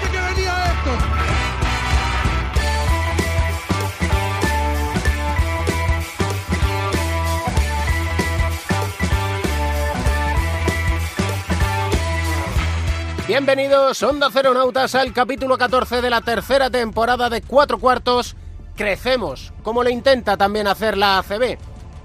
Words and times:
Dije 0.00 0.12
que 0.12 0.20
venía 0.20 0.64
esto. 0.64 0.90
Bienvenidos, 13.28 14.02
Onda 14.02 14.30
Nautas, 14.30 14.94
al 14.94 15.12
capítulo 15.12 15.58
14 15.58 16.00
de 16.00 16.10
la 16.10 16.22
tercera 16.22 16.70
temporada 16.70 17.28
de 17.28 17.42
Cuatro 17.42 17.78
Cuartos. 17.78 18.36
Crecemos, 18.74 19.52
como 19.62 19.82
lo 19.82 19.90
intenta 19.90 20.36
también 20.36 20.66
hacer 20.66 20.96
la 20.96 21.18
ACB. 21.18 21.58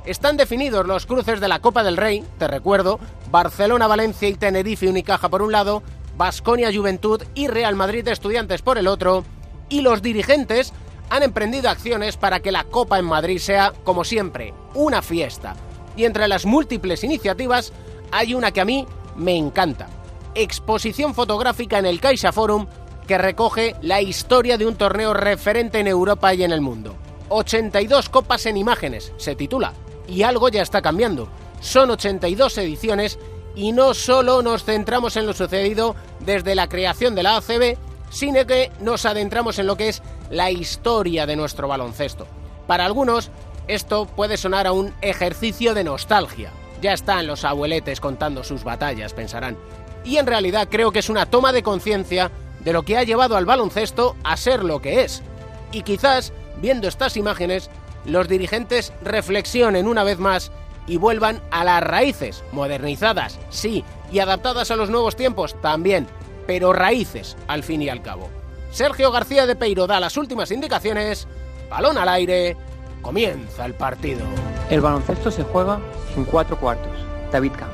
Están 0.06 0.36
definidos 0.36 0.86
los 0.86 1.06
cruces 1.06 1.40
de 1.40 1.48
la 1.48 1.60
Copa 1.60 1.82
del 1.82 1.96
Rey, 1.96 2.26
te 2.38 2.50
recuerdo, 2.50 3.00
Barcelona, 3.32 3.88
Valencia 3.88 4.28
y 4.28 4.34
Tenerife 4.34 4.90
Unicaja 4.90 5.30
por 5.30 5.42
un 5.42 5.54
lado, 5.54 5.82
Basconia 6.16 6.72
Juventud 6.74 7.24
y 7.36 7.48
Real 7.48 7.76
Madrid 7.76 8.08
Estudiantes 8.08 8.62
por 8.62 8.78
el 8.78 8.88
otro, 8.88 9.24
y 9.70 9.82
los 9.82 10.02
dirigentes 10.02 10.74
han 11.10 11.24
emprendido 11.24 11.70
acciones 11.70 12.18
para 12.18 12.40
que 12.40 12.52
la 12.52 12.64
Copa 12.64 13.00
en 13.00 13.06
Madrid 13.06 13.40
sea, 13.40 13.74
como 13.84 14.04
siempre, 14.04 14.54
una 14.74 15.02
fiesta. 15.02 15.56
Y 15.96 16.06
entre 16.06 16.28
las 16.28 16.46
múltiples 16.46 17.04
iniciativas 17.04 17.74
hay 18.12 18.34
una 18.34 18.52
que 18.52 18.62
a 18.62 18.66
mí 18.66 18.86
me 19.16 19.36
encanta 19.36 19.88
exposición 20.36 21.14
fotográfica 21.14 21.80
en 21.80 21.86
el 21.86 22.00
Caixa 22.00 22.32
Forum 22.32 22.68
que 23.08 23.18
recoge 23.18 23.76
la 23.82 24.02
historia 24.02 24.58
de 24.58 24.66
un 24.66 24.76
torneo 24.76 25.14
referente 25.14 25.80
en 25.80 25.88
Europa 25.88 26.34
y 26.34 26.44
en 26.44 26.52
el 26.52 26.62
mundo. 26.62 26.96
82 27.30 28.10
copas 28.10 28.46
en 28.46 28.58
imágenes, 28.58 29.12
se 29.18 29.36
titula, 29.36 29.74
y 30.08 30.24
algo 30.24 30.50
ya 30.50 30.62
está 30.62 30.82
cambiando. 30.82 31.28
Son 31.60 31.90
82 31.92 32.58
ediciones 32.60 33.20
y 33.56 33.72
no 33.72 33.94
solo 33.94 34.42
nos 34.42 34.64
centramos 34.64 35.16
en 35.18 35.26
lo 35.26 35.34
sucedido 35.34 35.96
desde 36.20 36.56
la 36.56 36.70
creación 36.70 37.16
de 37.16 37.24
la 37.24 37.38
ACB, 37.38 37.78
sino 38.10 38.46
que 38.46 38.72
nos 38.80 39.06
adentramos 39.06 39.60
en 39.60 39.68
lo 39.68 39.78
que 39.78 39.90
es 39.90 40.02
la 40.30 40.52
historia 40.52 41.26
de 41.26 41.36
nuestro 41.36 41.68
baloncesto. 41.68 42.28
Para 42.68 42.86
algunos, 42.86 43.32
esto 43.68 44.06
puede 44.06 44.38
sonar 44.38 44.68
a 44.68 44.72
un 44.72 44.94
ejercicio 45.02 45.74
de 45.74 45.84
nostalgia. 45.84 46.52
Ya 46.82 46.94
están 46.94 47.28
los 47.28 47.46
abueletes 47.46 48.00
contando 48.00 48.44
sus 48.44 48.64
batallas, 48.64 49.14
pensarán 49.14 49.58
y 50.04 50.18
en 50.18 50.28
realidad 50.28 50.68
creo 50.70 50.92
que 50.92 51.00
es 51.00 51.10
una 51.10 51.26
toma 51.26 51.52
de 51.52 51.64
conciencia 51.64 52.32
de 52.60 52.74
lo 52.74 52.84
que 52.84 52.98
ha 52.98 53.04
llevado 53.04 53.36
al 53.36 53.46
baloncesto 53.46 54.16
a 54.24 54.38
ser 54.38 54.64
lo 54.64 54.82
que 54.82 55.04
es. 55.04 55.22
Y 55.72 55.84
quizás, 55.84 56.34
viendo 56.62 56.88
estas 56.88 57.18
imágenes, 57.18 57.70
los 58.06 58.28
dirigentes 58.28 58.94
reflexionen 59.02 59.88
una 59.88 60.04
vez 60.04 60.20
más 60.20 60.52
y 60.88 60.98
vuelvan 60.98 61.42
a 61.52 61.64
las 61.64 61.82
raíces, 61.84 62.44
modernizadas, 62.52 63.40
sí, 63.50 63.84
y 64.12 64.20
adaptadas 64.20 64.72
a 64.72 64.76
los 64.76 64.90
nuevos 64.90 65.16
tiempos 65.16 65.60
también, 65.62 66.08
pero 66.46 66.74
raíces 66.74 67.38
al 67.48 67.64
fin 67.64 67.82
y 67.82 67.90
al 67.90 68.02
cabo. 68.02 68.30
Sergio 68.72 69.12
García 69.12 69.46
de 69.46 69.56
Peiro 69.56 69.88
da 69.88 70.00
las 70.00 70.18
últimas 70.18 70.52
indicaciones, 70.52 71.28
balón 71.70 71.98
al 71.98 72.10
aire, 72.10 72.58
comienza 73.02 73.66
el 73.66 73.74
partido. 73.74 74.26
El 74.70 74.82
baloncesto 74.82 75.30
se 75.30 75.44
juega 75.44 75.80
en 76.16 76.26
cuatro 76.26 76.60
cuartos. 76.60 76.92
David 77.32 77.52
Camps. 77.52 77.74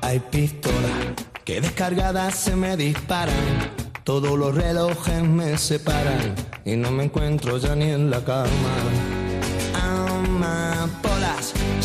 Hay 0.00 0.20
pistolas 0.20 1.14
que 1.44 1.60
descargadas 1.60 2.34
se 2.34 2.56
me 2.56 2.76
disparan. 2.76 3.34
Todos 4.04 4.38
los 4.38 4.54
relojes 4.54 5.22
me 5.22 5.58
separan 5.58 6.34
y 6.64 6.76
no 6.76 6.90
me 6.90 7.04
encuentro 7.04 7.58
ya 7.58 7.74
ni 7.74 7.90
en 7.90 8.10
la 8.10 8.24
cama. 8.24 9.15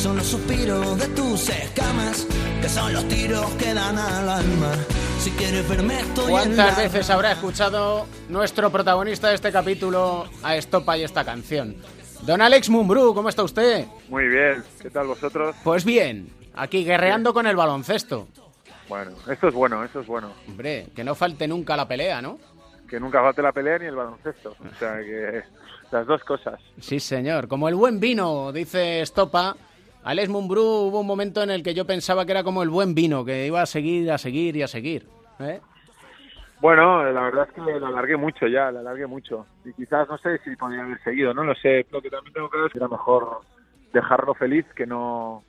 Son 0.02 0.18
los 0.18 0.26
suspiros 0.26 0.98
de 0.98 1.08
tus 1.10 1.48
escamas, 1.50 2.26
que 2.60 2.68
son 2.68 2.92
los 2.92 3.08
tiros 3.08 3.46
que 3.52 3.74
dan 3.74 3.98
al 3.98 4.28
alma. 4.28 4.74
Si 5.20 5.30
quieres 5.32 5.70
verme 5.70 6.00
estoy 6.00 6.32
¿Cuántas 6.32 6.76
veces 6.76 7.08
habrá 7.12 7.34
escuchado 7.34 8.08
nuestro 8.28 8.72
protagonista 8.72 9.30
de 9.30 9.36
este 9.36 9.52
capítulo 9.52 10.26
a 10.42 10.56
Estopa 10.56 10.98
y 10.98 11.04
esta 11.04 11.24
canción? 11.24 11.76
Don 12.24 12.42
Alex 12.42 12.70
Mumbrú, 12.70 13.14
¿cómo 13.14 13.30
está 13.30 13.44
usted? 13.44 13.86
Muy 14.10 14.28
bien, 14.28 14.64
¿qué 14.82 14.90
tal 14.90 15.06
vosotros? 15.06 15.56
Pues 15.64 15.86
bien, 15.86 16.34
Aquí 16.56 16.84
guerreando 16.84 17.34
con 17.34 17.46
el 17.46 17.56
baloncesto. 17.56 18.28
Bueno, 18.90 19.12
esto 19.30 19.48
es 19.48 19.54
bueno, 19.54 19.84
esto 19.84 20.02
es 20.02 20.08
bueno. 20.08 20.34
Hombre, 20.48 20.88
que 20.96 21.04
no 21.04 21.16
falte 21.16 21.48
nunca 21.48 21.78
la 21.78 21.88
pelea, 21.88 22.22
¿no? 22.22 22.40
Que 22.90 23.00
nunca 23.00 23.22
falte 23.22 23.42
la 23.42 23.52
pelea 23.52 23.78
ni 23.78 23.86
el 23.86 23.96
baloncesto. 23.96 24.56
O 24.60 24.80
sea, 24.80 24.98
que 24.98 25.44
las 25.92 26.06
dos 26.06 26.24
cosas. 26.24 26.60
Sí, 26.80 27.00
señor. 27.00 27.48
Como 27.48 27.70
el 27.70 27.76
buen 27.76 28.00
vino, 28.00 28.52
dice 28.52 29.02
Stopa. 29.06 29.56
Alex 30.04 30.30
Mumbrú 30.30 30.64
hubo 30.64 31.02
un 31.02 31.08
momento 31.08 31.44
en 31.44 31.52
el 31.52 31.62
que 31.64 31.74
yo 31.74 31.86
pensaba 31.86 32.26
que 32.26 32.32
era 32.32 32.44
como 32.44 32.64
el 32.64 32.70
buen 32.70 32.96
vino, 32.96 33.24
que 33.24 33.46
iba 33.46 33.62
a 33.62 33.66
seguir, 33.66 34.12
a 34.12 34.18
seguir 34.18 34.56
y 34.56 34.64
a 34.64 34.68
seguir. 34.68 35.06
¿eh? 35.40 35.60
Bueno, 36.60 37.04
la 37.12 37.22
verdad 37.22 37.48
es 37.48 37.54
que 37.54 37.62
lo 37.62 37.88
alargué 37.88 38.18
mucho 38.18 38.48
ya, 38.48 38.72
lo 38.72 38.80
alargué 38.80 39.08
mucho. 39.08 39.46
Y 39.66 39.74
quizás 39.74 40.08
no 40.08 40.18
sé 40.18 40.40
si 40.44 40.56
podría 40.56 40.84
haber 40.84 41.02
seguido, 41.04 41.34
no 41.34 41.44
lo 41.44 41.56
sé. 41.56 41.86
Lo 41.92 42.02
que 42.02 42.10
también 42.10 42.34
tengo 42.34 42.50
que 42.50 42.60
decir 42.60 42.78
era 42.78 42.88
mejor 42.88 43.42
dejarlo 43.94 44.34
feliz 44.34 44.66
que 44.76 44.86
no 44.86 45.44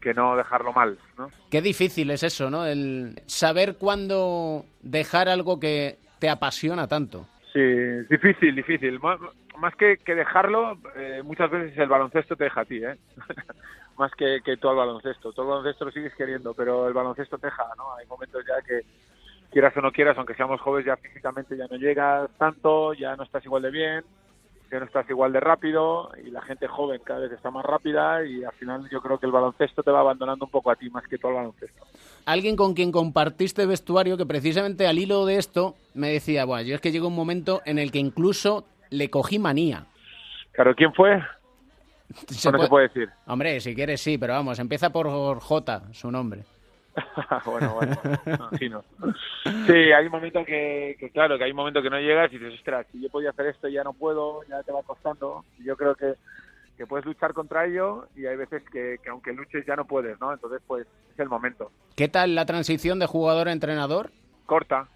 que 0.00 0.14
no 0.14 0.34
dejarlo 0.34 0.72
mal, 0.72 0.96
¿no? 1.18 1.30
Qué 1.50 1.60
difícil 1.60 2.10
es 2.10 2.22
eso, 2.22 2.48
¿no? 2.48 2.64
El 2.64 3.20
saber 3.26 3.76
cuándo 3.76 4.64
dejar 4.80 5.28
algo 5.28 5.60
que 5.60 5.98
te 6.18 6.30
apasiona 6.30 6.88
tanto. 6.88 7.26
Sí, 7.52 7.60
difícil, 8.08 8.56
difícil. 8.56 8.98
Más, 9.60 9.74
que, 9.76 9.98
que 9.98 10.14
dejarlo, 10.14 10.78
eh, 10.96 11.22
muchas 11.22 11.50
veces 11.50 11.76
el 11.78 11.88
baloncesto 11.88 12.34
te 12.34 12.44
deja 12.44 12.62
a 12.62 12.64
ti, 12.64 12.82
¿eh? 12.82 12.96
más 13.98 14.12
que, 14.12 14.40
que 14.42 14.56
tú 14.56 14.68
al 14.68 14.76
baloncesto. 14.76 15.32
Todo 15.32 15.44
el 15.44 15.50
baloncesto 15.50 15.84
lo 15.84 15.92
sigues 15.92 16.14
queriendo, 16.14 16.54
pero 16.54 16.88
el 16.88 16.94
baloncesto 16.94 17.36
te 17.38 17.48
deja, 17.48 17.64
¿no? 17.76 17.94
Hay 17.94 18.06
momentos 18.06 18.42
ya 18.46 18.62
que 18.66 18.82
quieras 19.50 19.76
o 19.76 19.80
no 19.80 19.92
quieras, 19.92 20.16
aunque 20.16 20.34
seamos 20.34 20.60
jóvenes, 20.60 20.86
ya 20.86 20.96
físicamente 20.96 21.56
ya 21.56 21.66
no 21.66 21.76
llegas 21.76 22.30
tanto, 22.38 22.94
ya 22.94 23.16
no 23.16 23.24
estás 23.24 23.44
igual 23.44 23.62
de 23.62 23.70
bien, 23.70 24.04
que 24.70 24.78
no 24.78 24.86
estás 24.86 25.10
igual 25.10 25.32
de 25.32 25.40
rápido 25.40 26.10
y 26.24 26.30
la 26.30 26.40
gente 26.42 26.68
joven 26.68 27.00
cada 27.04 27.20
vez 27.20 27.32
está 27.32 27.50
más 27.50 27.64
rápida 27.64 28.24
y 28.24 28.44
al 28.44 28.52
final 28.52 28.88
yo 28.88 29.02
creo 29.02 29.18
que 29.18 29.26
el 29.26 29.32
baloncesto 29.32 29.82
te 29.82 29.90
va 29.90 30.00
abandonando 30.00 30.44
un 30.44 30.50
poco 30.50 30.70
a 30.70 30.76
ti 30.76 30.88
más 30.88 31.06
que 31.08 31.18
todo 31.18 31.32
el 31.32 31.36
baloncesto. 31.38 31.84
Alguien 32.24 32.54
con 32.56 32.74
quien 32.74 32.92
compartiste 32.92 33.66
vestuario 33.66 34.16
que 34.16 34.26
precisamente 34.26 34.86
al 34.86 34.98
hilo 34.98 35.26
de 35.26 35.36
esto 35.36 35.74
me 35.94 36.12
decía, 36.12 36.44
bueno, 36.44 36.62
yo 36.62 36.76
es 36.76 36.80
que 36.80 36.92
llegó 36.92 37.08
un 37.08 37.16
momento 37.16 37.60
en 37.66 37.78
el 37.78 37.90
que 37.90 37.98
incluso 37.98 38.64
le 38.90 39.10
cogí 39.10 39.38
manía. 39.38 39.86
Claro, 40.52 40.74
¿quién 40.74 40.92
fue? 40.92 41.22
¿Se 42.28 42.50
no 42.50 42.58
se 42.58 42.68
puede 42.68 42.88
decir? 42.88 43.08
Hombre, 43.26 43.60
si 43.60 43.74
quieres 43.74 44.00
sí, 44.00 44.18
pero 44.18 44.34
vamos, 44.34 44.58
empieza 44.58 44.90
por 44.90 45.08
J, 45.40 45.82
su 45.92 46.10
nombre. 46.10 46.44
bueno, 47.46 47.74
bueno, 47.74 47.96
imagino. 48.26 48.84
Sí, 49.66 49.72
hay 49.72 50.06
un 50.06 50.12
momento 50.12 50.44
que, 50.44 51.10
claro, 51.12 51.38
que 51.38 51.44
hay 51.44 51.50
un 51.50 51.56
momento 51.56 51.82
que 51.82 51.90
no 51.90 52.00
llegas 52.00 52.32
y 52.32 52.38
dices, 52.38 52.58
ostras, 52.58 52.86
si 52.90 53.00
yo 53.00 53.08
podía 53.08 53.30
hacer 53.30 53.46
esto 53.46 53.68
ya 53.68 53.84
no 53.84 53.92
puedo, 53.92 54.42
ya 54.48 54.62
te 54.62 54.72
va 54.72 54.82
costando. 54.82 55.44
Y 55.58 55.64
yo 55.64 55.76
creo 55.76 55.94
que, 55.94 56.14
que 56.76 56.86
puedes 56.86 57.06
luchar 57.06 57.32
contra 57.32 57.64
ello 57.66 58.08
y 58.16 58.26
hay 58.26 58.36
veces 58.36 58.62
que, 58.72 58.96
que, 59.02 59.10
aunque 59.10 59.32
luches 59.32 59.64
ya 59.66 59.76
no 59.76 59.84
puedes, 59.86 60.20
¿no? 60.20 60.32
Entonces, 60.32 60.60
pues 60.66 60.86
es 61.12 61.18
el 61.18 61.28
momento. 61.28 61.70
¿Qué 61.94 62.08
tal 62.08 62.34
la 62.34 62.44
transición 62.44 62.98
de 62.98 63.06
jugador 63.06 63.48
a 63.48 63.52
entrenador? 63.52 64.10
Corta, 64.46 64.88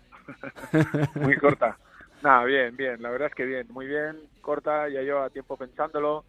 muy 1.15 1.37
corta. 1.37 1.79
Nada, 2.25 2.45
bien, 2.45 2.75
bien, 2.75 3.01
la 3.03 3.11
verdad 3.11 3.29
es 3.29 3.35
que 3.35 3.45
bien, 3.45 3.67
muy 3.71 3.87
bien, 3.87 4.17
corta, 4.41 4.89
ya 4.89 5.03
llevo 5.03 5.29
tiempo 5.29 5.57
pensándolo 5.57 6.25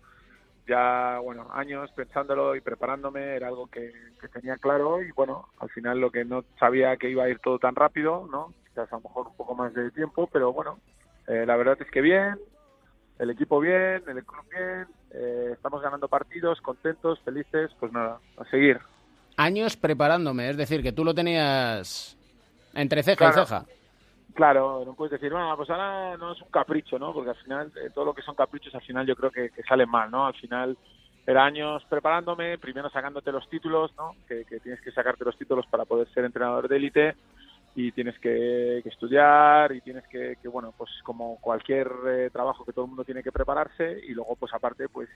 ya, 0.67 1.19
bueno, 1.23 1.47
años 1.53 1.89
pensándolo 1.95 2.53
y 2.53 2.59
preparándome, 2.59 3.35
era 3.35 3.47
algo 3.47 3.67
que, 3.67 3.93
tenía 4.33 4.57
claro 4.57 5.01
y 5.01 5.11
bueno, 5.11 5.47
al 5.59 5.69
final 5.69 5.99
lo 5.99 6.11
que 6.11 6.25
no 6.25 6.43
sabía 6.59 6.97
que 6.97 7.09
iba 7.09 7.23
a 7.23 7.29
ir 7.29 7.39
todo 7.39 7.59
tan 7.59 7.75
rápido, 7.75 8.27
¿no? 8.29 8.53
Quizás 8.67 8.91
a 8.91 8.95
lo 8.97 9.03
mejor 9.03 9.27
un 9.27 9.35
poco 9.37 9.55
más 9.55 9.73
de 9.73 9.89
tiempo, 9.91 10.27
pero 10.27 10.51
bueno, 10.51 10.79
eh, 11.27 11.45
la 11.45 11.55
verdad 11.55 11.77
es 11.79 11.89
que 11.89 12.01
bien, 12.01 12.37
el 13.19 13.29
equipo 13.29 13.61
bien, 13.61 14.03
el 14.05 14.25
club 14.25 14.43
bien, 14.49 14.87
eh, 15.11 15.51
estamos 15.53 15.81
ganando 15.81 16.09
partidos, 16.09 16.59
contentos, 16.59 17.21
felices, 17.21 17.71
pues 17.79 17.93
nada, 17.93 18.19
a 18.37 18.43
seguir. 18.49 18.79
Años 19.37 19.77
preparándome, 19.77 20.49
es 20.49 20.57
decir, 20.57 20.83
que 20.83 20.91
tú 20.91 21.05
lo 21.05 21.13
tenías 21.13 22.17
entre 22.73 23.03
ceja 23.03 23.29
y 23.29 23.33
ceja. 23.33 23.65
Claro, 24.35 24.83
no 24.85 24.95
puedes 24.95 25.13
decir, 25.13 25.31
bueno, 25.31 25.55
pues 25.55 25.69
ahora 25.69 26.17
no 26.17 26.33
es 26.33 26.41
un 26.41 26.49
capricho, 26.49 26.99
¿no? 26.99 27.13
Porque 27.13 27.29
al 27.29 27.37
final, 27.37 27.71
eh, 27.77 27.89
todo 27.93 28.03
lo 28.03 28.13
que 28.13 28.21
son 28.21 28.35
caprichos, 28.35 28.75
al 28.75 28.81
final 28.81 29.07
yo 29.07 29.15
creo 29.15 29.31
que, 29.31 29.49
salen 29.65 29.89
mal, 29.89 30.11
¿no? 30.11 30.27
Al 30.27 30.33
final 30.33 30.77
era 31.25 31.45
años 31.45 31.81
preparándome, 31.89 32.57
primero 32.57 32.89
sacándote 32.89 33.31
los 33.31 33.49
títulos, 33.49 33.93
¿no? 33.97 34.11
Que, 34.27 34.43
tienes 34.61 34.81
que 34.81 34.91
sacarte 34.91 35.23
los 35.23 35.37
títulos 35.37 35.65
para 35.67 35.85
poder 35.85 36.09
ser 36.09 36.25
entrenador 36.25 36.67
de 36.67 36.75
élite. 36.75 37.15
Y 37.75 37.91
tienes 37.91 38.17
que, 38.19 38.79
que 38.81 38.89
estudiar 38.89 39.73
y 39.73 39.81
tienes 39.81 40.05
que, 40.07 40.37
que, 40.41 40.47
bueno, 40.47 40.73
pues 40.77 40.89
como 41.03 41.37
cualquier 41.41 41.91
eh, 42.07 42.29
trabajo 42.31 42.63
que 42.63 42.71
todo 42.71 42.85
el 42.85 42.89
mundo 42.89 43.03
tiene 43.03 43.21
que 43.21 43.33
prepararse 43.33 43.99
y 44.07 44.13
luego 44.13 44.35
pues 44.37 44.53
aparte 44.53 44.87
pues 44.87 45.09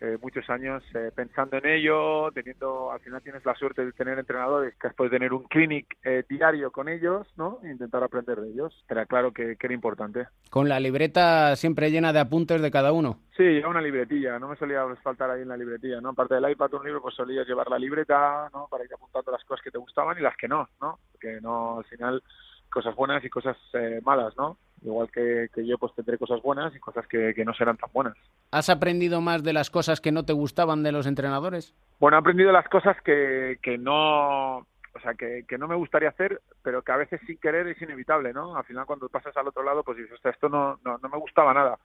eh, 0.00 0.18
muchos 0.20 0.48
años 0.50 0.82
eh, 0.94 1.10
pensando 1.14 1.56
en 1.56 1.66
ello, 1.66 2.30
teniendo, 2.32 2.92
al 2.92 3.00
final 3.00 3.22
tienes 3.22 3.44
la 3.44 3.54
suerte 3.54 3.84
de 3.84 3.92
tener 3.92 4.18
entrenadores 4.18 4.74
que 4.80 4.90
puedes 4.90 5.12
tener 5.12 5.32
un 5.32 5.44
clinic 5.44 5.96
eh, 6.04 6.24
diario 6.28 6.70
con 6.72 6.88
ellos, 6.88 7.26
¿no? 7.36 7.60
E 7.64 7.70
intentar 7.70 8.02
aprender 8.02 8.40
de 8.40 8.50
ellos. 8.50 8.84
Era 8.88 9.06
claro 9.06 9.32
que, 9.32 9.56
que, 9.56 9.66
era 9.66 9.74
importante. 9.74 10.26
Con 10.50 10.68
la 10.68 10.80
libreta 10.80 11.56
siempre 11.56 11.90
llena 11.90 12.12
de 12.12 12.20
apuntes 12.20 12.60
de 12.60 12.70
cada 12.70 12.92
uno. 12.92 13.20
Sí, 13.36 13.58
una 13.66 13.80
libretilla, 13.80 14.38
no 14.38 14.48
me 14.48 14.56
solía 14.56 14.84
faltar 15.02 15.30
ahí 15.30 15.42
en 15.42 15.48
la 15.48 15.56
libretilla, 15.56 16.00
¿no? 16.00 16.10
Aparte 16.10 16.34
del 16.34 16.50
iPad, 16.50 16.74
un 16.74 16.84
libro, 16.84 17.02
pues 17.02 17.16
solías 17.16 17.46
llevar 17.46 17.68
la 17.68 17.78
libreta, 17.78 18.48
¿no? 18.52 18.68
Para 18.70 18.84
ir 18.84 18.94
apuntando 18.94 19.32
las 19.32 19.42
cosas 19.44 19.64
que 19.64 19.72
te 19.72 19.78
gustaban 19.78 20.16
y 20.16 20.22
las 20.22 20.36
que 20.36 20.46
no, 20.46 20.68
¿no? 20.80 21.00
Porque 21.10 21.40
no, 21.40 21.78
al 21.78 21.84
final, 21.84 22.22
cosas 22.70 22.94
buenas 22.94 23.24
y 23.24 23.30
cosas 23.30 23.56
eh, 23.72 24.00
malas, 24.04 24.36
¿no? 24.36 24.58
Igual 24.82 25.10
que, 25.10 25.48
que, 25.52 25.66
yo, 25.66 25.78
pues 25.78 25.94
tendré 25.94 26.16
cosas 26.16 26.42
buenas 26.42 26.74
y 26.76 26.78
cosas 26.78 27.06
que, 27.08 27.32
que, 27.34 27.44
no 27.44 27.54
serán 27.54 27.76
tan 27.76 27.90
buenas. 27.92 28.14
¿Has 28.52 28.68
aprendido 28.68 29.20
más 29.20 29.42
de 29.42 29.52
las 29.52 29.70
cosas 29.70 30.00
que 30.00 30.12
no 30.12 30.24
te 30.24 30.32
gustaban 30.32 30.82
de 30.82 30.92
los 30.92 31.06
entrenadores? 31.06 31.74
Bueno, 31.98 32.18
he 32.18 32.20
aprendido 32.20 32.52
las 32.52 32.68
cosas 32.68 32.96
que, 33.02 33.58
que 33.62 33.78
no, 33.78 34.58
o 34.58 35.00
sea, 35.02 35.14
que, 35.14 35.44
que, 35.48 35.58
no 35.58 35.66
me 35.66 35.74
gustaría 35.74 36.10
hacer, 36.10 36.40
pero 36.62 36.82
que 36.82 36.92
a 36.92 36.98
veces 36.98 37.20
sin 37.26 37.38
querer 37.38 37.66
es 37.66 37.80
inevitable, 37.80 38.32
¿no? 38.32 38.56
Al 38.56 38.64
final 38.64 38.86
cuando 38.86 39.08
pasas 39.08 39.36
al 39.36 39.48
otro 39.48 39.62
lado, 39.62 39.82
pues 39.82 39.98
dices, 39.98 40.20
sea, 40.20 40.30
esto 40.30 40.48
no, 40.48 40.78
no, 40.84 40.98
no, 41.02 41.08
me 41.08 41.18
gustaba 41.18 41.54
nada, 41.54 41.78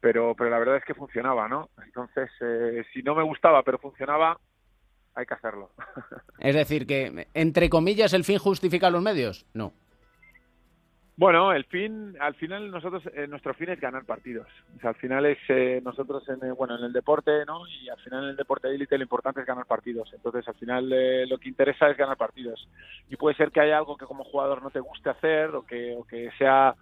pero, 0.00 0.34
pero 0.34 0.50
la 0.50 0.58
verdad 0.58 0.76
es 0.76 0.84
que 0.84 0.94
funcionaba, 0.94 1.48
¿no? 1.48 1.70
Entonces, 1.84 2.30
eh, 2.40 2.84
si 2.92 3.02
no 3.02 3.14
me 3.14 3.22
gustaba, 3.22 3.62
pero 3.62 3.78
funcionaba, 3.78 4.38
hay 5.14 5.26
que 5.26 5.34
hacerlo. 5.34 5.70
Es 6.38 6.54
decir, 6.54 6.86
que, 6.86 7.26
entre 7.34 7.68
comillas, 7.70 8.12
el 8.12 8.24
fin 8.24 8.38
justifica 8.38 8.90
los 8.90 9.02
medios, 9.02 9.46
no. 9.54 9.72
Bueno, 11.18 11.50
el 11.52 11.64
fin, 11.64 12.14
al 12.20 12.34
final 12.34 12.70
nosotros, 12.70 13.02
eh, 13.14 13.26
nuestro 13.26 13.54
fin 13.54 13.70
es 13.70 13.80
ganar 13.80 14.04
partidos. 14.04 14.48
O 14.76 14.80
sea, 14.80 14.90
al 14.90 14.96
final 14.96 15.24
es 15.24 15.38
eh, 15.48 15.80
nosotros 15.82 16.28
en, 16.28 16.46
eh, 16.46 16.52
bueno, 16.52 16.76
en 16.76 16.84
el 16.84 16.92
deporte, 16.92 17.46
¿no? 17.46 17.66
Y 17.66 17.88
al 17.88 17.96
final 18.00 18.24
en 18.24 18.30
el 18.30 18.36
deporte 18.36 18.68
élite 18.68 18.98
lo 18.98 19.04
importante 19.04 19.40
es 19.40 19.46
ganar 19.46 19.64
partidos. 19.64 20.12
Entonces, 20.12 20.46
al 20.46 20.56
final 20.56 20.92
eh, 20.92 21.26
lo 21.26 21.38
que 21.38 21.48
interesa 21.48 21.88
es 21.88 21.96
ganar 21.96 22.18
partidos. 22.18 22.68
Y 23.08 23.16
puede 23.16 23.34
ser 23.34 23.50
que 23.50 23.60
haya 23.60 23.78
algo 23.78 23.96
que 23.96 24.04
como 24.04 24.24
jugador 24.24 24.62
no 24.62 24.70
te 24.70 24.80
guste 24.80 25.08
hacer 25.08 25.54
o 25.54 25.64
que, 25.64 25.94
o 25.96 26.04
que 26.04 26.30
sea 26.36 26.74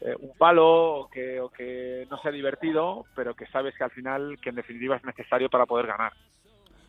eh, 0.00 0.14
un 0.20 0.36
palo 0.36 1.00
o 1.00 1.10
que, 1.10 1.40
o 1.40 1.50
que 1.50 2.06
no 2.10 2.18
sea 2.20 2.30
divertido, 2.30 3.04
pero 3.14 3.34
que 3.34 3.46
sabes 3.46 3.74
que 3.76 3.84
al 3.84 3.90
final, 3.90 4.38
que 4.40 4.50
en 4.50 4.56
definitiva 4.56 4.96
es 4.96 5.04
necesario 5.04 5.48
para 5.48 5.66
poder 5.66 5.86
ganar. 5.86 6.12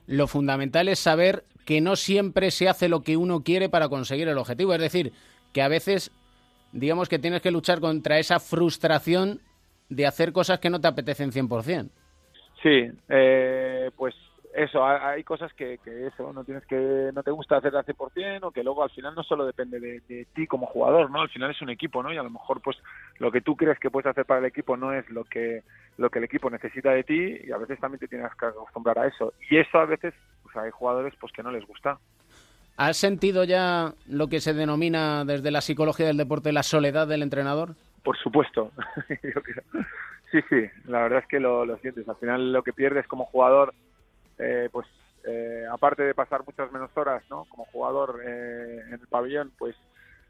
Lo 0.07 0.27
fundamental 0.27 0.87
es 0.87 0.99
saber 0.99 1.43
que 1.65 1.81
no 1.81 1.95
siempre 1.95 2.51
se 2.51 2.67
hace 2.67 2.89
lo 2.89 3.01
que 3.01 3.17
uno 3.17 3.43
quiere 3.43 3.69
para 3.69 3.89
conseguir 3.89 4.27
el 4.27 4.37
objetivo. 4.37 4.73
Es 4.73 4.81
decir, 4.81 5.13
que 5.53 5.61
a 5.61 5.67
veces 5.67 6.11
digamos 6.71 7.09
que 7.09 7.19
tienes 7.19 7.41
que 7.41 7.51
luchar 7.51 7.79
contra 7.79 8.19
esa 8.19 8.39
frustración 8.39 9.41
de 9.89 10.05
hacer 10.05 10.31
cosas 10.31 10.59
que 10.59 10.69
no 10.69 10.79
te 10.79 10.87
apetecen 10.87 11.31
100%. 11.31 11.89
Sí, 12.61 12.87
eh, 13.07 13.89
pues 13.95 14.13
eso, 14.63 14.85
hay 14.85 15.23
cosas 15.23 15.53
que, 15.53 15.77
que, 15.77 16.07
eso, 16.07 16.33
no 16.33 16.43
tienes 16.43 16.65
que, 16.65 17.11
no 17.13 17.23
te 17.23 17.31
gusta 17.31 17.57
hacer 17.57 17.75
al 17.75 17.85
100% 17.85 18.39
o 18.43 18.51
que 18.51 18.63
luego 18.63 18.83
al 18.83 18.89
final 18.89 19.15
no 19.15 19.23
solo 19.23 19.45
depende 19.45 19.79
de, 19.79 20.01
de, 20.07 20.25
ti 20.33 20.47
como 20.47 20.65
jugador, 20.67 21.09
¿no? 21.09 21.21
Al 21.21 21.29
final 21.29 21.51
es 21.51 21.61
un 21.61 21.69
equipo, 21.69 22.03
¿no? 22.03 22.11
Y 22.11 22.17
a 22.17 22.23
lo 22.23 22.29
mejor 22.29 22.61
pues 22.61 22.77
lo 23.19 23.31
que 23.31 23.39
tú 23.39 23.55
crees 23.55 23.79
que 23.79 23.89
puedes 23.89 24.07
hacer 24.07 24.25
para 24.25 24.41
el 24.41 24.45
equipo 24.45 24.75
no 24.75 24.93
es 24.93 25.09
lo 25.09 25.23
que, 25.23 25.63
lo 25.97 26.09
que 26.09 26.19
el 26.19 26.25
equipo 26.25 26.49
necesita 26.49 26.91
de 26.91 27.03
ti 27.03 27.37
y 27.43 27.51
a 27.51 27.57
veces 27.57 27.79
también 27.79 27.99
te 27.99 28.07
tienes 28.07 28.29
que 28.35 28.45
acostumbrar 28.47 28.99
a 28.99 29.07
eso. 29.07 29.33
Y 29.49 29.57
eso 29.57 29.77
a 29.77 29.85
veces, 29.85 30.13
pues 30.43 30.55
hay 30.57 30.71
jugadores 30.71 31.13
pues 31.19 31.31
que 31.31 31.43
no 31.43 31.51
les 31.51 31.65
gusta. 31.65 31.97
¿Has 32.75 32.97
sentido 32.97 33.43
ya 33.43 33.93
lo 34.07 34.27
que 34.27 34.39
se 34.39 34.53
denomina 34.53 35.25
desde 35.25 35.51
la 35.51 35.61
psicología 35.61 36.07
del 36.07 36.17
deporte 36.17 36.51
la 36.51 36.63
soledad 36.63 37.07
del 37.07 37.23
entrenador? 37.23 37.75
Por 38.03 38.17
supuesto. 38.17 38.71
sí, 40.31 40.39
sí, 40.49 40.65
la 40.85 41.03
verdad 41.03 41.19
es 41.19 41.27
que 41.27 41.39
lo, 41.39 41.65
lo, 41.65 41.77
sientes. 41.77 42.07
Al 42.07 42.15
final 42.15 42.53
lo 42.53 42.63
que 42.63 42.73
pierdes 42.73 43.05
como 43.07 43.25
jugador, 43.25 43.73
eh, 44.39 44.69
pues 44.71 44.87
eh, 45.25 45.65
aparte 45.71 46.03
de 46.03 46.13
pasar 46.13 46.43
muchas 46.45 46.71
menos 46.71 46.89
horas 46.95 47.23
¿no? 47.29 47.45
como 47.45 47.65
jugador 47.65 48.21
eh, 48.25 48.81
en 48.87 48.93
el 48.93 49.07
pabellón, 49.07 49.51
pues 49.57 49.75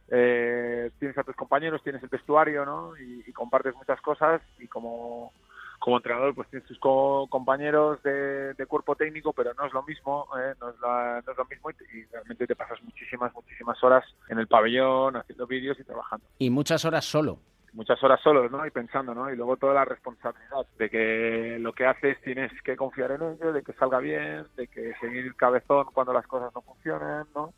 eh, 0.09 0.91
tienes 0.97 1.17
a 1.17 1.23
tus 1.23 1.35
compañeros, 1.35 1.83
tienes 1.83 2.01
el 2.01 2.09
vestuario 2.09 2.65
¿no? 2.65 2.97
y, 2.97 3.31
compartes 3.31 3.75
muchas 3.75 4.01
cosas 4.01 4.41
y 4.59 4.67
como 4.67 5.31
como 5.79 5.95
entrenador 5.95 6.35
pues 6.35 6.49
tienes 6.49 6.67
tus 6.67 6.77
co 6.77 7.25
compañeros 7.29 8.03
de, 8.03 8.53
de, 8.53 8.65
cuerpo 8.65 8.97
técnico 8.97 9.31
pero 9.31 9.53
no 9.53 9.65
es 9.65 9.71
lo 9.71 9.81
mismo 9.83 10.27
eh, 10.37 10.53
no, 10.59 10.71
es 10.71 10.79
la, 10.81 11.23
no, 11.25 11.31
es 11.31 11.37
lo 11.37 11.45
mismo 11.45 11.69
y, 11.71 11.99
y, 11.99 12.03
realmente 12.11 12.45
te 12.45 12.53
pasas 12.53 12.83
muchísimas 12.83 13.33
muchísimas 13.33 13.81
horas 13.81 14.03
en 14.27 14.39
el 14.39 14.47
pabellón 14.47 15.15
haciendo 15.15 15.47
vídeos 15.47 15.79
y 15.79 15.85
trabajando 15.85 16.25
y 16.37 16.49
muchas 16.49 16.83
horas 16.83 17.05
solo 17.05 17.39
muchas 17.73 18.01
horas 18.03 18.19
solos 18.21 18.51
no 18.51 18.65
y 18.65 18.71
pensando 18.71 19.13
no 19.13 19.31
y 19.31 19.35
luego 19.35 19.57
toda 19.57 19.73
la 19.73 19.85
responsabilidad 19.85 20.65
de 20.77 20.89
que 20.89 21.57
lo 21.59 21.73
que 21.73 21.85
haces 21.85 22.19
tienes 22.21 22.51
que 22.63 22.75
confiar 22.75 23.11
en 23.11 23.21
ello 23.23 23.53
de 23.53 23.63
que 23.63 23.73
salga 23.73 23.99
bien 23.99 24.45
de 24.55 24.67
que 24.67 24.93
seguir 24.99 25.35
cabezón 25.35 25.87
cuando 25.93 26.13
las 26.13 26.27
cosas 26.27 26.51
no 26.53 26.61
funcionen 26.61 27.25
no 27.35 27.53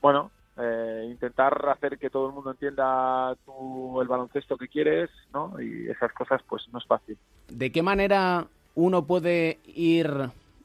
bueno 0.00 0.30
eh, 0.60 1.06
intentar 1.08 1.68
hacer 1.68 1.98
que 1.98 2.10
todo 2.10 2.26
el 2.28 2.34
mundo 2.34 2.50
entienda 2.50 3.36
tú 3.44 4.00
el 4.00 4.08
baloncesto 4.08 4.56
que 4.56 4.66
quieres, 4.66 5.08
¿no? 5.32 5.54
Y 5.60 5.88
esas 5.88 6.12
cosas, 6.12 6.42
pues 6.48 6.64
no 6.72 6.80
es 6.80 6.86
fácil. 6.86 7.16
¿De 7.46 7.70
qué 7.70 7.80
manera 7.80 8.44
uno 8.74 9.06
puede 9.06 9.60
ir, 9.64 10.08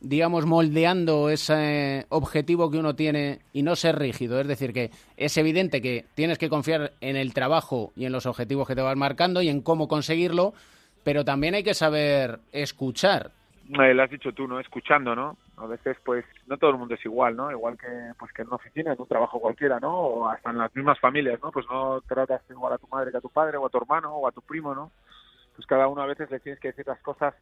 digamos, 0.04 0.46
moldeando 0.46 1.30
ese 1.30 2.06
objetivo 2.10 2.70
que 2.70 2.78
uno 2.78 2.94
tiene 2.94 3.40
y 3.54 3.64
no 3.64 3.76
ser 3.76 3.98
rígido? 3.98 4.40
Es 4.40 4.48
decir, 4.48 4.74
que 4.74 4.92
es 5.18 5.38
evidente 5.38 5.82
que 5.82 6.06
tienes 6.14 6.38
que 6.38 6.50
confiar 6.50 6.92
en 7.02 7.16
el 7.16 7.34
trabajo 7.34 7.92
y 7.96 8.06
en 8.06 8.12
los 8.12 8.26
objetivos 8.26 8.68
que 8.68 8.76
te 8.76 8.82
vas 8.82 8.98
marcando 8.98 9.42
y 9.42 9.50
en 9.50 9.62
cómo 9.62 9.88
conseguirlo, 9.88 10.54
pero 11.04 11.24
también 11.26 11.56
hay 11.56 11.64
que 11.64 11.74
saber 11.74 12.40
escuchar. 12.52 13.32
Eh, 13.70 13.94
lo 13.94 14.04
has 14.04 14.12
dicho 14.12 14.34
tú, 14.34 14.46
¿no? 14.46 14.60
Escuchando, 14.60 15.16
¿no? 15.16 15.38
A 15.56 15.66
veces, 15.66 15.96
pues, 16.04 16.26
no 16.48 16.58
todo 16.58 16.72
el 16.72 16.78
mundo 16.78 16.96
es 16.96 17.06
igual, 17.06 17.38
¿no? 17.38 17.50
Igual 17.50 17.78
que, 17.78 17.88
pues, 18.20 18.32
que 18.34 18.42
en 18.42 18.50
una 18.50 18.58
oficina, 18.58 18.92
en 18.92 19.00
un 19.00 19.08
trabajo 19.08 19.40
cualquiera, 19.40 19.80
¿no? 19.80 19.98
O 19.98 20.28
hasta 20.28 20.50
en 20.50 20.58
las 20.58 20.76
mismas 20.76 21.00
familias, 21.00 21.40
¿no? 21.42 21.50
Pues 21.52 21.66
no 21.72 22.02
tratas 22.02 22.42
igual 22.50 22.74
a 22.74 22.78
tu 22.78 22.88
madre 22.88 23.12
que 23.12 23.18
a 23.18 23.22
tu 23.22 23.30
padre, 23.30 23.58
o 23.58 23.66
a 23.66 23.70
tu 23.70 23.78
hermano, 23.78 24.14
o 24.16 24.28
a 24.28 24.34
tu 24.34 24.42
primo, 24.42 24.76
¿no? 24.76 24.92
Pues 25.56 25.66
cada 25.66 25.88
uno 25.88 26.02
a 26.02 26.08
veces 26.08 26.30
le 26.30 26.42
tienes 26.42 26.60
que 26.60 26.70
decir 26.70 26.86
las 26.86 27.00
cosas 27.00 27.34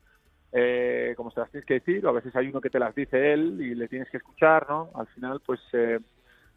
eh, 0.51 1.13
como 1.15 1.31
se 1.31 1.39
las 1.39 1.51
tienes 1.51 1.65
que 1.65 1.75
decir, 1.75 2.05
o 2.05 2.09
a 2.09 2.13
veces 2.13 2.35
hay 2.35 2.47
uno 2.47 2.61
que 2.61 2.69
te 2.69 2.79
las 2.79 2.93
dice 2.93 3.33
él 3.33 3.61
y 3.61 3.75
le 3.75 3.87
tienes 3.87 4.09
que 4.09 4.17
escuchar, 4.17 4.67
¿no? 4.69 4.89
Al 4.95 5.07
final, 5.07 5.41
pues, 5.45 5.59
eh, 5.73 5.99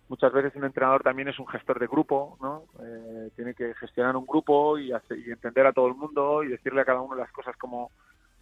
muchas 0.09 0.33
veces 0.33 0.55
un 0.57 0.65
entrenador 0.65 1.03
también 1.03 1.29
es 1.29 1.39
un 1.39 1.47
gestor 1.47 1.79
de 1.79 1.87
grupo, 1.87 2.37
¿no? 2.41 2.65
Eh, 2.85 3.31
tiene 3.37 3.55
que 3.55 3.75
gestionar 3.75 4.17
un 4.17 4.27
grupo 4.27 4.79
y, 4.79 4.93
entender 5.27 5.67
a 5.67 5.73
todo 5.73 5.89
el 5.89 5.95
mundo 5.95 6.43
y 6.43 6.49
decirle 6.49 6.81
a 6.83 6.85
cada 6.85 7.01
uno 7.01 7.15
las 7.15 7.33
cosas 7.33 7.57
como 7.57 7.91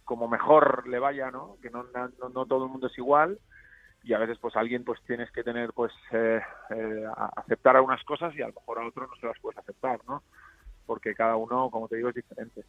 como 0.05 0.27
mejor 0.27 0.85
le 0.89 0.99
vaya, 0.99 1.31
¿no? 1.31 1.55
Que 1.61 1.69
no, 1.69 1.85
no, 1.93 2.29
no, 2.29 2.45
todo 2.45 2.65
el 2.65 2.71
mundo 2.71 2.87
es 2.87 2.97
igual 2.97 3.39
y 4.03 4.13
a 4.13 4.19
veces 4.19 4.37
pues 4.37 4.55
alguien 4.57 4.83
pues 4.83 4.99
tienes 5.07 5.31
que 5.31 5.43
tener 5.43 5.71
pues 5.71 5.93
eh, 6.11 6.41
eh, 6.71 7.05
aceptar 7.37 7.77
algunas 7.77 8.03
cosas 8.03 8.35
y 8.35 8.41
a 8.41 8.47
lo 8.47 8.53
mejor 8.53 8.79
a 8.79 8.87
otro 8.87 9.07
no 9.07 9.15
se 9.15 9.25
las 9.25 9.39
puedes 9.39 9.57
aceptar, 9.57 10.01
¿no? 10.07 10.23
Porque 10.85 11.15
cada 11.15 11.35
uno, 11.35 11.69
como 11.69 11.87
te 11.87 11.97
digo, 11.97 12.09
es 12.09 12.15
diferente. 12.15 12.63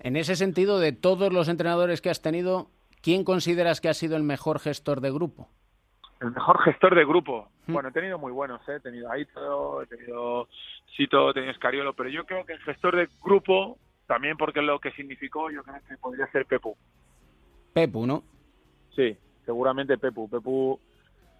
En 0.00 0.16
ese 0.16 0.36
sentido, 0.36 0.78
de 0.78 0.92
todos 0.92 1.32
los 1.32 1.48
entrenadores 1.48 2.00
que 2.00 2.10
has 2.10 2.22
tenido, 2.22 2.70
¿quién 3.02 3.24
consideras 3.24 3.80
que 3.80 3.88
ha 3.88 3.94
sido 3.94 4.16
el 4.16 4.22
mejor 4.22 4.58
gestor 4.58 5.00
de 5.00 5.10
grupo? 5.10 5.48
El 6.20 6.32
mejor 6.32 6.60
gestor 6.62 6.94
de 6.94 7.04
grupo. 7.04 7.48
¿Mm? 7.66 7.72
Bueno, 7.72 7.88
he 7.88 7.92
tenido 7.92 8.18
muy 8.18 8.32
buenos, 8.32 8.60
¿eh? 8.68 8.76
he 8.76 8.80
tenido 8.80 9.10
Aito, 9.10 9.82
he 9.82 9.86
tenido 9.86 10.48
Sito, 10.96 11.30
he 11.30 11.34
tenido 11.34 11.52
Escariolo, 11.52 11.94
pero 11.94 12.08
yo 12.08 12.24
creo 12.24 12.44
que 12.44 12.54
el 12.54 12.60
gestor 12.60 12.96
de 12.96 13.08
grupo 13.22 13.78
también 14.06 14.36
porque 14.36 14.62
lo 14.62 14.78
que 14.78 14.92
significó 14.92 15.50
yo 15.50 15.62
creo 15.62 15.76
que 15.88 15.96
podría 15.98 16.30
ser 16.30 16.46
Pepu. 16.46 16.76
Pepu, 17.72 18.06
¿no? 18.06 18.22
Sí, 18.94 19.16
seguramente 19.44 19.98
Pepu. 19.98 20.28
Pepu 20.28 20.80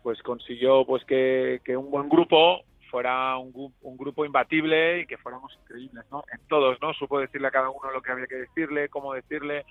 pues 0.03 0.23
consiguió 0.23 0.85
pues 0.85 1.05
que, 1.05 1.61
que 1.65 1.77
un 1.77 1.91
buen 1.91 2.09
grupo 2.09 2.63
fuera 2.91 3.37
un, 3.37 3.53
grupo 3.97 4.25
imbatible 4.25 5.01
y 5.01 5.07
que 5.07 5.19
fuéramos 5.19 5.53
increíbles, 5.63 6.05
¿no? 6.11 6.25
En 6.33 6.41
todos, 6.49 6.79
¿no? 6.81 6.93
Supo 6.95 7.21
decirle 7.21 7.49
a 7.49 7.53
cada 7.53 7.71
uno 7.71 7.91
lo 7.91 8.03
que 8.03 8.13
había 8.13 8.27
que 8.27 8.37
decirle, 8.37 8.89
cómo 8.89 9.15
decirle, 9.15 9.65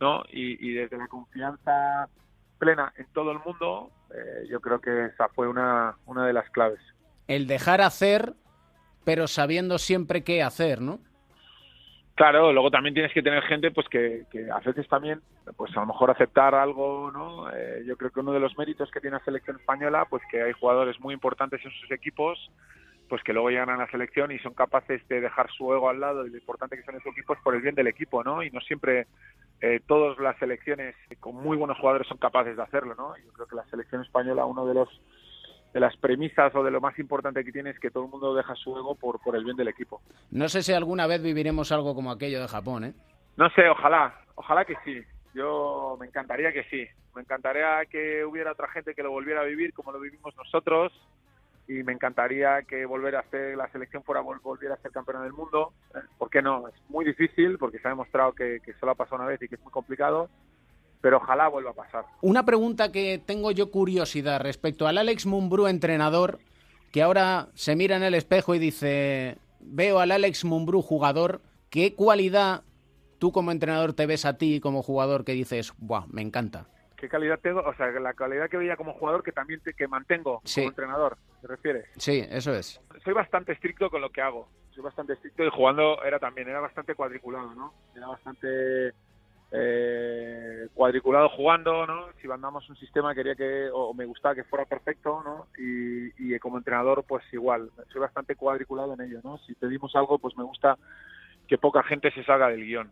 ¿no? 0.00 0.22
Y, 0.30 0.66
y 0.66 0.74
desde 0.74 0.98
la 0.98 1.08
confianza 1.08 2.08
plena 2.58 2.92
en 2.96 3.06
todo 3.12 3.32
el 3.32 3.38
mundo, 3.40 3.90
eh, 4.14 4.46
yo 4.48 4.60
creo 4.60 4.80
que 4.80 5.06
esa 5.06 5.28
fue 5.28 5.48
una, 5.48 5.96
una 6.06 6.26
de 6.26 6.32
las 6.32 6.48
claves. 6.50 6.80
El 7.26 7.46
dejar 7.46 7.80
hacer, 7.80 8.34
pero 9.04 9.26
sabiendo 9.26 9.78
siempre 9.78 10.22
qué 10.22 10.42
hacer, 10.42 10.80
¿no? 10.80 11.00
Claro, 12.14 12.52
luego 12.52 12.70
también 12.70 12.94
tienes 12.94 13.12
que 13.12 13.22
tener 13.22 13.42
gente 13.44 13.70
pues 13.70 13.88
que, 13.88 14.24
que 14.30 14.50
a 14.50 14.58
veces 14.58 14.86
también, 14.86 15.22
pues 15.56 15.74
a 15.76 15.80
lo 15.80 15.86
mejor 15.86 16.10
aceptar 16.10 16.54
algo, 16.54 17.10
¿no? 17.10 17.50
Eh, 17.50 17.84
yo 17.86 17.96
creo 17.96 18.10
que 18.10 18.20
uno 18.20 18.32
de 18.32 18.40
los 18.40 18.56
méritos 18.58 18.90
que 18.90 19.00
tiene 19.00 19.16
la 19.16 19.24
selección 19.24 19.56
española, 19.56 20.06
pues 20.10 20.22
que 20.30 20.42
hay 20.42 20.52
jugadores 20.52 21.00
muy 21.00 21.14
importantes 21.14 21.64
en 21.64 21.70
sus 21.70 21.90
equipos, 21.90 22.50
pues 23.08 23.22
que 23.22 23.32
luego 23.32 23.48
llegan 23.48 23.70
a 23.70 23.78
la 23.78 23.90
selección 23.90 24.30
y 24.30 24.38
son 24.40 24.52
capaces 24.52 25.06
de 25.08 25.22
dejar 25.22 25.50
su 25.52 25.72
ego 25.72 25.88
al 25.88 26.00
lado 26.00 26.26
y 26.26 26.30
lo 26.30 26.36
importante 26.36 26.76
que 26.76 26.82
son 26.82 26.96
esos 26.96 27.12
equipos 27.12 27.38
por 27.42 27.54
el 27.54 27.62
bien 27.62 27.74
del 27.74 27.86
equipo, 27.86 28.22
¿no? 28.22 28.42
Y 28.42 28.50
no 28.50 28.60
siempre 28.60 29.06
eh, 29.62 29.80
todas 29.86 30.18
las 30.18 30.36
selecciones 30.38 30.94
con 31.18 31.34
muy 31.36 31.56
buenos 31.56 31.78
jugadores 31.78 32.08
son 32.08 32.18
capaces 32.18 32.56
de 32.56 32.62
hacerlo, 32.62 32.94
¿no? 32.94 33.16
Yo 33.16 33.32
creo 33.32 33.46
que 33.46 33.56
la 33.56 33.64
selección 33.66 34.02
española, 34.02 34.44
uno 34.44 34.66
de 34.66 34.74
los 34.74 34.88
de 35.72 35.80
las 35.80 35.96
premisas 35.96 36.54
o 36.54 36.62
de 36.62 36.70
lo 36.70 36.80
más 36.80 36.98
importante 36.98 37.44
que 37.44 37.52
tiene 37.52 37.70
es 37.70 37.78
que 37.78 37.90
todo 37.90 38.04
el 38.04 38.10
mundo 38.10 38.34
deja 38.34 38.54
su 38.54 38.76
ego 38.76 38.94
por, 38.94 39.20
por 39.20 39.36
el 39.36 39.44
bien 39.44 39.56
del 39.56 39.68
equipo. 39.68 40.00
No 40.30 40.48
sé 40.48 40.62
si 40.62 40.72
alguna 40.72 41.06
vez 41.06 41.22
viviremos 41.22 41.72
algo 41.72 41.94
como 41.94 42.10
aquello 42.10 42.40
de 42.40 42.48
Japón, 42.48 42.84
¿eh? 42.84 42.94
No 43.36 43.48
sé, 43.50 43.68
ojalá, 43.68 44.14
ojalá 44.34 44.64
que 44.64 44.76
sí. 44.84 45.00
Yo 45.34 45.96
me 45.98 46.06
encantaría 46.06 46.52
que 46.52 46.64
sí. 46.64 46.86
Me 47.14 47.22
encantaría 47.22 47.84
que 47.90 48.24
hubiera 48.24 48.52
otra 48.52 48.68
gente 48.68 48.94
que 48.94 49.02
lo 49.02 49.10
volviera 49.10 49.40
a 49.40 49.44
vivir 49.44 49.72
como 49.72 49.92
lo 49.92 50.00
vivimos 50.00 50.36
nosotros 50.36 50.92
y 51.68 51.82
me 51.84 51.92
encantaría 51.92 52.62
que 52.62 52.84
volver 52.84 53.16
a 53.16 53.20
hacer 53.20 53.56
la 53.56 53.70
selección 53.70 54.02
fuera 54.02 54.20
volviera 54.20 54.74
a 54.74 54.78
ser 54.78 54.90
campeona 54.90 55.22
del 55.22 55.32
mundo. 55.32 55.72
Eh, 55.94 56.00
¿Por 56.18 56.28
qué 56.28 56.42
no? 56.42 56.68
Es 56.68 56.74
muy 56.88 57.04
difícil 57.04 57.56
porque 57.58 57.78
se 57.78 57.88
ha 57.88 57.92
demostrado 57.92 58.32
que, 58.32 58.60
que 58.64 58.74
solo 58.74 58.92
ha 58.92 58.96
pasado 58.96 59.16
una 59.16 59.26
vez 59.26 59.40
y 59.42 59.48
que 59.48 59.54
es 59.54 59.60
muy 59.62 59.72
complicado, 59.72 60.28
pero 61.02 61.18
ojalá 61.18 61.48
vuelva 61.48 61.72
a 61.72 61.74
pasar. 61.74 62.06
Una 62.22 62.46
pregunta 62.46 62.90
que 62.90 63.18
tengo 63.18 63.50
yo 63.50 63.70
curiosidad 63.70 64.40
respecto 64.40 64.86
al 64.86 64.96
Alex 64.96 65.26
Mumbrú 65.26 65.66
entrenador, 65.66 66.38
que 66.92 67.02
ahora 67.02 67.48
se 67.54 67.76
mira 67.76 67.96
en 67.96 68.04
el 68.04 68.14
espejo 68.14 68.54
y 68.54 68.58
dice, 68.58 69.36
veo 69.60 69.98
al 69.98 70.12
Alex 70.12 70.44
Mumbrú 70.44 70.80
jugador, 70.80 71.42
¿qué 71.68 71.94
cualidad 71.94 72.62
tú 73.18 73.32
como 73.32 73.50
entrenador 73.50 73.92
te 73.92 74.06
ves 74.06 74.24
a 74.24 74.38
ti 74.38 74.60
como 74.60 74.82
jugador 74.82 75.24
que 75.24 75.32
dices, 75.32 75.74
¡buah, 75.78 76.06
me 76.08 76.22
encanta! 76.22 76.66
¿Qué 76.96 77.08
calidad 77.08 77.40
tengo? 77.40 77.60
O 77.62 77.74
sea, 77.74 77.88
la 77.88 78.14
calidad 78.14 78.48
que 78.48 78.56
veía 78.56 78.76
como 78.76 78.92
jugador 78.92 79.24
que 79.24 79.32
también 79.32 79.60
te, 79.60 79.74
que 79.74 79.88
mantengo 79.88 80.40
como 80.54 80.68
entrenador, 80.68 81.18
¿te 81.40 81.48
refieres? 81.48 81.86
Sí, 81.96 82.24
eso 82.30 82.54
es. 82.54 82.80
Soy 83.02 83.12
bastante 83.12 83.50
estricto 83.50 83.90
con 83.90 84.00
lo 84.00 84.10
que 84.10 84.22
hago. 84.22 84.48
Soy 84.70 84.84
bastante 84.84 85.14
estricto 85.14 85.44
y 85.44 85.50
jugando 85.50 86.00
era 86.04 86.20
también, 86.20 86.48
era 86.48 86.60
bastante 86.60 86.94
cuadriculado, 86.94 87.56
¿no? 87.56 87.74
Era 87.96 88.06
bastante 88.06 88.92
eh, 89.54 90.68
cuadriculado 90.72 91.28
jugando, 91.28 91.86
¿no? 91.86 92.06
Si 92.20 92.26
mandamos 92.26 92.68
un 92.70 92.76
sistema 92.76 93.14
quería 93.14 93.34
que, 93.34 93.68
o 93.72 93.92
me 93.92 94.06
gustaba 94.06 94.34
que 94.34 94.44
fuera 94.44 94.64
perfecto, 94.64 95.22
¿no? 95.22 95.46
Y, 95.58 96.38
como 96.38 96.58
entrenador, 96.58 97.04
pues 97.06 97.22
igual, 97.32 97.70
soy 97.92 98.00
bastante 98.00 98.34
cuadriculado 98.34 98.94
en 98.94 99.02
ello, 99.02 99.20
¿no? 99.22 99.38
Si 99.46 99.54
pedimos 99.54 99.94
algo, 99.94 100.18
pues 100.18 100.36
me 100.36 100.42
gusta 100.42 100.78
que 101.46 101.58
poca 101.58 101.82
gente 101.82 102.10
se 102.12 102.24
salga 102.24 102.48
del 102.48 102.64
guion. 102.64 102.90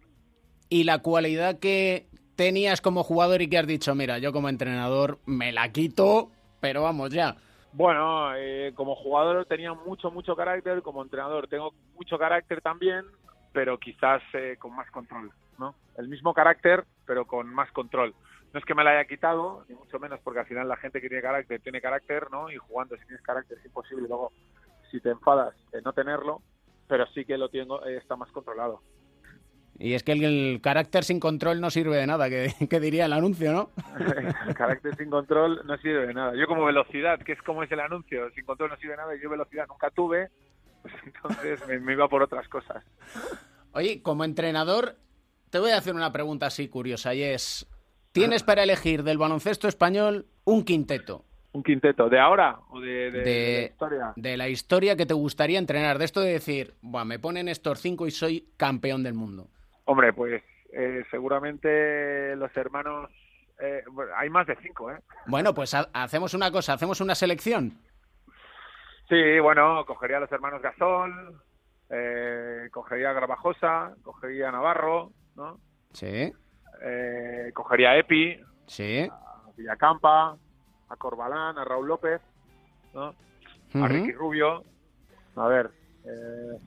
Y 0.68 0.84
la 0.84 0.98
cualidad 0.98 1.58
que 1.58 2.06
tenías 2.36 2.80
como 2.80 3.02
jugador 3.02 3.40
y 3.42 3.48
que 3.48 3.58
has 3.58 3.66
dicho, 3.66 3.94
mira, 3.94 4.18
yo 4.18 4.32
como 4.32 4.48
entrenador 4.48 5.18
me 5.24 5.52
la 5.52 5.72
quito, 5.72 6.30
pero 6.60 6.82
vamos 6.82 7.10
ya. 7.10 7.36
Bueno, 7.72 8.34
eh, 8.36 8.72
como 8.74 8.94
jugador 8.94 9.46
tenía 9.46 9.72
mucho, 9.72 10.10
mucho 10.10 10.36
carácter, 10.36 10.82
como 10.82 11.02
entrenador 11.02 11.48
tengo 11.48 11.72
mucho 11.94 12.18
carácter 12.18 12.60
también, 12.60 13.04
pero 13.52 13.78
quizás 13.78 14.22
eh, 14.34 14.56
con 14.58 14.76
más 14.76 14.90
control. 14.90 15.32
El 15.96 16.08
mismo 16.08 16.34
carácter, 16.34 16.84
pero 17.06 17.26
con 17.26 17.52
más 17.52 17.70
control. 17.72 18.14
No 18.52 18.58
es 18.58 18.64
que 18.64 18.74
me 18.74 18.82
la 18.82 18.90
haya 18.90 19.04
quitado, 19.04 19.64
ni 19.68 19.74
mucho 19.76 19.98
menos, 19.98 20.20
porque 20.24 20.40
al 20.40 20.46
final 20.46 20.68
la 20.68 20.76
gente 20.76 21.00
que 21.00 21.08
tiene 21.08 21.22
carácter 21.22 21.60
tiene 21.60 21.80
carácter, 21.80 22.30
¿no? 22.30 22.50
Y 22.50 22.56
jugando 22.56 22.96
si 22.96 23.06
tienes 23.06 23.22
carácter 23.22 23.58
es 23.58 23.64
imposible. 23.64 24.08
Luego, 24.08 24.32
si 24.90 25.00
te 25.00 25.10
enfadas, 25.10 25.54
eh, 25.72 25.80
no 25.84 25.92
tenerlo, 25.92 26.42
pero 26.88 27.06
sí 27.08 27.24
que 27.24 27.38
lo 27.38 27.48
tengo, 27.48 27.84
eh, 27.86 27.96
está 27.96 28.16
más 28.16 28.30
controlado. 28.32 28.82
Y 29.78 29.94
es 29.94 30.02
que 30.02 30.12
el, 30.12 30.60
carácter 30.60 31.04
sin 31.04 31.20
control 31.20 31.60
no 31.60 31.70
sirve 31.70 31.96
de 31.96 32.06
nada, 32.06 32.28
que, 32.28 32.50
diría 32.80 33.06
el 33.06 33.12
anuncio, 33.12 33.52
¿no? 33.52 33.70
el 34.46 34.54
carácter 34.54 34.96
sin 34.96 35.08
control 35.08 35.62
no 35.64 35.76
sirve 35.78 36.08
de 36.08 36.14
nada. 36.14 36.34
Yo 36.34 36.46
como 36.46 36.64
velocidad, 36.64 37.20
que 37.20 37.32
es 37.32 37.42
como 37.42 37.62
es 37.62 37.70
el 37.70 37.80
anuncio, 37.80 38.30
sin 38.32 38.44
control 38.44 38.70
no 38.70 38.76
sirve 38.76 38.92
de 38.92 38.98
nada, 38.98 39.16
y 39.16 39.22
yo 39.22 39.30
velocidad 39.30 39.66
nunca 39.68 39.90
tuve, 39.90 40.28
pues 40.82 40.94
entonces 41.04 41.80
me 41.80 41.92
iba 41.92 42.08
por 42.08 42.22
otras 42.22 42.48
cosas. 42.48 42.84
Oye, 43.72 44.02
como 44.02 44.24
entrenador, 44.24 44.96
te 45.50 45.58
voy 45.58 45.72
a 45.72 45.76
hacer 45.76 45.94
una 45.94 46.12
pregunta 46.12 46.46
así 46.46 46.68
curiosa 46.68 47.14
y 47.14 47.22
es, 47.22 47.68
¿tienes 48.12 48.42
para 48.42 48.62
elegir 48.62 49.02
del 49.02 49.18
baloncesto 49.18 49.68
español 49.68 50.26
un 50.44 50.64
quinteto? 50.64 51.24
¿Un 51.52 51.64
quinteto? 51.64 52.08
¿De 52.08 52.18
ahora 52.20 52.60
o 52.70 52.80
de, 52.80 53.10
la 53.10 53.62
historia? 53.66 54.12
De 54.14 54.36
la 54.36 54.48
historia 54.48 54.96
que 54.96 55.06
te 55.06 55.14
gustaría 55.14 55.58
entrenar, 55.58 55.98
de 55.98 56.04
esto 56.04 56.20
de 56.20 56.32
decir, 56.32 56.74
Buah, 56.80 57.04
me 57.04 57.18
ponen 57.18 57.48
estos 57.48 57.80
cinco 57.80 58.06
y 58.06 58.12
soy 58.12 58.48
campeón 58.56 59.02
del 59.02 59.14
mundo. 59.14 59.48
Hombre, 59.84 60.12
pues 60.12 60.42
eh, 60.72 61.02
seguramente 61.10 62.36
los 62.36 62.56
hermanos... 62.56 63.10
Eh, 63.60 63.82
hay 64.16 64.30
más 64.30 64.46
de 64.46 64.56
cinco, 64.62 64.90
¿eh? 64.90 64.98
Bueno, 65.26 65.52
pues 65.52 65.74
hacemos 65.74 66.32
una 66.32 66.50
cosa, 66.50 66.72
hacemos 66.72 67.00
una 67.00 67.14
selección. 67.14 67.72
Sí, 69.08 69.38
bueno, 69.40 69.84
cogería 69.84 70.16
a 70.18 70.20
los 70.20 70.32
hermanos 70.32 70.62
Gasol, 70.62 71.42
eh, 71.90 72.68
cogería 72.70 73.10
a 73.10 73.12
Grabajosa, 73.12 73.92
cogería 74.02 74.48
a 74.48 74.52
Navarro, 74.52 75.10
¿no? 75.36 75.58
Sí. 75.92 76.32
Eh, 76.82 77.50
cogería 77.54 77.90
a 77.90 77.98
Epi, 77.98 78.40
sí. 78.66 79.08
a 79.10 79.50
Villacampa, 79.56 80.36
a 80.88 80.96
Corbalán, 80.96 81.58
a 81.58 81.64
Raúl 81.64 81.88
López, 81.88 82.20
¿no? 82.94 83.14
A 83.74 83.88
Ricky 83.88 84.12
Rubio, 84.12 84.64
a 85.36 85.46
ver... 85.46 85.70
Eh, 86.04 86.58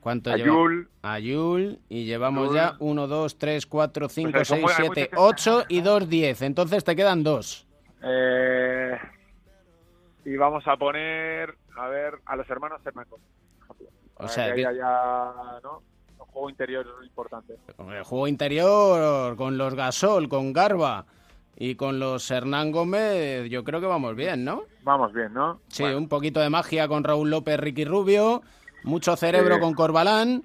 ¿Cuánto 0.00 0.30
a 0.30 0.36
Yul. 0.36 0.88
A 1.02 1.18
Yul. 1.18 1.78
Y 1.88 2.06
llevamos 2.06 2.54
ya 2.54 2.74
1, 2.78 3.06
2, 3.06 3.38
3, 3.38 3.66
4, 3.66 4.08
5, 4.08 4.44
6, 4.44 4.64
7, 4.76 5.10
8 5.14 5.64
y 5.68 5.80
2, 5.82 6.08
10. 6.08 6.42
Entonces 6.42 6.84
te 6.84 6.96
quedan 6.96 7.22
dos. 7.22 7.66
Eh, 8.02 8.98
y 10.24 10.36
vamos 10.36 10.66
a 10.66 10.76
poner, 10.76 11.54
a 11.76 11.88
ver, 11.88 12.14
a 12.24 12.36
los 12.36 12.48
hermanos 12.48 12.80
Hernández. 12.84 13.20
O 14.16 14.28
sea, 14.28 14.54
que... 14.54 14.62
ya, 14.62 15.60
¿no? 15.62 15.82
Juego 16.26 16.50
interior 16.50 16.86
es 17.00 17.06
importante. 17.06 17.56
El 17.78 18.04
juego 18.04 18.28
interior, 18.28 19.36
con 19.36 19.58
los 19.58 19.74
Gasol, 19.74 20.28
con 20.28 20.52
Garba 20.52 21.06
y 21.56 21.74
con 21.74 21.98
los 21.98 22.30
Hernán 22.30 22.72
Gómez, 22.72 23.48
yo 23.50 23.64
creo 23.64 23.80
que 23.80 23.86
vamos 23.86 24.16
bien, 24.16 24.44
¿no? 24.44 24.64
Vamos 24.82 25.12
bien, 25.12 25.32
¿no? 25.34 25.60
Sí, 25.68 25.84
un 25.84 26.08
poquito 26.08 26.40
de 26.40 26.50
magia 26.50 26.88
con 26.88 27.04
Raúl 27.04 27.30
López, 27.30 27.58
Ricky 27.58 27.84
Rubio, 27.84 28.42
mucho 28.84 29.16
cerebro 29.16 29.60
con 29.60 29.74
Corbalán. 29.74 30.42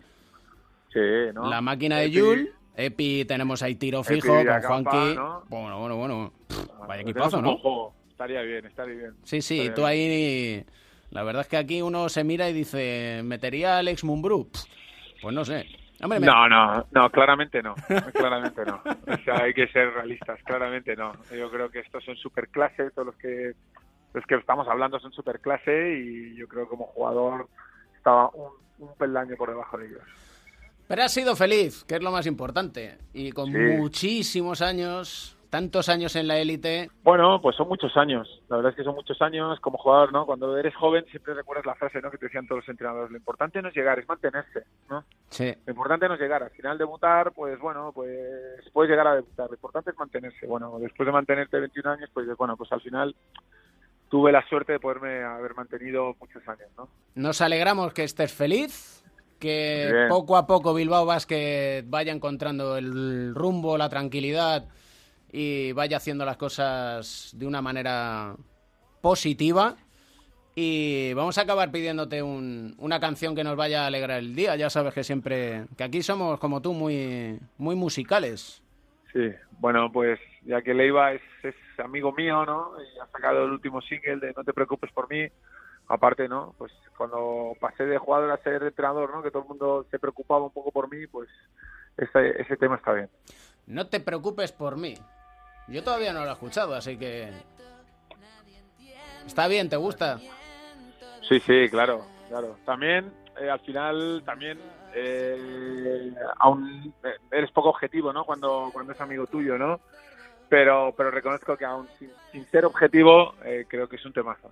Sí, 0.91 0.99
¿no? 1.33 1.49
La 1.49 1.61
máquina 1.61 1.97
de 1.97 2.11
Yul. 2.11 2.51
Epi 2.77 3.23
tenemos 3.23 3.63
ahí 3.63 3.75
tiro 3.75 4.03
fijo 4.03 4.33
con 4.33 4.61
Juanqui. 4.61 5.15
Bueno, 5.47 5.79
bueno, 5.79 5.95
bueno. 5.95 6.33
Vaya 6.87 7.01
equipazo, 7.01 7.41
¿no? 7.41 7.57
Estaría 8.09 8.41
bien, 8.41 8.65
estaría 8.65 8.95
bien. 8.95 9.15
Sí, 9.23 9.41
sí, 9.41 9.71
tú 9.73 9.85
ahí... 9.85 10.65
La 11.11 11.23
verdad 11.23 11.43
es 11.43 11.47
que 11.47 11.55
aquí 11.55 11.81
uno 11.81 12.09
se 12.09 12.25
mira 12.25 12.49
y 12.49 12.53
dice, 12.53 13.21
¿metería 13.23 13.75
a 13.75 13.79
Alex 13.79 14.03
Mumbrú? 14.03 14.49
Pues 15.25 15.33
no 15.33 15.43
sé. 15.43 15.65
No, 16.01 16.47
no, 16.47 16.85
no, 16.91 17.09
claramente 17.09 17.63
no. 17.63 17.73
claramente 18.13 18.63
no. 18.63 18.79
O 19.11 19.17
sea, 19.23 19.41
hay 19.41 19.55
que 19.55 19.67
ser 19.69 19.91
realistas, 19.91 20.39
claramente 20.43 20.95
no. 20.95 21.13
Yo 21.35 21.49
creo 21.49 21.67
que 21.71 21.79
estos 21.79 22.05
son 22.05 22.15
superclase, 22.15 22.91
todos 22.91 23.07
los 23.07 23.15
que 23.15 23.53
los 24.13 24.23
que 24.27 24.35
estamos 24.35 24.67
hablando 24.67 24.99
son 24.99 25.11
superclase 25.13 25.97
y 25.97 26.35
yo 26.35 26.47
creo 26.47 26.65
que 26.65 26.69
como 26.69 26.85
jugador 26.85 27.49
estaba 27.97 28.29
un, 28.35 28.51
un 28.77 28.95
peldaño 28.99 29.35
por 29.35 29.49
debajo 29.49 29.79
de 29.79 29.87
ellos. 29.87 30.03
Pero 30.87 31.01
has 31.01 31.11
sido 31.11 31.35
feliz, 31.35 31.83
que 31.85 31.95
es 31.95 32.03
lo 32.03 32.11
más 32.11 32.27
importante. 32.27 32.99
Y 33.11 33.31
con 33.31 33.51
muchísimos 33.51 34.61
años 34.61 35.34
tantos 35.49 35.89
años 35.89 36.15
en 36.15 36.27
la 36.27 36.37
élite. 36.37 36.89
Bueno, 37.03 37.41
pues 37.41 37.55
son 37.55 37.67
muchos 37.67 37.95
años. 37.97 38.41
La 38.49 38.57
verdad 38.57 38.71
es 38.71 38.75
que 38.75 38.83
son 38.83 38.95
muchos 38.95 39.21
años 39.21 39.59
como 39.59 39.77
jugador, 39.77 40.11
¿no? 40.11 40.25
Cuando 40.25 40.57
eres 40.57 40.75
joven 40.75 41.05
siempre 41.11 41.33
recuerdas 41.33 41.65
la 41.65 41.75
frase, 41.75 42.01
¿no? 42.01 42.11
Que 42.11 42.17
te 42.17 42.25
decían 42.25 42.47
todos 42.47 42.61
los 42.61 42.69
entrenadores. 42.69 43.11
Lo 43.11 43.17
importante 43.17 43.61
no 43.61 43.69
es 43.69 43.75
llegar, 43.75 43.99
es 43.99 44.07
mantenerse, 44.07 44.63
¿no? 44.89 45.03
Sí. 45.29 45.53
Lo 45.65 45.71
importante 45.71 46.07
no 46.07 46.15
es 46.15 46.19
llegar. 46.19 46.43
Al 46.43 46.51
final 46.51 46.77
debutar, 46.77 47.31
pues 47.31 47.59
bueno, 47.59 47.91
pues 47.93 48.09
puedes 48.73 48.89
llegar 48.89 49.07
a 49.07 49.15
debutar. 49.15 49.47
Lo 49.47 49.55
importante 49.55 49.91
es 49.91 49.97
mantenerse. 49.97 50.45
Bueno, 50.47 50.77
después 50.79 51.05
de 51.05 51.13
mantenerte 51.13 51.59
21 51.59 51.91
años, 51.91 52.09
pues 52.13 52.27
bueno, 52.37 52.57
pues 52.57 52.71
al 52.71 52.81
final 52.81 53.15
tuve 54.09 54.31
la 54.31 54.47
suerte 54.47 54.73
de 54.73 54.79
poderme 54.79 55.23
haber 55.23 55.55
mantenido 55.55 56.15
muchos 56.19 56.47
años, 56.47 56.69
¿no? 56.77 56.87
Nos 57.15 57.41
alegramos 57.41 57.93
que 57.93 58.03
estés 58.03 58.33
feliz, 58.33 59.03
que 59.39 60.07
poco 60.09 60.37
a 60.37 60.47
poco 60.47 60.73
Bilbao 60.73 61.05
Basket 61.05 61.83
vaya 61.87 62.11
encontrando 62.11 62.77
el 62.77 63.33
rumbo, 63.35 63.77
la 63.77 63.89
tranquilidad 63.89 64.65
y 65.31 65.71
vaya 65.73 65.97
haciendo 65.97 66.25
las 66.25 66.37
cosas 66.37 67.31
de 67.35 67.45
una 67.45 67.61
manera 67.61 68.35
positiva. 69.01 69.75
Y 70.57 71.13
vamos 71.13 71.37
a 71.37 71.41
acabar 71.41 71.69
pidiéndote 71.69 72.23
una 72.23 72.99
canción 73.01 73.35
que 73.35 73.43
nos 73.43 73.57
vaya 73.57 73.83
a 73.83 73.87
alegrar 73.87 74.19
el 74.19 74.33
día. 74.33 74.55
Ya 74.55 74.69
sabes 74.69 74.93
que 74.93 75.03
siempre, 75.03 75.65
que 75.77 75.83
aquí 75.83 76.01
somos 76.01 76.39
como 76.39 76.61
tú, 76.61 76.73
muy, 76.73 77.37
muy 77.57 77.75
musicales. 77.75 78.63
Sí, 79.11 79.33
bueno, 79.59 79.91
pues 79.91 80.17
ya 80.43 80.61
que 80.61 80.73
Leiva 80.73 81.11
es, 81.11 81.21
es 81.43 81.55
amigo 81.79 82.13
mío, 82.13 82.45
¿no? 82.45 82.71
Y 82.81 82.99
ha 82.99 83.07
sacado 83.07 83.43
el 83.43 83.51
último 83.51 83.81
single 83.81 84.17
de 84.17 84.33
No 84.35 84.43
te 84.45 84.53
preocupes 84.53 84.91
por 84.91 85.09
mí. 85.09 85.27
Aparte, 85.87 86.27
¿no? 86.27 86.55
Pues 86.57 86.71
cuando 86.97 87.53
pasé 87.59 87.85
de 87.85 87.97
jugador 87.97 88.31
a 88.31 88.37
ser 88.37 88.63
entrenador, 88.63 89.13
¿no? 89.13 89.21
Que 89.21 89.29
todo 89.29 89.43
el 89.43 89.49
mundo 89.49 89.85
se 89.91 89.99
preocupaba 89.99 90.45
un 90.45 90.51
poco 90.51 90.71
por 90.71 90.89
mí, 90.89 91.05
pues 91.05 91.29
ese, 91.97 92.41
ese 92.41 92.57
tema 92.57 92.75
está 92.75 92.93
bien. 92.93 93.09
No 93.67 93.87
te 93.87 93.99
preocupes 93.99 94.51
por 94.51 94.77
mí. 94.77 94.95
Yo 95.67 95.83
todavía 95.83 96.13
no 96.13 96.23
lo 96.23 96.29
he 96.29 96.33
escuchado, 96.33 96.75
así 96.75 96.97
que... 96.97 97.31
Está 99.25 99.47
bien, 99.47 99.69
¿te 99.69 99.75
gusta? 99.75 100.19
Sí, 101.27 101.39
sí, 101.39 101.67
claro, 101.69 102.05
claro. 102.29 102.57
También, 102.65 103.11
eh, 103.41 103.49
al 103.49 103.59
final, 103.61 104.21
también, 104.23 104.59
eh, 104.93 106.13
aún 106.39 106.93
eh, 107.03 107.15
eres 107.31 107.49
poco 107.51 107.69
objetivo, 107.69 108.13
¿no? 108.13 108.23
Cuando, 108.25 108.69
cuando 108.71 108.93
es 108.93 109.01
amigo 109.01 109.25
tuyo, 109.25 109.57
¿no? 109.57 109.79
Pero, 110.47 110.93
pero 110.95 111.09
reconozco 111.09 111.57
que 111.57 111.65
aún 111.65 111.87
sin, 111.97 112.45
ser 112.45 112.65
objetivo, 112.65 113.33
creo 113.67 113.89
que 113.89 113.95
es 113.95 114.05
un 114.05 114.13
temazo. 114.13 114.51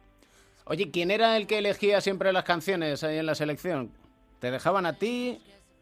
Oye, 0.65 0.89
¿quién 0.89 1.11
era 1.11 1.37
el 1.37 1.45
que 1.45 1.59
elegía 1.59 2.01
siempre 2.01 2.33
las 2.33 2.45
canciones 2.45 3.03
ahí 3.03 3.19
en 3.19 3.27
la 3.27 3.35
selección? 3.35 3.91
¿Te 4.39 4.49
dejaban 4.49 4.87
a 4.87 4.93
ti? 4.93 5.39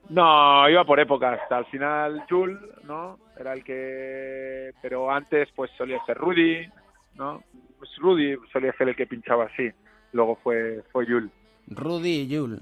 No, 0.10 0.70
iba 0.70 0.84
por 0.86 1.00
épocas. 1.00 1.40
Al 1.50 1.66
final, 1.68 2.26
Jul, 2.30 2.60
¿no? 2.84 3.18
Era 3.40 3.54
el 3.54 3.64
que. 3.64 4.72
Pero 4.82 5.10
antes, 5.12 5.50
pues 5.56 5.72
solía 5.78 6.04
ser 6.06 6.18
Rudy, 6.18 6.68
¿no? 7.16 7.44
Pues 7.78 7.90
Rudy 7.98 8.36
solía 8.52 8.74
ser 8.74 8.90
el 8.90 8.96
que 8.96 9.08
pinchaba 9.08 9.46
así. 9.46 9.70
Luego 10.14 10.38
fue, 10.44 10.84
fue 10.92 11.06
Jul. 11.06 11.32
Rudy 11.68 12.22
y 12.22 12.36
Jul. 12.38 12.60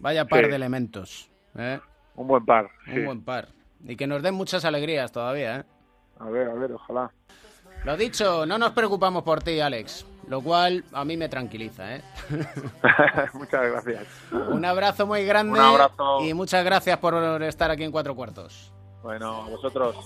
Vaya 0.00 0.24
par 0.26 0.44
Sí. 0.44 0.50
de 0.50 0.56
elementos. 0.56 1.30
¿eh? 1.56 1.78
Un 2.16 2.26
buen 2.26 2.44
par. 2.44 2.68
Un 2.88 2.94
sí. 2.94 3.00
buen 3.04 3.24
par. 3.24 3.48
Y 3.84 3.94
que 3.96 4.06
nos 4.06 4.22
den 4.22 4.34
muchas 4.34 4.64
alegrías 4.64 5.12
todavía, 5.12 5.58
¿eh? 5.60 5.64
A 6.18 6.28
ver, 6.30 6.48
a 6.48 6.54
ver, 6.54 6.72
ojalá. 6.72 7.10
Lo 7.84 7.96
dicho, 7.96 8.44
no 8.44 8.58
nos 8.58 8.72
preocupamos 8.72 9.22
por 9.22 9.40
ti, 9.42 9.60
Alex. 9.60 10.04
Lo 10.28 10.42
cual 10.42 10.84
a 10.92 11.04
mí 11.04 11.16
me 11.16 11.28
tranquiliza, 11.28 11.96
¿eh? 11.96 12.02
Muchas 13.34 13.62
gracias. 13.70 14.06
Un 14.30 14.64
abrazo 14.64 15.06
muy 15.06 15.24
grande. 15.24 15.58
Un 15.58 15.64
abrazo. 15.64 16.20
Y 16.24 16.34
muchas 16.34 16.64
gracias 16.64 16.98
por 16.98 17.42
estar 17.42 17.70
aquí 17.70 17.84
en 17.84 17.92
Cuatro 17.92 18.14
Cuartos. 18.14 18.72
Bueno, 19.02 19.42
a 19.42 19.48
vosotros. 19.48 19.96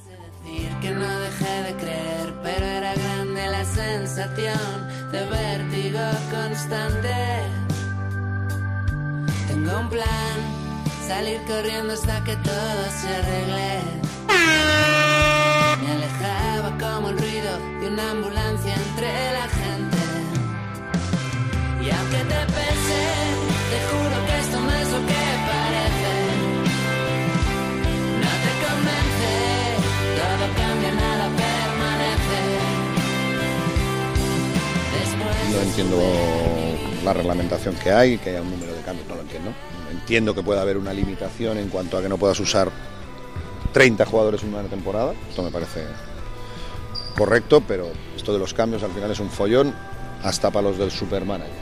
que 0.81 0.91
no 0.91 1.19
dejé 1.21 1.63
de 1.63 1.75
creer, 1.75 2.35
pero 2.43 2.65
era 2.65 2.95
grande 2.95 3.47
la 3.49 3.65
sensación 3.65 4.89
de 5.11 5.25
vértigo 5.27 5.99
constante. 6.31 7.15
Tengo 9.49 9.81
un 9.81 9.89
plan, 9.89 10.37
salir 11.07 11.41
corriendo 11.47 11.95
hasta 11.95 12.23
que 12.25 12.37
todo 12.37 12.83
se 13.01 13.09
arregle. 13.09 13.81
Me 15.83 15.93
alejaba 15.93 16.79
como 16.79 17.09
el 17.09 17.19
ruido 17.19 17.59
de 17.81 17.89
una 17.89 18.11
ambulancia 18.11 18.75
entre 18.75 19.33
la 19.33 19.42
No 35.53 35.61
entiendo 35.61 35.99
la 37.05 37.13
reglamentación 37.13 37.75
que 37.77 37.91
hay, 37.91 38.19
que 38.19 38.31
haya 38.31 38.43
un 38.43 38.51
número 38.51 38.75
de 38.75 38.81
cambios, 38.83 39.07
no 39.09 39.17
lo 39.17 39.23
entiendo. 39.23 39.53
Entiendo 39.91 40.35
que 40.35 40.43
puede 40.43 40.61
haber 40.61 40.77
una 40.79 40.93
limitación 40.93 41.59
en 41.59 41.69
cuanto 41.69 41.99
a 41.99 42.03
que 42.03 42.09
no 42.09 42.17
puedas 42.17 42.41
usar 42.41 42.71
30 43.73 44.05
jugadores 44.07 44.43
en 44.43 44.55
una 44.55 44.63
temporada. 44.65 45.13
Esto 45.29 45.43
me 45.43 45.51
parece 45.51 45.87
correcto, 47.17 47.63
pero 47.67 47.91
esto 48.17 48.33
de 48.33 48.39
los 48.39 48.55
cambios 48.55 48.83
al 48.83 48.93
final 48.93 49.11
es 49.11 49.21
un 49.21 49.31
follón 49.31 49.75
hasta 50.23 50.51
para 50.51 50.69
los 50.69 50.79
del 50.79 50.91
Supermanager, 50.91 51.62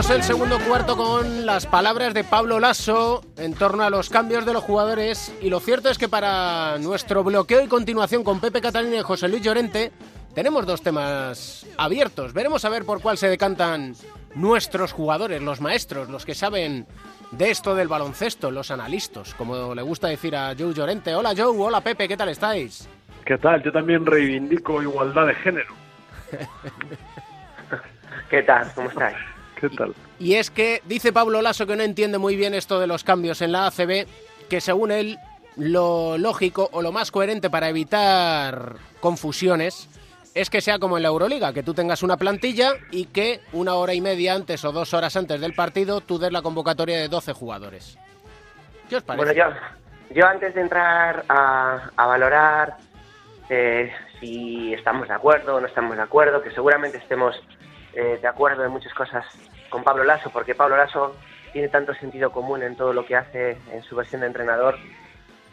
Arrancamos 0.00 0.16
el 0.16 0.22
segundo 0.22 0.58
cuarto 0.66 0.96
con 0.96 1.44
las 1.44 1.66
palabras 1.66 2.14
de 2.14 2.24
Pablo 2.24 2.58
Lasso 2.58 3.22
en 3.36 3.52
torno 3.52 3.82
a 3.82 3.90
los 3.90 4.08
cambios 4.08 4.46
de 4.46 4.54
los 4.54 4.64
jugadores 4.64 5.30
y 5.42 5.50
lo 5.50 5.60
cierto 5.60 5.90
es 5.90 5.98
que 5.98 6.08
para 6.08 6.78
nuestro 6.78 7.22
bloqueo 7.22 7.62
y 7.62 7.68
continuación 7.68 8.24
con 8.24 8.40
Pepe 8.40 8.62
Catalina 8.62 8.96
y 8.96 9.02
José 9.02 9.28
Luis 9.28 9.42
Llorente 9.42 9.92
tenemos 10.34 10.64
dos 10.64 10.80
temas 10.80 11.66
abiertos. 11.76 12.32
Veremos 12.32 12.64
a 12.64 12.70
ver 12.70 12.86
por 12.86 13.02
cuál 13.02 13.18
se 13.18 13.28
decantan 13.28 13.94
nuestros 14.34 14.92
jugadores, 14.92 15.42
los 15.42 15.60
maestros, 15.60 16.08
los 16.08 16.24
que 16.24 16.34
saben 16.34 16.86
de 17.32 17.50
esto 17.50 17.74
del 17.74 17.88
baloncesto, 17.88 18.50
los 18.50 18.70
analistas, 18.70 19.34
como 19.34 19.74
le 19.74 19.82
gusta 19.82 20.08
decir 20.08 20.34
a 20.34 20.54
Joe 20.58 20.72
Llorente. 20.72 21.14
Hola 21.14 21.34
Joe, 21.36 21.54
hola 21.58 21.82
Pepe, 21.82 22.08
¿qué 22.08 22.16
tal 22.16 22.30
estáis? 22.30 22.88
¿Qué 23.26 23.36
tal? 23.36 23.62
Yo 23.62 23.70
también 23.70 24.06
reivindico 24.06 24.80
igualdad 24.80 25.26
de 25.26 25.34
género. 25.34 25.74
¿Qué 28.30 28.42
tal? 28.44 28.72
¿Cómo 28.74 28.88
estáis? 28.88 29.29
¿Qué 29.60 29.68
tal? 29.70 29.94
Y 30.18 30.34
es 30.34 30.50
que 30.50 30.82
dice 30.86 31.12
Pablo 31.12 31.42
Lasso 31.42 31.66
que 31.66 31.76
no 31.76 31.82
entiende 31.82 32.18
muy 32.18 32.36
bien 32.36 32.54
esto 32.54 32.80
de 32.80 32.86
los 32.86 33.04
cambios 33.04 33.42
en 33.42 33.52
la 33.52 33.66
ACB, 33.66 34.06
que 34.48 34.60
según 34.60 34.90
él 34.90 35.18
lo 35.56 36.16
lógico 36.16 36.68
o 36.72 36.82
lo 36.82 36.92
más 36.92 37.10
coherente 37.10 37.50
para 37.50 37.68
evitar 37.68 38.76
confusiones 39.00 39.88
es 40.34 40.48
que 40.48 40.60
sea 40.60 40.78
como 40.78 40.96
en 40.96 41.02
la 41.02 41.08
Euroliga, 41.08 41.52
que 41.52 41.62
tú 41.62 41.74
tengas 41.74 42.02
una 42.02 42.16
plantilla 42.16 42.74
y 42.90 43.06
que 43.06 43.40
una 43.52 43.74
hora 43.74 43.94
y 43.94 44.00
media 44.00 44.34
antes 44.34 44.64
o 44.64 44.72
dos 44.72 44.94
horas 44.94 45.16
antes 45.16 45.40
del 45.40 45.54
partido 45.54 46.00
tú 46.00 46.18
des 46.18 46.32
la 46.32 46.40
convocatoria 46.40 46.98
de 46.98 47.08
12 47.08 47.32
jugadores. 47.32 47.98
¿Qué 48.88 48.96
os 48.96 49.02
parece? 49.02 49.24
Bueno, 49.24 49.50
yo, 49.50 50.14
yo 50.14 50.26
antes 50.26 50.54
de 50.54 50.60
entrar 50.60 51.24
a, 51.28 51.90
a 51.96 52.06
valorar 52.06 52.76
eh, 53.48 53.92
si 54.20 54.72
estamos 54.72 55.08
de 55.08 55.14
acuerdo 55.14 55.56
o 55.56 55.60
no 55.60 55.66
estamos 55.66 55.96
de 55.96 56.02
acuerdo, 56.02 56.40
que 56.42 56.52
seguramente 56.52 56.98
estemos 56.98 57.34
eh, 57.92 58.18
de 58.22 58.28
acuerdo 58.28 58.64
en 58.64 58.70
muchas 58.70 58.94
cosas 58.94 59.24
con 59.70 59.82
Pablo 59.84 60.04
Lasso, 60.04 60.30
porque 60.30 60.54
Pablo 60.54 60.76
Lasso 60.76 61.16
tiene 61.52 61.68
tanto 61.68 61.94
sentido 61.94 62.30
común 62.30 62.62
en 62.62 62.76
todo 62.76 62.92
lo 62.92 63.04
que 63.06 63.16
hace 63.16 63.56
en 63.72 63.82
su 63.82 63.96
versión 63.96 64.20
de 64.20 64.26
entrenador 64.26 64.76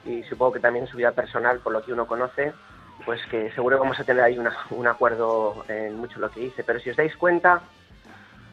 y 0.05 0.23
supongo 0.23 0.53
que 0.53 0.59
también 0.59 0.85
en 0.85 0.91
su 0.91 0.97
vida 0.97 1.11
personal, 1.11 1.59
por 1.59 1.73
lo 1.73 1.83
que 1.83 1.93
uno 1.93 2.05
conoce, 2.07 2.53
pues 3.05 3.21
que 3.27 3.51
seguro 3.51 3.77
vamos 3.79 3.99
a 3.99 4.03
tener 4.03 4.23
ahí 4.23 4.37
una- 4.37 4.55
un 4.71 4.87
acuerdo 4.87 5.63
en 5.67 5.97
mucho 5.97 6.19
lo 6.19 6.29
que 6.31 6.39
dice. 6.41 6.63
Pero 6.63 6.79
si 6.79 6.89
os 6.89 6.97
dais 6.97 7.15
cuenta, 7.15 7.61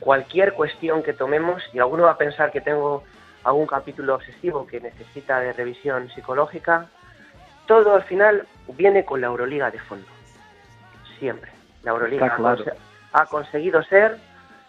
cualquier 0.01 0.53
cuestión 0.55 1.03
que 1.03 1.13
tomemos, 1.13 1.63
y 1.73 1.79
alguno 1.79 2.05
va 2.05 2.13
a 2.13 2.19
pensar 2.19 2.51
que 2.51 2.61
tengo 2.61 3.05
algún 3.43 3.67
capítulo 3.67 4.15
obsesivo 4.17 4.67
que 4.67 4.81
necesita 4.81 5.39
de 5.41 5.53
revisión 5.53 6.11
psicológica, 6.11 6.87
todo 7.67 7.95
al 7.95 8.03
final 8.05 8.47
viene 8.69 9.05
con 9.05 9.21
la 9.21 9.29
Euroliga 9.29 9.71
de 9.71 9.79
fondo. 9.81 10.07
Siempre. 11.19 11.51
La 11.83 11.93
Euroliga 11.93 12.35
claro. 12.37 12.65
ha 13.13 13.27
conseguido 13.27 13.83
ser 13.85 14.19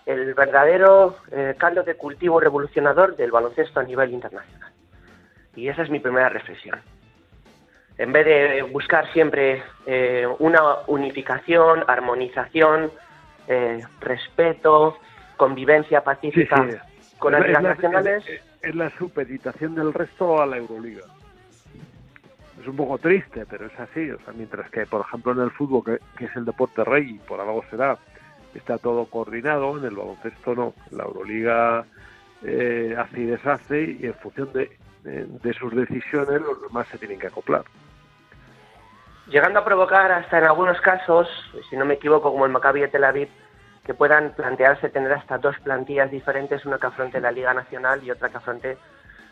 el 0.05 0.33
verdadero 0.33 1.17
eh, 1.31 1.55
caldo 1.57 1.83
de 1.83 1.95
cultivo 1.95 2.39
revolucionador 2.39 3.15
del 3.15 3.31
baloncesto 3.31 3.79
a 3.79 3.83
nivel 3.83 4.11
internacional. 4.13 4.71
Y 5.55 5.67
esa 5.69 5.81
es 5.83 5.89
mi 5.89 5.99
primera 5.99 6.29
reflexión. 6.29 6.79
En 7.97 8.11
vez 8.11 8.25
de 8.25 8.61
buscar 8.63 9.11
siempre 9.13 9.63
eh, 9.85 10.27
una 10.39 10.61
unificación, 10.87 11.83
armonización, 11.87 12.91
eh, 13.47 13.83
respeto, 14.01 14.97
convivencia 15.37 16.01
pacífica 16.03 16.57
Sí, 16.63 16.71
sí. 16.71 17.15
con 17.17 17.31
las 17.33 17.61
nacionales, 17.63 18.27
es- 18.27 18.41
es 18.61 18.75
la 18.75 18.89
supeditación 18.97 19.75
del 19.75 19.93
resto 19.93 20.41
a 20.41 20.45
la 20.45 20.57
Euroliga. 20.57 21.03
Es 22.59 22.67
un 22.67 22.75
poco 22.75 22.97
triste, 22.97 23.45
pero 23.45 23.67
es 23.67 23.79
así. 23.79 24.09
O 24.11 24.19
sea, 24.21 24.33
mientras 24.33 24.69
que, 24.71 24.85
por 24.87 25.01
ejemplo, 25.01 25.31
en 25.33 25.39
el 25.41 25.51
fútbol, 25.51 25.83
que, 25.85 25.99
que 26.17 26.25
es 26.25 26.35
el 26.35 26.45
deporte 26.45 26.83
rey, 26.83 27.11
y 27.15 27.19
por 27.19 27.39
algo 27.39 27.63
será, 27.69 27.97
está 28.55 28.77
todo 28.77 29.05
coordinado, 29.05 29.77
en 29.77 29.85
el 29.85 29.95
baloncesto 29.95 30.55
no. 30.55 30.73
La 30.91 31.03
Euroliga 31.03 31.85
eh, 32.43 32.95
hace 32.97 33.19
y 33.21 33.25
deshace, 33.25 33.97
y 33.99 34.05
en 34.05 34.13
función 34.15 34.51
de, 34.53 34.77
de- 35.03 35.25
de 35.25 35.53
sus 35.53 35.73
decisiones, 35.75 36.41
los 36.41 36.61
demás 36.61 36.87
se 36.87 36.97
tienen 36.97 37.19
que 37.19 37.27
acoplar. 37.27 37.63
llegando 39.27 39.59
a 39.59 39.65
provocar 39.65 40.11
hasta 40.11 40.37
en 40.37 40.43
algunos 40.45 40.79
casos, 40.81 41.27
si 41.69 41.75
no 41.77 41.85
me 41.85 41.95
equivoco, 41.95 42.31
como 42.31 42.45
el 42.45 42.51
Maccabi 42.51 42.81
de 42.81 42.87
Tel 42.89 43.03
Aviv, 43.03 43.29
que 43.83 43.93
puedan 43.93 44.33
plantearse 44.35 44.89
tener 44.89 45.11
hasta 45.13 45.37
dos 45.37 45.57
plantillas 45.59 46.11
diferentes, 46.11 46.65
una 46.65 46.77
que 46.77 46.87
afronte 46.87 47.19
la 47.21 47.31
Liga 47.31 47.53
Nacional 47.53 48.03
y 48.03 48.11
otra 48.11 48.29
que 48.29 48.37
afronte 48.37 48.77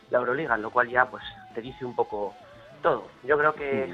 la 0.10 0.20
Euroliga, 0.20 0.58
lo 0.58 0.70
cual 0.72 0.90
ya 0.90 1.06
pues 1.06 1.24
te 1.56 1.62
dice 1.62 1.86
un 1.86 1.96
poco 1.96 2.34
todo. 2.82 3.08
Yo 3.24 3.38
creo 3.38 3.54
que 3.54 3.94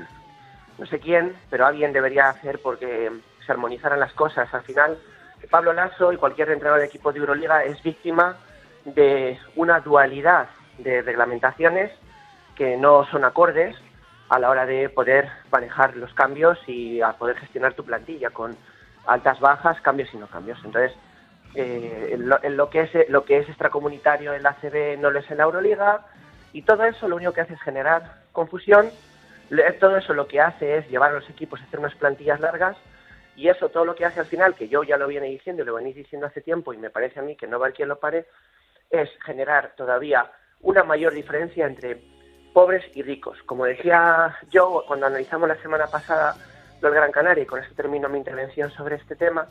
no 0.77 0.85
sé 0.85 0.99
quién, 0.99 1.35
pero 1.49 1.65
alguien 1.65 1.91
debería 1.93 2.29
hacer 2.29 2.59
porque 2.61 3.11
se 3.45 3.51
armonizaran 3.51 3.99
las 3.99 4.13
cosas. 4.13 4.53
Al 4.53 4.63
final, 4.63 4.97
Pablo 5.49 5.73
Lasso 5.73 6.11
y 6.11 6.17
cualquier 6.17 6.49
entrenador 6.51 6.79
de 6.79 6.87
equipo 6.87 7.11
de 7.11 7.19
Euroliga 7.19 7.63
es 7.63 7.81
víctima 7.83 8.37
de 8.85 9.37
una 9.55 9.79
dualidad 9.79 10.49
de 10.77 11.01
reglamentaciones 11.01 11.91
que 12.55 12.77
no 12.77 13.05
son 13.05 13.25
acordes 13.25 13.75
a 14.29 14.39
la 14.39 14.49
hora 14.49 14.65
de 14.65 14.89
poder 14.89 15.29
manejar 15.51 15.95
los 15.95 16.13
cambios 16.13 16.57
y 16.67 17.01
a 17.01 17.13
poder 17.13 17.37
gestionar 17.37 17.73
tu 17.73 17.83
plantilla 17.83 18.29
con 18.29 18.55
altas, 19.07 19.39
bajas, 19.39 19.81
cambios 19.81 20.13
y 20.13 20.17
no 20.17 20.27
cambios. 20.27 20.59
Entonces, 20.63 20.95
eh, 21.55 22.15
lo, 22.17 22.69
que 22.69 22.81
es 22.81 23.09
lo 23.09 23.25
que 23.25 23.39
es 23.39 23.49
extracomunitario 23.49 24.33
en 24.33 24.43
la 24.43 24.49
ACB 24.49 24.99
no 24.99 25.09
lo 25.09 25.19
es 25.19 25.31
en 25.31 25.37
la 25.37 25.45
Euroliga 25.45 26.05
y 26.53 26.61
todo 26.61 26.83
eso 26.83 27.07
lo 27.07 27.15
único 27.15 27.33
que 27.33 27.41
hace 27.41 27.53
es 27.53 27.61
generar 27.61 28.21
confusión 28.31 28.89
Todo 29.79 29.97
eso 29.97 30.13
lo 30.13 30.27
que 30.27 30.41
hace 30.41 30.77
es 30.77 30.89
llevar 30.89 31.09
a 31.09 31.15
los 31.15 31.29
equipos 31.29 31.59
a 31.59 31.63
hacer 31.63 31.79
unas 31.79 31.95
plantillas 31.95 32.39
largas 32.39 32.77
y 33.39 33.47
eso 33.47 33.69
todo 33.69 33.85
lo 33.85 33.95
que 33.95 34.03
hace 34.03 34.19
al 34.19 34.25
final, 34.25 34.53
que 34.53 34.67
yo 34.67 34.83
ya 34.83 34.97
lo 34.97 35.07
viene 35.07 35.27
diciendo 35.27 35.63
y 35.63 35.65
lo 35.65 35.75
venís 35.75 35.95
diciendo 35.95 36.27
hace 36.27 36.41
tiempo 36.41 36.73
y 36.73 36.77
me 36.77 36.89
parece 36.89 37.21
a 37.21 37.23
mí 37.23 37.37
que 37.37 37.47
no 37.47 37.57
va 37.57 37.67
a 37.67 37.71
quien 37.71 37.87
lo 37.87 37.97
pare, 37.97 38.25
es 38.89 39.09
generar 39.23 39.75
todavía 39.77 40.29
una 40.59 40.83
mayor 40.83 41.13
diferencia 41.13 41.65
entre 41.65 42.01
pobres 42.53 42.83
y 42.95 43.01
ricos. 43.01 43.41
Como 43.45 43.63
decía 43.63 44.37
yo 44.49 44.83
cuando 44.85 45.05
analizamos 45.05 45.47
la 45.47 45.55
semana 45.61 45.87
pasada 45.87 46.35
lo 46.81 46.89
del 46.89 46.97
Gran 46.97 47.13
Canaria, 47.13 47.43
y 47.43 47.47
con 47.47 47.61
esto 47.61 47.73
termino 47.75 48.09
mi 48.09 48.17
intervención 48.17 48.71
sobre 48.71 48.97
este 48.97 49.15
tema, 49.15 49.47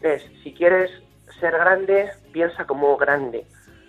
es 0.00 0.24
si 0.42 0.52
quieres 0.52 0.90
ser 1.38 1.52
grande, 1.52 2.10
piensa 2.32 2.66
como 2.66 2.96
grande. 2.96 3.46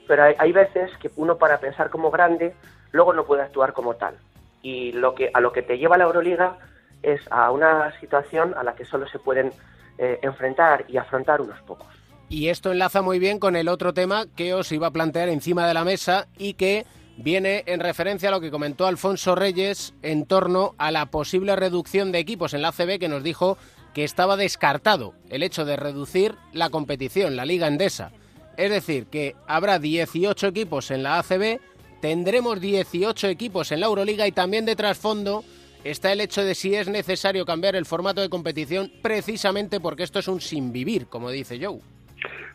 Pero 0.08 0.22
hay, 0.22 0.36
hay 0.38 0.52
veces 0.52 0.92
que 0.98 1.10
uno 1.16 1.40
para 1.40 1.60
pensar 1.60 1.90
como 1.90 2.12
grande 2.12 2.54
luego 2.92 3.12
no 3.12 3.26
puede 3.26 3.42
actuar 3.42 3.74
como 3.74 3.96
tal. 3.96 4.14
Y 4.62 4.92
lo 4.92 5.16
que, 5.16 5.32
a 5.34 5.42
lo 5.42 5.52
que 5.52 5.64
te 5.64 5.80
lleva 5.80 5.98
la 5.98 6.04
Euroliga 6.04 6.60
es 7.04 7.22
a 7.30 7.52
una 7.52 7.98
situación 8.00 8.54
a 8.58 8.64
la 8.64 8.76
que 8.76 8.86
solo 8.86 9.08
se 9.08 9.20
pueden 9.20 9.52
eh, 9.98 10.20
enfrentar 10.22 10.86
y 10.88 10.98
afrontar 10.98 11.42
unos 11.42 11.60
pocos. 11.62 11.88
Y 12.30 12.48
esto 12.48 12.72
enlaza 12.72 13.02
muy 13.02 13.20
bien 13.20 13.40
con 13.40 13.56
el 13.56 13.68
otro 13.68 13.94
tema 13.94 14.26
que 14.36 14.54
os 14.54 14.72
iba 14.72 14.88
a 14.88 14.92
plantear 14.92 15.30
encima 15.30 15.68
de 15.68 15.74
la 15.74 15.84
mesa 15.84 16.28
y 16.38 16.54
que 16.54 16.86
viene 17.18 17.64
en 17.68 17.82
referencia 17.82 18.30
a 18.30 18.32
lo 18.32 18.40
que 18.40 18.52
comentó 18.52 18.88
Alfonso 18.88 19.36
Reyes 19.36 19.94
en 20.02 20.26
torno 20.26 20.74
a 20.78 20.92
la 20.92 21.08
posible 21.08 21.56
reducción 21.56 22.12
de 22.12 22.20
equipos 22.20 22.54
en 22.54 22.62
la 22.62 22.70
ACB 22.70 23.00
que 23.00 23.10
nos 23.10 23.24
dijo 23.24 23.58
que 23.94 24.04
estaba 24.04 24.38
descartado 24.38 25.14
el 25.30 25.44
hecho 25.44 25.66
de 25.66 25.76
reducir 25.76 26.36
la 26.54 26.70
competición, 26.70 27.36
la 27.36 27.46
Liga 27.46 27.68
Endesa. 27.68 28.12
Es 28.58 28.72
decir, 28.72 29.08
que 29.08 29.36
habrá 29.48 29.80
18 29.80 30.48
equipos 30.48 30.92
en 30.92 31.04
la 31.04 31.20
ACB, 31.20 31.60
tendremos 32.00 32.62
18 32.62 33.28
equipos 33.28 33.72
en 33.72 33.82
la 33.82 33.88
Euroliga 33.88 34.28
y 34.28 34.32
también 34.32 34.66
de 34.66 34.76
trasfondo 34.76 35.44
está 35.84 36.12
el 36.12 36.22
hecho 36.22 36.44
de 36.44 36.56
si 36.56 36.76
es 36.76 36.88
necesario 36.88 37.46
cambiar 37.46 37.76
el 37.76 37.86
formato 37.86 38.22
de 38.22 38.30
competición 38.30 38.92
precisamente 39.02 39.80
porque 39.80 40.04
esto 40.04 40.20
es 40.20 40.28
un 40.28 40.42
sin 40.42 40.72
vivir, 40.72 41.08
como 41.08 41.30
dice 41.30 41.60
Joe. 41.64 41.80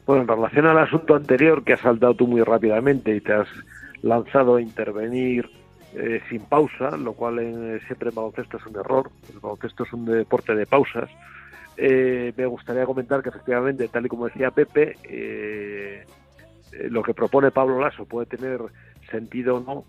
Bueno, 0.06 0.22
en 0.22 0.28
relación 0.28 0.66
al 0.66 0.78
asunto 0.78 1.14
anterior 1.14 1.64
que 1.64 1.72
has 1.72 1.80
saltado 1.80 2.14
tú 2.14 2.26
muy 2.26 2.42
rápidamente 2.42 3.14
y 3.14 3.20
te 3.20 3.32
has 3.32 3.48
lanzado 4.02 4.56
a 4.56 4.62
intervenir 4.62 5.50
eh, 5.94 6.20
sin 6.28 6.42
pausa, 6.42 6.96
lo 6.96 7.14
cual 7.14 7.38
en, 7.40 7.80
siempre 7.86 8.10
en 8.10 8.14
baloncesto 8.14 8.58
es 8.58 8.66
un 8.66 8.76
error. 8.76 9.10
El 9.32 9.40
baloncesto 9.40 9.84
es 9.84 9.92
un 9.92 10.04
deporte 10.04 10.54
de 10.54 10.66
pausas. 10.66 11.10
Eh, 11.76 12.32
me 12.36 12.46
gustaría 12.46 12.86
comentar 12.86 13.22
que 13.22 13.28
efectivamente, 13.28 13.88
tal 13.88 14.06
y 14.06 14.08
como 14.08 14.26
decía 14.26 14.50
Pepe, 14.50 14.96
eh, 15.04 16.04
eh, 16.72 16.88
lo 16.90 17.02
que 17.02 17.14
propone 17.14 17.50
Pablo 17.50 17.80
Lasso 17.80 18.04
puede 18.04 18.26
tener 18.26 18.60
sentido 19.10 19.56
o 19.56 19.60
no, 19.60 19.84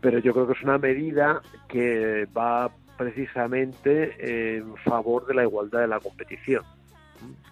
pero 0.00 0.18
yo 0.18 0.32
creo 0.32 0.46
que 0.46 0.52
es 0.54 0.62
una 0.62 0.78
medida 0.78 1.42
que 1.68 2.26
va 2.36 2.70
precisamente 2.96 4.58
en 4.58 4.76
favor 4.76 5.26
de 5.26 5.34
la 5.34 5.42
igualdad 5.42 5.80
de 5.80 5.88
la 5.88 6.00
competición 6.00 6.62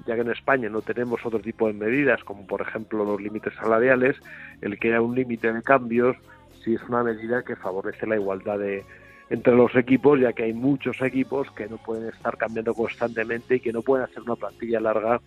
ya 0.07 0.15
que 0.15 0.23
en 0.23 0.31
España 0.31 0.69
no 0.69 0.81
tenemos 0.81 1.25
otro 1.25 1.41
tipo 1.41 1.67
de 1.67 1.75
medidas, 1.75 2.25
como 2.25 2.47
por 2.47 2.63
ejemplo 2.63 3.05
los 3.05 3.21
límites 3.21 3.55
salariales, 3.55 4.17
el 4.63 4.79
que 4.79 4.89
haya 4.89 5.03
un 5.03 5.15
límite 5.15 5.53
de 5.53 5.63
cambios 5.63 6.17
sí 6.65 6.75
es 6.75 6.83
una 6.89 7.03
medida 7.03 7.43
que 7.43 7.57
favorece 7.57 8.07
la 8.07 8.17
igualdad 8.17 8.59
de, 8.59 8.85
entre 9.31 9.55
los 9.55 9.75
equipos, 9.77 10.19
ya 10.21 10.33
que 10.33 10.45
hay 10.45 10.53
muchos 10.53 11.01
equipos 11.03 11.51
que 11.53 11.69
no 11.69 11.77
pueden 11.77 12.09
estar 12.09 12.37
cambiando 12.37 12.75
constantemente 12.75 13.57
y 13.57 13.61
que 13.61 13.73
no 13.73 13.83
pueden 13.83 14.05
hacer 14.05 14.23
una 14.23 14.37
plantilla 14.37 14.81
larga 14.81 15.21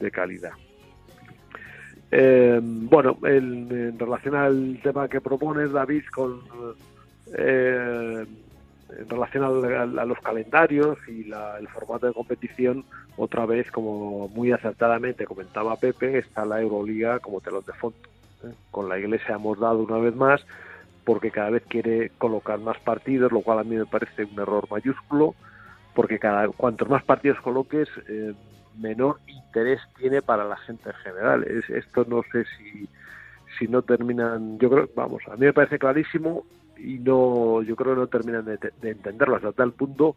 de 0.00 0.10
calidad. 0.10 0.52
Eh, 2.10 2.58
bueno, 2.62 3.18
el- 3.24 3.68
en 3.70 3.98
relación 3.98 4.34
al 4.34 4.80
tema 4.82 5.08
que 5.08 5.20
propones, 5.20 5.72
David, 5.72 6.02
con 6.14 6.40
eh, 7.36 8.24
en 8.98 9.08
relación 9.08 9.44
al- 9.44 9.98
a, 9.98 10.04
los 10.06 10.18
calendarios 10.20 10.96
y 11.08 11.24
la- 11.24 11.58
el 11.58 11.68
formato 11.68 12.06
de 12.06 12.14
competición, 12.14 12.84
otra 13.16 13.44
vez, 13.44 13.70
como 13.70 14.28
muy 14.28 14.50
acertadamente 14.52 15.26
comentaba 15.26 15.76
Pepe, 15.76 16.16
está 16.18 16.46
la 16.46 16.62
Euroliga 16.62 17.18
como 17.18 17.40
telón 17.42 17.64
de 17.66 17.72
fondo. 17.74 17.98
¿eh? 18.44 18.52
Con 18.70 18.88
la 18.88 18.98
Iglesia 18.98 19.34
hemos 19.34 19.60
dado 19.60 19.80
una 19.82 19.98
vez 19.98 20.14
más, 20.16 20.40
porque 21.04 21.30
cada 21.30 21.50
vez 21.50 21.62
quiere 21.68 22.10
colocar 22.16 22.58
más 22.60 22.78
partidos, 22.80 23.30
lo 23.30 23.42
cual 23.42 23.58
a 23.58 23.64
mí 23.64 23.76
me 23.76 23.84
parece 23.86 24.24
un 24.24 24.40
error 24.40 24.66
mayúsculo, 24.70 25.34
porque 25.94 26.18
cada 26.18 26.48
cuantos 26.48 26.88
más 26.88 27.04
partidos 27.04 27.40
coloques, 27.42 27.88
eh, 28.08 28.32
menor 28.78 29.18
interés 29.26 29.80
tiene 29.96 30.22
para 30.22 30.44
la 30.44 30.56
gente 30.56 30.90
en 30.90 30.96
general. 30.96 31.44
Es, 31.44 31.68
esto 31.70 32.04
no 32.08 32.22
sé 32.32 32.44
si, 32.56 32.88
si 33.58 33.68
no 33.68 33.82
terminan, 33.82 34.58
yo 34.58 34.70
creo, 34.70 34.88
vamos, 34.94 35.22
a 35.28 35.36
mí 35.36 35.46
me 35.46 35.52
parece 35.52 35.78
clarísimo 35.78 36.44
y 36.76 36.98
no, 36.98 37.62
yo 37.62 37.76
creo 37.76 37.94
que 37.94 38.00
no 38.00 38.06
terminan 38.06 38.44
de, 38.44 38.56
de 38.56 38.90
entenderlo 38.90 39.36
hasta 39.36 39.52
tal 39.52 39.72
punto 39.72 40.14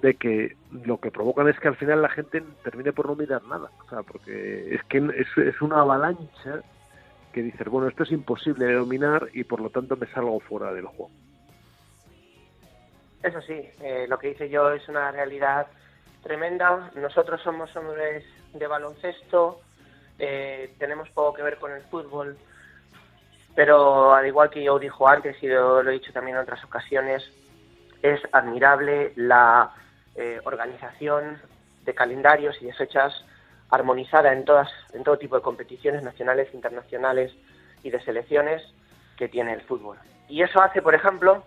de 0.00 0.14
que 0.14 0.56
lo 0.84 0.98
que 0.98 1.10
provocan 1.10 1.48
es 1.48 1.58
que 1.60 1.68
al 1.68 1.76
final 1.76 2.02
la 2.02 2.08
gente 2.08 2.42
termine 2.64 2.92
por 2.92 3.06
no 3.06 3.14
mirar 3.14 3.42
nada, 3.44 3.70
o 3.84 3.88
sea, 3.88 4.02
porque 4.02 4.74
es 4.74 4.82
que 4.84 4.98
es, 4.98 5.38
es 5.38 5.62
una 5.62 5.80
avalancha 5.80 6.62
que 7.32 7.42
dices, 7.42 7.68
bueno, 7.68 7.88
esto 7.88 8.02
es 8.02 8.12
imposible 8.12 8.64
de 8.64 8.74
dominar 8.74 9.28
y 9.32 9.44
por 9.44 9.60
lo 9.60 9.70
tanto 9.70 9.96
me 9.96 10.06
salgo 10.06 10.40
fuera 10.40 10.72
del 10.72 10.86
juego. 10.86 11.10
Eso 13.22 13.40
sí, 13.42 13.60
eh, 13.82 14.06
lo 14.08 14.18
que 14.18 14.28
dice 14.28 14.48
yo 14.48 14.70
es 14.70 14.88
una 14.88 15.10
realidad 15.10 15.66
tremenda. 16.26 16.90
Nosotros 16.96 17.40
somos 17.42 17.74
hombres 17.76 18.24
de 18.52 18.66
baloncesto, 18.66 19.60
eh, 20.18 20.74
tenemos 20.78 21.08
poco 21.10 21.34
que 21.34 21.42
ver 21.42 21.58
con 21.58 21.70
el 21.70 21.82
fútbol, 21.82 22.36
pero 23.54 24.12
al 24.12 24.26
igual 24.26 24.50
que 24.50 24.64
yo 24.64 24.78
dijo 24.78 25.08
antes 25.08 25.40
y 25.40 25.46
lo, 25.46 25.88
he 25.88 25.92
dicho 25.92 26.12
también 26.12 26.36
en 26.36 26.42
otras 26.42 26.64
ocasiones, 26.64 27.22
es 28.02 28.20
admirable 28.32 29.12
la 29.14 29.72
eh, 30.16 30.40
organización 30.44 31.38
de 31.84 31.94
calendarios 31.94 32.60
y 32.60 32.66
de 32.66 32.72
fechas 32.72 33.24
armonizada 33.70 34.32
en 34.32 34.44
todas 34.44 34.68
en 34.94 35.04
todo 35.04 35.18
tipo 35.18 35.36
de 35.36 35.42
competiciones 35.42 36.02
nacionales, 36.02 36.52
internacionales 36.52 37.32
y 37.84 37.90
de 37.90 38.00
selecciones 38.00 38.62
que 39.16 39.28
tiene 39.28 39.52
el 39.52 39.62
fútbol. 39.62 39.96
Y 40.28 40.42
eso 40.42 40.60
hace, 40.60 40.82
por 40.82 40.94
ejemplo, 40.94 41.44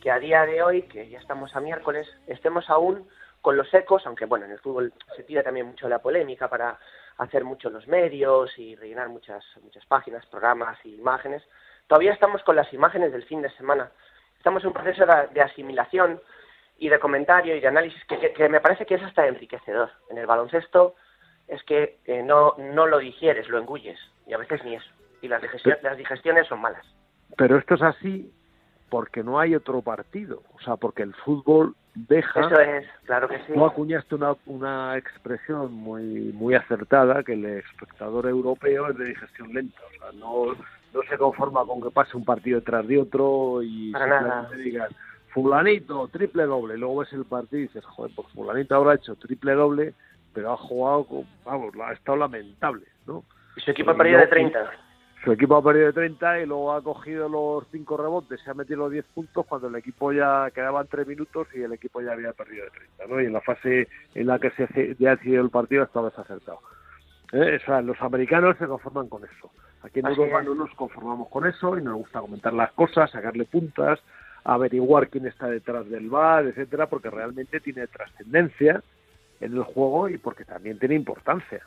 que 0.00 0.10
a 0.10 0.20
día 0.20 0.46
de 0.46 0.62
hoy, 0.62 0.82
que 0.82 1.08
ya 1.08 1.18
estamos 1.18 1.54
a 1.56 1.60
miércoles, 1.60 2.08
estemos 2.28 2.70
aún 2.70 3.06
con 3.40 3.56
los 3.56 3.72
ecos, 3.72 4.06
aunque 4.06 4.26
bueno, 4.26 4.44
en 4.44 4.52
el 4.52 4.58
fútbol 4.58 4.92
se 5.16 5.22
tira 5.24 5.42
también 5.42 5.66
mucho 5.66 5.88
la 5.88 6.00
polémica 6.00 6.48
para 6.48 6.78
hacer 7.18 7.44
mucho 7.44 7.70
los 7.70 7.86
medios 7.86 8.58
y 8.58 8.76
rellenar 8.76 9.08
muchas 9.08 9.44
muchas 9.62 9.84
páginas, 9.86 10.26
programas 10.26 10.78
y 10.84 10.94
imágenes. 10.94 11.42
Todavía 11.86 12.12
estamos 12.12 12.42
con 12.42 12.56
las 12.56 12.72
imágenes 12.72 13.12
del 13.12 13.24
fin 13.24 13.42
de 13.42 13.50
semana. 13.50 13.90
Estamos 14.36 14.62
en 14.62 14.68
un 14.68 14.74
proceso 14.74 15.04
de, 15.06 15.28
de 15.32 15.40
asimilación 15.42 16.20
y 16.78 16.88
de 16.88 16.98
comentario 16.98 17.54
y 17.54 17.60
de 17.60 17.68
análisis 17.68 18.02
que, 18.06 18.18
que, 18.18 18.32
que, 18.32 18.48
me 18.48 18.60
parece 18.60 18.86
que 18.86 18.94
es 18.94 19.02
hasta 19.02 19.26
enriquecedor. 19.26 19.90
En 20.08 20.18
el 20.18 20.26
baloncesto 20.26 20.94
es 21.46 21.62
que 21.64 21.98
eh, 22.06 22.22
no, 22.22 22.54
no 22.58 22.86
lo 22.86 22.98
digieres, 22.98 23.48
lo 23.48 23.58
engulles, 23.58 23.98
y 24.26 24.32
a 24.32 24.38
veces 24.38 24.64
ni 24.64 24.76
eso. 24.76 24.90
Y 25.20 25.28
las, 25.28 25.42
digestión, 25.42 25.76
las 25.82 25.98
digestiones 25.98 26.46
son 26.46 26.60
malas. 26.60 26.86
Pero 27.36 27.58
esto 27.58 27.74
es 27.74 27.82
así 27.82 28.32
porque 28.90 29.22
no 29.22 29.38
hay 29.38 29.54
otro 29.54 29.80
partido, 29.80 30.42
o 30.54 30.60
sea, 30.60 30.76
porque 30.76 31.04
el 31.04 31.14
fútbol 31.14 31.74
deja... 31.94 32.40
Eso 32.40 32.60
es, 32.60 32.86
claro 33.04 33.28
que 33.28 33.38
sí. 33.38 33.52
Tú 33.54 33.64
acuñaste 33.64 34.14
una, 34.16 34.34
una 34.46 34.98
expresión 34.98 35.72
muy, 35.72 36.32
muy 36.34 36.54
acertada, 36.54 37.22
que 37.22 37.34
el 37.34 37.44
espectador 37.44 38.26
europeo 38.26 38.88
es 38.88 38.98
de 38.98 39.06
digestión 39.06 39.54
lenta, 39.54 39.80
o 39.88 39.98
sea, 39.98 40.18
no, 40.18 40.46
no 40.92 41.02
se 41.08 41.16
conforma 41.16 41.64
con 41.64 41.80
que 41.80 41.90
pase 41.90 42.16
un 42.16 42.24
partido 42.24 42.58
detrás 42.58 42.86
de 42.86 43.00
otro 43.00 43.62
y 43.62 43.92
nada. 43.92 44.50
digan, 44.56 44.90
fulanito, 45.28 46.08
triple 46.08 46.44
doble, 46.44 46.76
luego 46.76 46.98
ves 46.98 47.12
el 47.12 47.24
partido 47.24 47.60
y 47.60 47.66
dices, 47.68 47.84
joder, 47.84 48.12
pues 48.14 48.28
fulanito 48.34 48.74
habrá 48.74 48.94
hecho 48.94 49.14
triple 49.14 49.52
doble, 49.52 49.94
pero 50.34 50.52
ha 50.52 50.56
jugado, 50.56 51.04
con, 51.04 51.26
vamos, 51.44 51.72
ha 51.82 51.92
estado 51.92 52.18
lamentable, 52.18 52.86
¿no? 53.06 53.24
Y 53.56 53.60
su 53.60 53.70
equipo 53.70 53.92
ha 53.92 53.96
perdido 53.96 54.18
de 54.18 54.26
30. 54.26 54.70
Su 55.24 55.32
equipo 55.32 55.56
ha 55.56 55.62
perdido 55.62 55.86
de 55.86 55.92
30 55.92 56.40
y 56.40 56.46
luego 56.46 56.72
ha 56.72 56.82
cogido 56.82 57.28
los 57.28 57.66
5 57.70 57.96
rebotes, 57.96 58.40
se 58.40 58.50
ha 58.50 58.54
metido 58.54 58.78
los 58.78 58.92
10 58.92 59.04
puntos 59.14 59.44
cuando 59.46 59.68
el 59.68 59.74
equipo 59.74 60.12
ya 60.12 60.50
quedaban 60.54 60.86
3 60.86 61.06
minutos 61.06 61.46
y 61.54 61.60
el 61.60 61.72
equipo 61.74 62.00
ya 62.00 62.12
había 62.12 62.32
perdido 62.32 62.64
de 62.64 62.70
30, 62.70 63.06
¿no? 63.06 63.20
Y 63.20 63.26
en 63.26 63.32
la 63.34 63.42
fase 63.42 63.88
en 64.14 64.26
la 64.26 64.38
que 64.38 64.50
se 64.52 64.96
ya 64.98 65.12
ha 65.12 65.16
decidido 65.16 65.42
el 65.42 65.50
partido 65.50 65.84
estaba 65.84 66.08
desacertado. 66.08 66.60
¿Eh? 67.32 67.58
O 67.62 67.66
sea, 67.66 67.82
los 67.82 68.00
americanos 68.00 68.56
se 68.58 68.66
conforman 68.66 69.08
con 69.08 69.22
eso. 69.24 69.50
Aquí 69.82 70.00
en 70.00 70.06
Así 70.06 70.20
Europa 70.20 70.40
es. 70.40 70.46
no 70.46 70.54
nos 70.54 70.74
conformamos 70.74 71.28
con 71.28 71.46
eso 71.46 71.76
y 71.78 71.82
nos 71.82 71.96
gusta 71.96 72.20
comentar 72.20 72.54
las 72.54 72.72
cosas, 72.72 73.10
sacarle 73.10 73.44
puntas, 73.44 74.00
averiguar 74.44 75.08
quién 75.08 75.26
está 75.26 75.48
detrás 75.48 75.88
del 75.90 76.08
bar, 76.08 76.46
etcétera, 76.46 76.86
porque 76.86 77.10
realmente 77.10 77.60
tiene 77.60 77.86
trascendencia 77.86 78.82
en 79.40 79.52
el 79.52 79.62
juego 79.64 80.08
y 80.08 80.18
porque 80.18 80.44
también 80.44 80.78
tiene 80.78 80.94
importancia. 80.94 81.60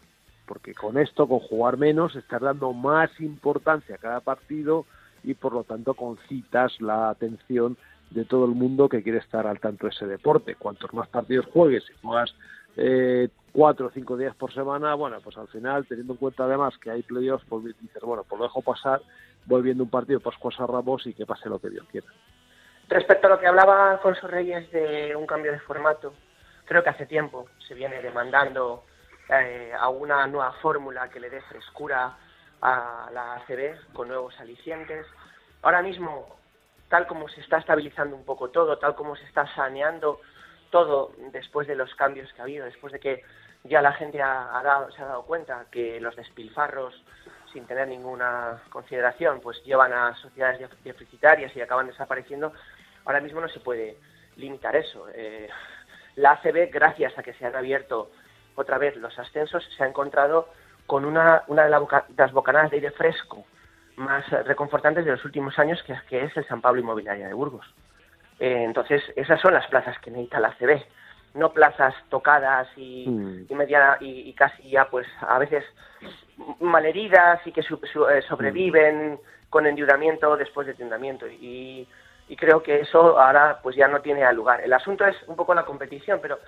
Porque 0.46 0.74
con 0.74 0.98
esto, 0.98 1.28
con 1.28 1.40
jugar 1.40 1.78
menos, 1.78 2.16
estás 2.16 2.42
dando 2.42 2.74
más 2.74 3.10
importancia 3.20 3.96
a 3.96 4.00
cada 4.00 4.20
partido 4.20 4.86
y 5.24 5.34
por 5.36 5.54
lo 5.54 5.64
tanto 5.64 5.94
concitas 5.94 6.80
la 6.82 7.10
atención 7.10 7.78
de 8.10 8.26
todo 8.26 8.46
el 8.46 8.52
mundo 8.52 8.90
que 8.90 9.02
quiere 9.02 9.20
estar 9.20 9.48
al 9.48 9.60
tanto 9.60 9.88
de 9.88 9.94
ese 9.94 10.06
deporte. 10.06 10.56
Cuantos 10.56 10.94
más 10.94 11.08
partidos 11.08 11.48
juegues, 11.48 11.84
si 11.86 11.94
juegas 12.02 12.36
eh, 12.78 13.30
cuatro 13.52 13.88
o 13.88 13.92
cinco 13.92 14.18
días 14.18 14.36
por 14.36 14.54
semana, 14.54 14.94
bueno, 14.96 15.18
pues 15.24 15.38
al 15.38 15.48
final, 15.48 15.86
teniendo 15.88 16.14
en 16.14 16.18
cuenta 16.18 16.44
además 16.44 16.78
que 16.78 16.92
hay 16.92 17.04
playoffs, 17.04 17.46
pues 17.48 17.64
dices, 17.64 18.02
bueno, 18.02 18.24
pues 18.28 18.40
lo 18.40 18.46
dejo 18.46 18.62
pasar, 18.62 19.02
voy 19.46 19.62
viendo 19.62 19.84
un 19.84 19.90
partido 19.90 20.20
Pascuas 20.20 20.60
a 20.60 20.68
Ramos 20.68 21.06
y 21.08 21.14
que 21.14 21.26
pase 21.26 21.50
lo 21.50 21.60
que 21.60 21.70
Dios 21.70 21.86
quiera. 21.92 22.08
Respecto 22.90 23.28
a 23.28 23.30
lo 23.32 23.40
que 23.40 23.48
hablaba 23.48 23.92
Alfonso 23.92 24.28
Reyes 24.28 24.70
de 24.72 25.16
un 25.16 25.26
cambio 25.26 25.52
de 25.52 25.60
formato, 25.60 26.14
creo 26.66 26.84
que 26.84 26.90
hace 26.90 27.06
tiempo 27.06 27.46
se 27.68 27.74
viene 27.74 28.02
demandando 28.02 28.84
eh, 29.30 29.74
a 29.78 29.90
una 29.90 30.26
nueva 30.28 30.52
fórmula 30.54 31.10
que 31.10 31.20
le 31.20 31.30
dé 31.30 31.42
frescura 31.42 32.18
a 32.62 33.10
la 33.14 33.34
ACB 33.36 33.94
con 33.94 34.08
nuevos 34.08 34.40
alicientes. 34.40 35.06
Ahora 35.62 35.82
mismo, 35.82 36.38
tal 36.90 37.08
como 37.08 37.28
se 37.30 37.42
está 37.42 37.58
estabilizando 37.58 38.16
un 38.16 38.26
poco 38.26 38.50
todo, 38.50 38.78
tal 38.78 38.96
como 38.96 39.16
se 39.16 39.26
está 39.26 39.48
saneando 39.56 40.20
todo 40.70 41.12
después 41.32 41.68
de 41.68 41.76
los 41.76 41.94
cambios 41.96 42.32
que 42.34 42.42
ha 42.42 42.44
habido, 42.46 42.66
después 42.66 42.92
de 42.94 43.00
que 43.00 43.24
ya 43.64 43.82
la 43.82 43.94
gente 43.94 44.18
se 44.18 44.24
ha 44.24 45.06
dado 45.06 45.24
cuenta 45.24 45.66
que 45.72 46.00
los 46.02 46.16
despilfarros, 46.16 47.02
sin 47.54 47.66
tener 47.66 47.88
ninguna 47.88 48.62
consideración, 48.70 49.40
pues 49.40 49.64
llevan 49.64 49.94
a 49.94 50.16
sociedades 50.16 50.60
def- 50.60 50.84
deficitarias 50.84 51.56
y 51.56 51.62
acaban 51.62 51.88
desapareciendo, 51.88 52.52
ahora 53.06 53.22
mismo 53.22 53.40
no 53.40 53.48
se 53.48 53.60
puede 53.60 53.98
limitar 54.36 54.76
eso. 54.76 55.08
Eh, 55.14 55.48
la 56.16 56.32
ACB, 56.32 56.70
gracias 56.72 57.18
a 57.18 57.24
que 57.24 57.34
se 57.34 57.46
han 57.46 57.56
abierto 57.56 58.12
otra 58.56 58.78
vez 58.78 58.96
los 58.98 59.18
ascensos, 59.20 59.64
se 59.78 59.84
ha 59.84 59.88
encontrado 59.88 60.50
con 60.86 61.06
una, 61.06 61.44
una 61.48 61.64
de 61.64 61.70
la 61.70 61.80
boca- 61.80 62.06
las 62.18 62.32
bocanadas 62.32 62.72
de 62.72 62.78
aire 62.78 62.92
fresco 62.92 63.46
más 63.96 64.28
reconfortantes 64.46 65.06
de 65.06 65.12
los 65.12 65.24
últimos 65.24 65.58
años, 65.60 65.82
que, 65.84 65.94
es- 65.94 66.02
que 66.04 66.24
es 66.24 66.36
el 66.38 66.46
San 66.48 66.62
Pablo 66.62 66.82
Inmobiliaria 66.82 67.28
de 67.28 67.34
Burgos. 67.34 67.66
Eh, 68.40 68.64
entonces, 68.64 69.02
esas 69.16 69.40
son 69.40 69.54
las 69.54 69.68
plazas 69.68 69.98
que 70.00 70.10
necesita 70.12 70.40
la 70.40 70.50
ACB, 70.50 70.82
no 71.36 71.54
plazas 71.54 71.94
tocadas 72.10 72.68
y, 72.76 73.08
Mm. 73.08 73.46
y 73.50 73.56
media 73.56 73.98
y, 74.02 74.30
y 74.30 74.34
casi 74.34 74.70
ya, 74.70 74.86
pues, 74.90 75.08
a 75.22 75.38
veces 75.40 75.64
malheridas 76.60 77.46
y 77.46 77.52
que 77.52 77.62
su- 77.64 77.80
su- 77.92 78.08
eh, 78.08 78.22
sobreviven 78.24 79.20
con 79.50 79.66
endeudamiento 79.66 80.36
después 80.36 80.66
de 80.68 80.74
endeudamiento. 80.74 81.28
Y, 81.28 81.88
y 82.28 82.36
creo 82.36 82.64
que 82.64 82.82
eso 82.82 83.20
ahora, 83.20 83.60
pues, 83.62 83.76
ya 83.76 83.88
no 83.88 84.02
tiene 84.02 84.32
lugar. 84.34 84.62
El 84.62 84.74
asunto 84.74 85.06
es 85.06 85.16
un 85.28 85.36
poco 85.36 85.54
la 85.54 85.66
competición, 85.66 86.20
pero 86.22 86.40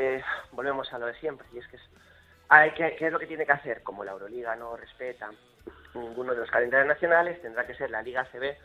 eh, 0.00 0.22
volvemos 0.52 0.92
a 0.92 0.98
lo 0.98 1.06
de 1.06 1.14
siempre, 1.14 1.46
y 1.52 1.58
es 1.58 1.66
que 1.68 1.76
es, 1.76 1.82
que, 2.74 2.96
¿qué 2.96 3.06
es 3.06 3.12
lo 3.12 3.18
que 3.18 3.26
tiene 3.26 3.44
que 3.44 3.52
hacer? 3.52 3.82
Como 3.82 4.04
la 4.04 4.12
Euroliga 4.12 4.54
no 4.56 4.76
respeta 4.76 5.30
ninguno 5.94 6.32
de 6.34 6.40
los 6.40 6.50
calendarios 6.50 6.88
nacionales, 6.88 7.40
tendrá 7.42 7.66
que 7.66 7.74
ser 7.74 7.90
la 7.90 8.00
Liga 8.02 8.24
CB 8.32 8.56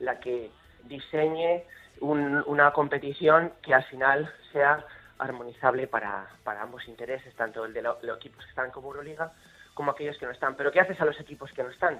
la 0.00 0.20
que 0.20 0.50
diseñe 0.84 1.64
un- 2.00 2.42
una 2.46 2.72
competición 2.72 3.52
que 3.62 3.72
al 3.74 3.84
final 3.84 4.32
sea 4.52 4.84
armonizable 5.18 5.86
para, 5.86 6.26
para 6.44 6.62
ambos 6.62 6.86
intereses, 6.88 7.34
tanto 7.34 7.64
el 7.64 7.72
de 7.72 7.82
lo- 7.82 7.98
los 8.02 8.16
equipos 8.18 8.44
que 8.44 8.50
están 8.50 8.70
como 8.70 8.88
Euroliga 8.88 9.32
como 9.74 9.92
aquellos 9.92 10.18
que 10.18 10.26
no 10.26 10.32
están. 10.32 10.54
Pero 10.56 10.70
¿qué 10.70 10.80
haces 10.80 11.00
a 11.00 11.04
los 11.04 11.18
equipos 11.20 11.50
que 11.52 11.62
no 11.62 11.70
están? 11.70 11.98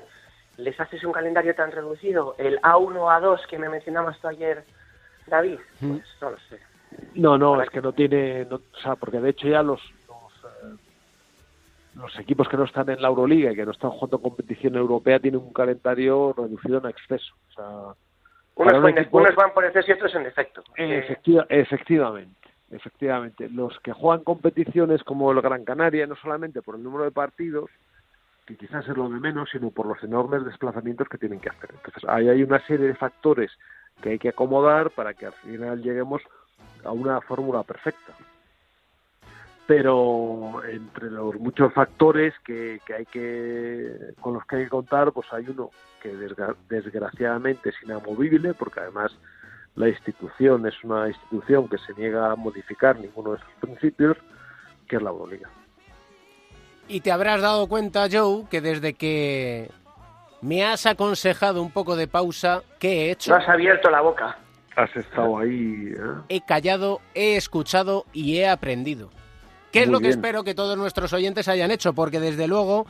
¿Les 0.59 0.78
haces 0.78 1.02
un 1.05 1.12
calendario 1.12 1.55
tan 1.55 1.72
reducido? 1.72 2.35
¿El 2.38 2.61
A1 2.61 2.96
o 3.00 3.09
A2 3.11 3.46
que 3.46 3.59
me 3.59 3.68
mencionabas 3.70 4.20
tú 4.20 4.28
ayer, 4.28 4.64
David? 5.26 5.59
Pues 5.81 6.07
no 6.20 6.31
lo 6.31 6.38
sé. 6.50 6.61
No, 7.14 7.37
no, 7.38 7.61
es 7.61 7.68
que 7.70 7.81
no 7.83 7.92
tiene, 7.92 8.44
no- 8.46 8.57
o 8.57 8.78
sea, 8.83 8.96
porque 8.96 9.20
de 9.20 9.31
hecho 9.31 9.48
ya 9.48 9.62
los 9.62 9.81
los, 10.09 10.44
eh, 10.44 10.76
los 11.94 12.18
equipos 12.18 12.48
que 12.48 12.57
no 12.57 12.64
están 12.64 12.88
en 12.90 13.02
la 13.02 13.09
Euroliga 13.09 13.52
y 13.52 13.57
que 13.57 13.64
no 13.66 13.72
están 13.72 13.90
jugando 13.90 14.20
competición 14.20 14.76
europea 14.76 15.20
tienen 15.20 15.40
un 15.40 15.52
calendario 15.52 16.33
reducido 16.37 16.78
en 16.78 16.87
exceso. 16.87 17.35
O 17.50 17.52
sea, 17.52 17.66
Unos, 18.55 18.74
un 18.74 18.83
van- 18.83 18.98
equipo- 18.98 19.18
unos 19.18 19.35
van 19.35 19.52
por 19.52 19.64
exceso 19.64 19.90
y 19.90 19.94
otros 19.94 20.14
en 20.14 20.24
defecto. 20.24 20.62
Eh, 20.76 20.98
Efectiva- 20.98 21.46
efectivamente, 21.48 22.48
efectivamente. 22.70 23.48
Los 23.50 23.78
que 23.81 23.92
juegan 23.92 24.24
competiciones 24.24 25.02
como 25.05 25.31
el 25.33 25.40
Gran 25.42 25.64
Canaria, 25.64 26.07
no 26.07 26.16
solamente 26.16 26.62
por 26.62 26.76
el 26.76 26.83
número 26.83 27.05
de 27.05 27.11
partidos, 27.12 27.70
que 28.46 28.57
quizás 28.57 28.88
es 28.88 28.96
lo 28.96 29.09
de 29.09 29.20
menos, 29.20 29.48
sino 29.50 29.70
por 29.70 29.87
los 29.87 30.02
enormes 30.02 30.44
desplazamientos 30.44 31.09
que 31.09 31.18
tienen 31.18 31.40
que 31.40 31.48
hacer. 31.50 31.70
Entonces, 31.74 32.05
ahí 32.09 32.28
hay 32.28 32.42
una 32.42 32.59
serie 32.66 32.87
de 32.88 32.94
factores 32.94 33.52
que 34.02 34.11
hay 34.11 34.18
que 34.18 34.31
acomodar 34.31 34.90
para 34.90 35.14
que 35.14 35.26
al 35.26 35.33
final 35.35 35.81
lleguemos 35.83 36.22
a 36.85 36.92
una 36.92 37.21
fórmula 37.21 37.62
perfecta. 37.62 38.12
Pero 39.66 40.62
entre 40.64 41.11
los 41.11 41.37
muchos 41.37 41.73
factores 41.73 42.35
que, 42.45 42.81
que 42.85 42.95
hay 42.95 43.07
que 43.07 44.14
con 44.21 44.35
los 44.35 44.45
que 44.47 44.57
hay 44.57 44.64
que 44.64 44.71
contar, 44.71 45.12
pues 45.12 45.33
hay 45.33 45.47
uno 45.49 45.71
que 46.03 46.12
desgra- 46.14 46.57
desgraciadamente 46.68 47.68
es 47.71 47.77
inamovible, 47.83 48.55
porque 48.55 48.81
además 48.81 49.12
la 49.77 49.88
institución 49.88 50.66
es 50.66 50.75
una 50.83 51.09
institución 51.09 51.68
que 51.68 51.79
se 51.79 51.95
niega 51.95 52.33
a 52.33 52.37
modificar 52.37 52.99
ninguno 52.99 53.33
de 53.33 53.38
sus 53.38 53.53
principios, 53.61 54.16
que 54.88 54.97
es 54.97 55.03
la 55.03 55.11
Euroliga. 55.11 55.49
Y 56.88 57.01
te 57.01 57.12
habrás 57.12 57.40
dado 57.40 57.68
cuenta, 57.68 58.09
Joe, 58.11 58.45
que 58.51 58.61
desde 58.61 58.95
que 58.95 59.71
me 60.42 60.64
has 60.64 60.85
aconsejado 60.87 61.62
un 61.62 61.71
poco 61.71 61.95
de 61.95 62.09
pausa, 62.09 62.62
¿qué 62.81 63.07
he 63.07 63.11
hecho? 63.12 63.31
No 63.31 63.37
has 63.37 63.49
abierto 63.49 63.88
la 63.88 64.01
boca. 64.01 64.37
Has 64.77 64.95
estado 64.97 65.39
ahí. 65.39 65.93
¿eh? 65.95 66.23
He 66.29 66.41
callado, 66.41 67.01
he 67.15 67.37
escuchado 67.37 68.07
y 68.13 68.39
he 68.39 68.49
aprendido. 68.49 69.11
¿Qué 69.71 69.83
es 69.83 69.89
lo 69.89 70.01
que 70.01 70.09
espero 70.09 70.45
que 70.45 70.55
todos 70.55 70.77
nuestros 70.77 71.13
oyentes 71.15 71.49
hayan 71.49 71.71
hecho? 71.71 71.95
Porque 71.95 72.21
desde 72.21 72.47
luego 72.47 72.87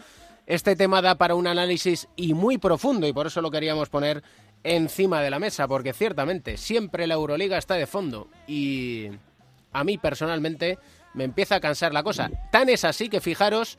este 0.47 0.75
tema 0.75 1.01
da 1.01 1.15
para 1.15 1.37
un 1.37 1.47
análisis 1.47 2.09
y 2.17 2.35
muy 2.35 2.59
profundo 2.59 3.07
y 3.07 3.13
por 3.13 3.29
eso 3.29 3.41
lo 3.41 3.53
queríamos 3.53 3.89
poner 3.89 4.23
encima 4.65 5.21
de 5.21 5.31
la 5.31 5.39
mesa, 5.39 5.69
porque 5.69 5.93
ciertamente 5.93 6.57
siempre 6.57 7.07
la 7.07 7.15
Euroliga 7.15 7.59
está 7.59 7.75
de 7.75 7.87
fondo 7.87 8.29
y 8.47 9.11
a 9.73 9.85
mí 9.85 9.99
personalmente 9.99 10.79
me 11.15 11.25
empieza 11.25 11.57
a 11.57 11.61
cansar 11.61 11.93
la 11.93 12.03
cosa. 12.03 12.31
Tan 12.51 12.69
es 12.69 12.85
así 12.85 13.09
que 13.09 13.21
fijaros 13.21 13.79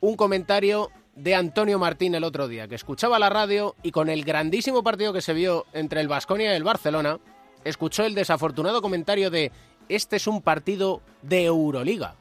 un 0.00 0.16
comentario 0.16 0.90
de 1.18 1.34
Antonio 1.34 1.78
Martín 1.78 2.14
el 2.14 2.24
otro 2.24 2.46
día, 2.48 2.68
que 2.68 2.76
escuchaba 2.76 3.18
la 3.18 3.28
radio 3.28 3.74
y 3.82 3.90
con 3.90 4.08
el 4.08 4.24
grandísimo 4.24 4.82
partido 4.82 5.12
que 5.12 5.20
se 5.20 5.34
vio 5.34 5.66
entre 5.72 6.00
el 6.00 6.08
Vasconia 6.08 6.52
y 6.52 6.56
el 6.56 6.62
Barcelona, 6.64 7.18
escuchó 7.64 8.04
el 8.04 8.14
desafortunado 8.14 8.80
comentario 8.80 9.30
de 9.30 9.50
este 9.88 10.16
es 10.16 10.26
un 10.26 10.42
partido 10.42 11.00
de 11.22 11.44
Euroliga. 11.44 12.14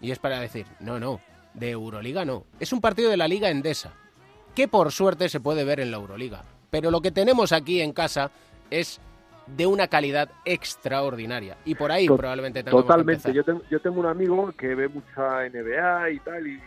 Y 0.00 0.10
es 0.10 0.18
para 0.18 0.38
decir, 0.38 0.66
no, 0.80 1.00
no, 1.00 1.20
de 1.54 1.70
Euroliga 1.70 2.24
no, 2.24 2.44
es 2.60 2.72
un 2.72 2.80
partido 2.80 3.10
de 3.10 3.16
la 3.16 3.26
Liga 3.26 3.48
Endesa, 3.50 3.92
que 4.54 4.68
por 4.68 4.92
suerte 4.92 5.28
se 5.28 5.40
puede 5.40 5.64
ver 5.64 5.80
en 5.80 5.90
la 5.90 5.96
Euroliga. 5.96 6.44
Pero 6.70 6.90
lo 6.90 7.00
que 7.00 7.10
tenemos 7.10 7.52
aquí 7.52 7.80
en 7.80 7.92
casa 7.92 8.30
es 8.70 9.00
de 9.46 9.66
una 9.66 9.88
calidad 9.88 10.30
extraordinaria. 10.44 11.56
Y 11.64 11.74
por 11.74 11.90
ahí 11.90 12.06
To- 12.06 12.16
probablemente 12.16 12.62
Totalmente. 12.62 13.32
Yo 13.32 13.42
tengo, 13.44 13.62
yo 13.70 13.80
tengo 13.80 14.00
un 14.00 14.06
amigo 14.06 14.52
que 14.56 14.74
ve 14.74 14.88
mucha 14.88 15.44
NBA 15.48 16.10
y 16.10 16.18
tal, 16.20 16.46
y 16.46 16.60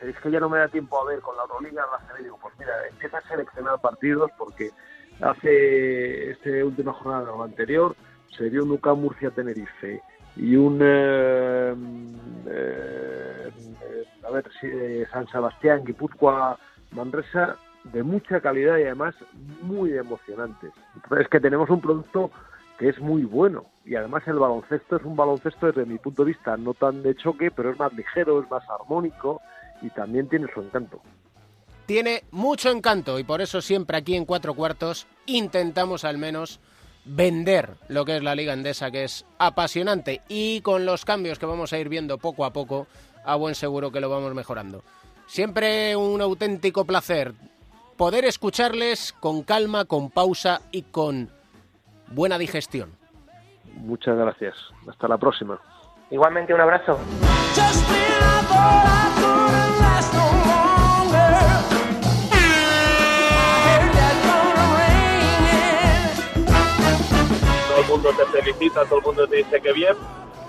es 0.00 0.18
que 0.20 0.30
ya 0.30 0.40
no 0.40 0.48
me 0.48 0.58
da 0.58 0.68
tiempo 0.68 1.00
a 1.00 1.04
ver 1.04 1.20
con 1.20 1.36
la 1.36 1.42
Euroliga, 1.42 1.84
la 1.92 1.98
CB. 2.06 2.30
Pues 2.40 2.54
mira, 2.58 2.72
empieza 2.88 3.18
a 3.18 3.28
seleccionar 3.28 3.80
partidos 3.80 4.30
porque 4.38 4.70
hace 5.20 6.30
este 6.30 6.64
última 6.64 6.92
jornada 6.92 7.32
o 7.32 7.42
anterior 7.42 7.94
se 8.36 8.48
vio 8.48 8.64
un 8.64 8.72
UCAM 8.72 9.00
Murcia 9.00 9.30
Tenerife 9.30 10.02
y 10.36 10.56
un 10.56 10.78
eh, 10.82 11.74
eh, 12.46 13.50
a 14.26 14.30
ver 14.30 14.50
eh, 14.62 15.06
San 15.12 15.26
Sebastián 15.28 15.84
Guipúzcoa 15.84 16.58
Manresa 16.92 17.56
de 17.84 18.02
mucha 18.02 18.40
calidad 18.40 18.78
y 18.78 18.84
además 18.84 19.14
muy 19.62 19.96
emocionantes 19.96 20.72
es 21.18 21.28
que 21.28 21.40
tenemos 21.40 21.68
un 21.70 21.80
producto 21.80 22.30
que 22.78 22.88
es 22.88 22.98
muy 23.00 23.24
bueno 23.24 23.66
y 23.84 23.96
además 23.96 24.22
el 24.26 24.38
baloncesto 24.38 24.96
es 24.96 25.04
un 25.04 25.16
baloncesto 25.16 25.66
desde 25.66 25.86
mi 25.86 25.98
punto 25.98 26.24
de 26.24 26.32
vista 26.32 26.56
no 26.56 26.74
tan 26.74 27.02
de 27.02 27.14
choque 27.16 27.50
pero 27.50 27.70
es 27.70 27.78
más 27.78 27.92
ligero 27.92 28.42
es 28.42 28.50
más 28.50 28.62
armónico 28.70 29.40
y 29.82 29.90
también 29.90 30.28
tiene 30.28 30.46
su 30.52 30.60
encanto 30.60 31.00
tiene 31.90 32.22
mucho 32.30 32.70
encanto 32.70 33.18
y 33.18 33.24
por 33.24 33.40
eso 33.40 33.60
siempre 33.60 33.96
aquí 33.96 34.14
en 34.14 34.24
Cuatro 34.24 34.54
Cuartos 34.54 35.08
intentamos 35.26 36.04
al 36.04 36.18
menos 36.18 36.60
vender 37.04 37.70
lo 37.88 38.04
que 38.04 38.16
es 38.16 38.22
la 38.22 38.36
Liga 38.36 38.52
Endesa, 38.52 38.92
que 38.92 39.02
es 39.02 39.26
apasionante 39.40 40.20
y 40.28 40.60
con 40.60 40.86
los 40.86 41.04
cambios 41.04 41.40
que 41.40 41.46
vamos 41.46 41.72
a 41.72 41.78
ir 41.78 41.88
viendo 41.88 42.16
poco 42.16 42.44
a 42.44 42.52
poco, 42.52 42.86
a 43.24 43.34
buen 43.34 43.56
seguro 43.56 43.90
que 43.90 43.98
lo 43.98 44.08
vamos 44.08 44.34
mejorando. 44.34 44.84
Siempre 45.26 45.96
un 45.96 46.20
auténtico 46.20 46.84
placer 46.84 47.32
poder 47.96 48.24
escucharles 48.24 49.12
con 49.12 49.42
calma, 49.42 49.84
con 49.84 50.10
pausa 50.10 50.60
y 50.70 50.82
con 50.82 51.28
buena 52.06 52.38
digestión. 52.38 52.90
muchas 53.74 54.16
gracias 54.16 54.54
hasta 54.88 55.08
la 55.08 55.18
próxima 55.18 55.60
Igualmente, 56.08 56.54
un 56.54 56.60
abrazo. 56.60 56.98
Felicita, 68.30 68.84
todo 68.84 68.98
el 68.98 69.04
mundo 69.04 69.26
te 69.26 69.36
dice 69.36 69.60
que 69.60 69.72
bien, 69.72 69.94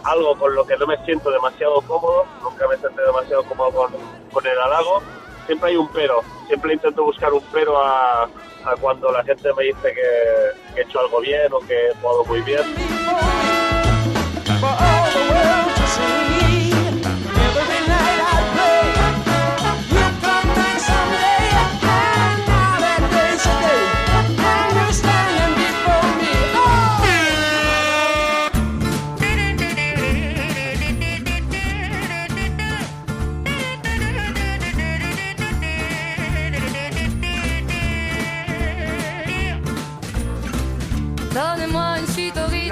algo 0.03 0.35
con 0.37 0.55
lo 0.55 0.65
que 0.65 0.77
no 0.77 0.87
me 0.87 0.97
siento 1.05 1.29
demasiado 1.31 1.81
cómodo, 1.81 2.25
nunca 2.43 2.67
me 2.67 2.77
siento 2.77 3.01
demasiado 3.01 3.43
cómodo 3.43 3.89
con, 4.31 4.45
el 4.45 4.59
halago, 4.59 5.01
siempre 5.45 5.69
hay 5.69 5.75
un 5.77 5.87
pero, 5.91 6.21
siempre 6.47 6.73
intento 6.73 7.03
buscar 7.03 7.33
un 7.33 7.43
pero 7.51 7.81
a, 7.81 8.23
a 8.23 8.75
cuando 8.79 9.11
la 9.11 9.23
gente 9.23 9.49
me 9.53 9.65
dice 9.65 9.93
que, 9.93 10.73
que 10.73 10.81
he 10.81 10.83
hecho 10.83 10.99
algo 10.99 11.19
bien 11.19 11.51
o 11.51 11.59
que 11.59 11.87
he 11.87 11.93
jugado 12.01 12.25
muy 12.25 12.41
bien. 12.41 12.63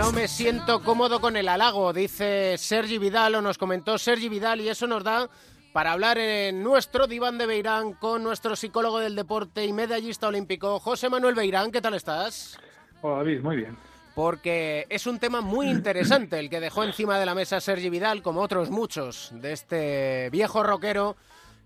No 0.09 0.15
me 0.15 0.27
siento 0.27 0.81
cómodo 0.81 1.21
con 1.21 1.37
el 1.37 1.47
halago, 1.47 1.93
dice 1.93 2.57
Sergi 2.57 2.97
Vidal, 2.97 3.35
o 3.35 3.43
nos 3.43 3.59
comentó 3.59 3.99
Sergi 3.99 4.27
Vidal, 4.27 4.59
y 4.59 4.67
eso 4.67 4.87
nos 4.87 5.03
da 5.03 5.29
para 5.71 5.91
hablar 5.91 6.17
en 6.17 6.63
nuestro 6.63 7.05
diván 7.05 7.37
de 7.37 7.45
Beirán 7.45 7.93
con 7.93 8.23
nuestro 8.23 8.55
psicólogo 8.55 8.97
del 8.97 9.15
deporte 9.15 9.63
y 9.67 9.71
medallista 9.71 10.27
olímpico, 10.27 10.79
José 10.79 11.09
Manuel 11.09 11.35
Beirán. 11.35 11.71
¿Qué 11.71 11.79
tal 11.79 11.93
estás? 11.93 12.57
Hola 13.03 13.17
David, 13.17 13.41
muy 13.41 13.57
bien. 13.57 13.77
Porque 14.15 14.87
es 14.89 15.05
un 15.05 15.19
tema 15.19 15.41
muy 15.41 15.69
interesante 15.69 16.39
el 16.39 16.49
que 16.49 16.59
dejó 16.59 16.83
encima 16.83 17.19
de 17.19 17.27
la 17.27 17.35
mesa 17.35 17.61
Sergi 17.61 17.91
Vidal, 17.91 18.23
como 18.23 18.41
otros 18.41 18.71
muchos, 18.71 19.29
de 19.35 19.53
este 19.53 20.29
viejo 20.31 20.63
rockero 20.63 21.17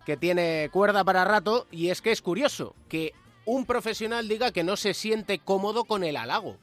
que 0.05 0.17
tiene 0.17 0.67
cuerda 0.69 1.05
para 1.05 1.23
rato, 1.23 1.65
y 1.71 1.91
es 1.91 2.01
que 2.01 2.11
es 2.11 2.21
curioso 2.21 2.75
que 2.89 3.13
un 3.45 3.65
profesional 3.65 4.27
diga 4.27 4.51
que 4.51 4.65
no 4.65 4.75
se 4.75 4.93
siente 4.93 5.39
cómodo 5.39 5.85
con 5.85 6.03
el 6.03 6.17
halago. 6.17 6.57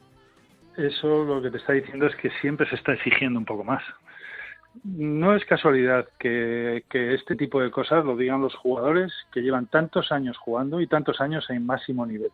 Eso 0.76 1.24
lo 1.24 1.42
que 1.42 1.50
te 1.50 1.58
está 1.58 1.72
diciendo 1.72 2.06
es 2.06 2.16
que 2.16 2.30
siempre 2.40 2.68
se 2.68 2.76
está 2.76 2.92
exigiendo 2.92 3.38
un 3.38 3.44
poco 3.44 3.64
más. 3.64 3.82
No 4.84 5.34
es 5.34 5.44
casualidad 5.44 6.06
que, 6.18 6.84
este 6.90 7.34
tipo 7.34 7.60
de 7.60 7.70
cosas 7.70 8.04
lo 8.04 8.16
digan 8.16 8.40
los 8.40 8.54
jugadores 8.54 9.12
que 9.32 9.42
llevan 9.42 9.66
tantos 9.66 10.12
años 10.12 10.38
jugando 10.38 10.80
y 10.80 10.86
tantos 10.86 11.20
años 11.20 11.48
en 11.50 11.66
máximo 11.66 12.06
nivel. 12.06 12.30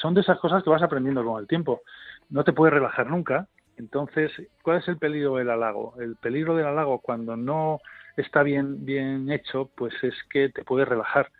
Son 0.00 0.14
de 0.14 0.22
esas 0.22 0.38
cosas 0.38 0.62
que 0.62 0.70
vas 0.70 0.82
aprendiendo 0.82 1.24
con 1.24 1.40
el 1.40 1.46
tiempo. 1.46 1.82
No 2.30 2.44
te 2.44 2.52
puedes 2.52 2.74
relajar 2.74 3.06
nunca. 3.08 3.46
Entonces, 3.76 4.30
¿cuál 4.62 4.78
es 4.78 4.88
el 4.88 4.98
peligro 4.98 5.36
del 5.36 5.50
halago? 5.50 5.94
El 6.00 6.16
peligro 6.16 6.56
del 6.56 6.66
halago 6.66 6.98
cuando 6.98 7.36
no 7.36 7.80
está 8.16 8.42
bien, 8.42 8.84
bien 8.84 9.30
hecho, 9.30 9.70
pues 9.74 9.94
es 10.02 10.14
que 10.28 10.48
te 10.50 10.64
puedes 10.64 10.88
relajar. 10.88 11.30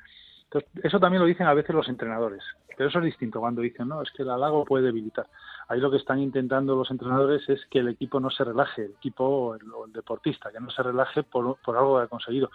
Entonces, 0.52 0.84
eso 0.84 0.98
también 0.98 1.22
lo 1.22 1.28
dicen 1.28 1.46
a 1.46 1.54
veces 1.54 1.74
los 1.74 1.88
entrenadores, 1.88 2.42
pero 2.76 2.88
eso 2.88 2.98
es 2.98 3.04
distinto 3.04 3.38
cuando 3.38 3.62
dicen, 3.62 3.86
no, 3.86 4.02
es 4.02 4.10
que 4.10 4.22
el 4.22 4.30
halago 4.30 4.64
puede 4.64 4.86
debilitar. 4.86 5.26
Ahí 5.68 5.78
lo 5.78 5.92
que 5.92 5.98
están 5.98 6.18
intentando 6.18 6.74
los 6.74 6.90
entrenadores 6.90 7.48
es 7.48 7.64
que 7.66 7.78
el 7.78 7.88
equipo 7.88 8.18
no 8.18 8.30
se 8.30 8.42
relaje, 8.42 8.86
el 8.86 8.90
equipo 8.92 9.24
o 9.24 9.54
el, 9.54 9.62
o 9.72 9.86
el 9.86 9.92
deportista, 9.92 10.50
que 10.50 10.58
no 10.58 10.70
se 10.70 10.82
relaje 10.82 11.22
por, 11.22 11.56
por 11.64 11.76
algo 11.76 11.98
que 11.98 12.04
ha 12.04 12.08
conseguido. 12.08 12.50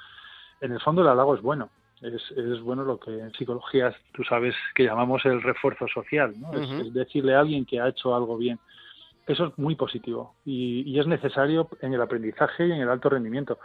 En 0.60 0.74
el 0.74 0.82
fondo 0.82 1.04
el 1.04 1.08
halago 1.08 1.36
es 1.36 1.42
bueno, 1.42 1.70
es, 2.02 2.22
es, 2.32 2.60
bueno 2.60 2.84
lo 2.84 3.00
que 3.00 3.18
en 3.18 3.32
psicología 3.32 3.96
tú 4.14 4.26
sabes 4.26 4.54
que 4.74 4.84
llamamos 4.84 5.24
el 5.26 5.42
refuerzo 5.42 5.88
social, 5.88 6.34
¿no? 6.38 6.50
Uh 6.50 6.54
-huh. 6.56 6.82
es, 6.82 6.88
es, 6.88 6.94
decirle 6.94 7.36
a 7.36 7.40
alguien 7.40 7.66
que 7.66 7.80
ha 7.80 7.88
hecho 7.88 8.14
algo 8.14 8.38
bien. 8.38 8.60
Eso 9.26 9.46
es 9.46 9.58
muy 9.58 9.76
positivo 9.76 10.36
y, 10.44 10.84
y, 10.86 11.00
es 11.00 11.08
necesario 11.08 11.70
en 11.82 11.94
el 11.94 12.02
aprendizaje 12.02 12.68
y 12.68 12.72
en 12.74 12.82
el 12.82 12.90
alto 12.90 13.10
rendimiento. 13.10 13.58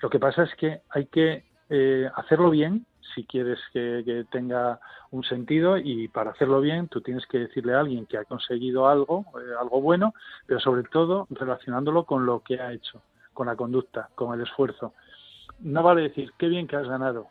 Lo 0.00 0.08
que 0.08 0.18
pasa 0.18 0.44
es 0.44 0.54
que 0.56 0.80
hay 0.90 1.06
que 1.06 1.44
eh, 1.68 2.08
hacerlo 2.16 2.50
bien 2.50 2.86
si 3.14 3.24
quieres 3.24 3.58
que, 3.72 4.24
tenga 4.30 4.80
un 5.10 5.24
sentido 5.24 5.76
y 5.78 6.08
para 6.08 6.30
hacerlo 6.30 6.60
bien 6.60 6.88
tú 6.88 7.00
tienes 7.00 7.26
que 7.26 7.38
decirle 7.38 7.74
a 7.74 7.80
alguien 7.80 8.06
que 8.06 8.18
ha 8.18 8.24
conseguido 8.24 8.88
algo, 8.88 9.26
eh, 9.38 9.54
algo 9.60 9.80
bueno, 9.80 10.14
pero 10.46 10.60
sobre 10.60 10.82
todo 10.84 11.26
relacionándolo 11.30 12.04
con 12.04 12.26
lo 12.26 12.40
que 12.40 12.60
ha 12.60 12.72
hecho, 12.72 13.02
con 13.32 13.46
la 13.46 13.56
conducta, 13.56 14.08
con 14.14 14.34
el 14.34 14.46
esfuerzo. 14.46 14.94
No 15.60 15.82
vale 15.82 16.02
decir 16.02 16.32
qué 16.38 16.48
bien 16.48 16.66
que 16.66 16.76
has 16.76 16.88
ganado, 16.88 17.28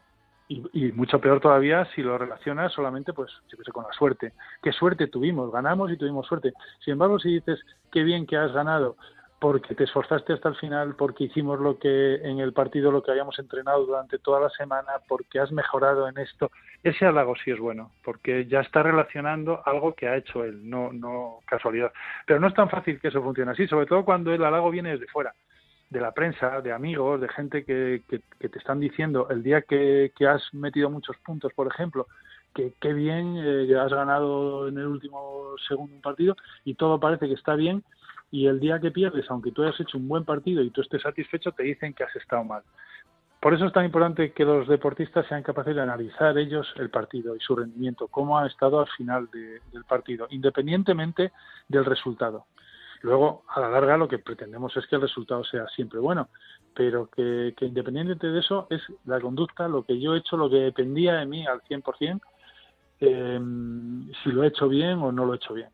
y, 0.47 0.91
mucho 0.91 1.19
peor 1.19 1.39
todavía 1.39 1.85
si 1.95 2.03
lo 2.03 2.17
relacionas 2.17 2.71
solamente 2.71 3.13
pues 3.13 3.31
sé, 3.47 3.71
con 3.71 3.83
la 3.83 3.93
suerte. 3.93 4.33
¿Qué 4.61 4.71
suerte 4.71 5.07
tuvimos? 5.07 5.51
Ganamos 5.51 5.91
y 5.91 5.97
tuvimos 5.97 6.27
suerte. 6.27 6.53
Sin 6.83 6.93
embargo, 6.93 7.19
si 7.19 7.33
dices 7.33 7.59
qué 7.91 8.03
bien 8.03 8.27
que 8.27 8.37
has 8.37 8.51
ganado 8.53 8.95
porque 9.45 9.75
te 9.75 9.83
esforzaste 9.83 10.33
hasta 10.33 10.49
el 10.49 10.55
final, 10.55 10.95
porque 10.95 11.25
hicimos 11.25 11.59
lo 11.59 11.77
que 11.77 12.15
en 12.15 12.39
el 12.39 12.51
partido 12.51 12.91
lo 12.91 13.03
que 13.03 13.11
habíamos 13.11 13.37
entrenado 13.37 13.85
durante 13.85 14.17
toda 14.17 14.39
la 14.39 14.49
semana, 14.49 14.93
porque 15.07 15.39
has 15.39 15.51
mejorado 15.51 16.07
en 16.07 16.17
esto, 16.17 16.49
ese 16.81 17.05
halago 17.05 17.35
sí 17.35 17.51
es 17.51 17.59
bueno, 17.59 17.91
porque 18.03 18.47
ya 18.47 18.61
está 18.61 18.81
relacionando 18.81 19.61
algo 19.63 19.93
que 19.93 20.07
ha 20.07 20.17
hecho 20.17 20.43
él, 20.43 20.67
no 20.67 20.91
no 20.91 21.41
casualidad. 21.45 21.93
Pero 22.25 22.39
no 22.39 22.47
es 22.47 22.55
tan 22.55 22.71
fácil 22.71 22.99
que 22.99 23.09
eso 23.09 23.21
funcione 23.21 23.51
así, 23.51 23.67
sobre 23.67 23.85
todo 23.85 24.03
cuando 24.03 24.33
el 24.33 24.43
halago 24.43 24.71
viene 24.71 24.93
desde 24.93 25.05
fuera 25.09 25.31
de 25.91 26.01
la 26.01 26.11
prensa, 26.11 26.61
de 26.61 26.71
amigos, 26.71 27.21
de 27.21 27.29
gente 27.29 27.63
que, 27.63 28.01
que, 28.09 28.21
que 28.39 28.49
te 28.49 28.57
están 28.57 28.79
diciendo 28.79 29.27
el 29.29 29.43
día 29.43 29.61
que, 29.61 30.11
has 30.27 30.41
metido 30.55 30.89
muchos 30.89 31.17
puntos, 31.17 31.53
por 31.53 31.67
ejemplo, 31.67 32.07
que 32.55 32.73
qué 32.81 32.93
bien 32.93 33.35
eh, 33.37 33.77
has 33.77 33.93
ganado 33.93 34.67
en 34.69 34.79
el 34.79 34.87
último 34.87 35.53
segundo 35.67 35.93
un 35.93 36.01
partido 36.01 36.35
y 36.63 36.73
todo 36.73 36.99
parece 36.99 37.27
que 37.27 37.35
está 37.35 37.53
bien 37.53 37.83
y 38.35 38.47
el 38.47 38.59
día 38.59 38.81
que 38.81 38.91
pierdes, 38.91 39.25
aunque 39.29 39.53
tú 39.53 39.63
hayas 39.63 39.79
hecho 39.79 39.97
un 39.97 40.09
buen 40.09 40.25
partido 40.25 40.61
y 40.61 40.69
tú 40.69 40.81
estés 40.81 41.01
satisfecho, 41.01 41.53
te 41.53 41.63
dicen 41.63 41.93
que 41.93 42.03
has 42.03 42.13
estado 42.17 42.43
mal. 42.43 42.63
Por 43.39 43.53
eso 43.53 43.65
es 43.65 43.71
tan 43.71 43.85
importante 43.85 44.33
que 44.33 44.43
los 44.43 44.67
deportistas 44.67 45.25
sean 45.27 45.41
capaces 45.41 45.73
de 45.73 45.81
analizar 45.81 46.37
ellos 46.37 46.67
el 46.75 46.89
partido 46.89 47.33
y 47.33 47.39
su 47.39 47.55
rendimiento, 47.55 48.09
cómo 48.09 48.37
ha 48.37 48.45
estado 48.45 48.81
al 48.81 48.89
final 48.97 49.29
de, 49.31 49.61
del 49.71 49.85
partido, 49.85 50.27
independientemente 50.31 51.31
del 51.69 51.85
resultado. 51.85 52.47
Luego, 53.03 53.43
a 53.47 53.61
la 53.61 53.69
larga, 53.69 53.95
lo 53.95 54.09
que 54.09 54.19
pretendemos 54.19 54.75
es 54.75 54.85
que 54.87 54.97
el 54.97 55.03
resultado 55.03 55.45
sea 55.45 55.65
siempre 55.69 55.99
bueno, 55.99 56.27
pero 56.73 57.07
que, 57.07 57.53
que 57.55 57.65
independientemente 57.65 58.27
de 58.27 58.39
eso, 58.39 58.67
es 58.69 58.81
la 59.05 59.21
conducta, 59.21 59.69
lo 59.69 59.83
que 59.83 59.97
yo 59.97 60.13
he 60.13 60.17
hecho, 60.17 60.35
lo 60.35 60.49
que 60.49 60.57
dependía 60.57 61.13
de 61.13 61.25
mí 61.25 61.47
al 61.47 61.61
100%, 61.61 62.19
eh, 62.99 63.39
si 64.23 64.29
lo 64.29 64.43
he 64.43 64.47
hecho 64.47 64.67
bien 64.67 64.99
o 64.99 65.13
no 65.13 65.23
lo 65.23 65.33
he 65.33 65.37
hecho 65.37 65.53
bien. 65.53 65.69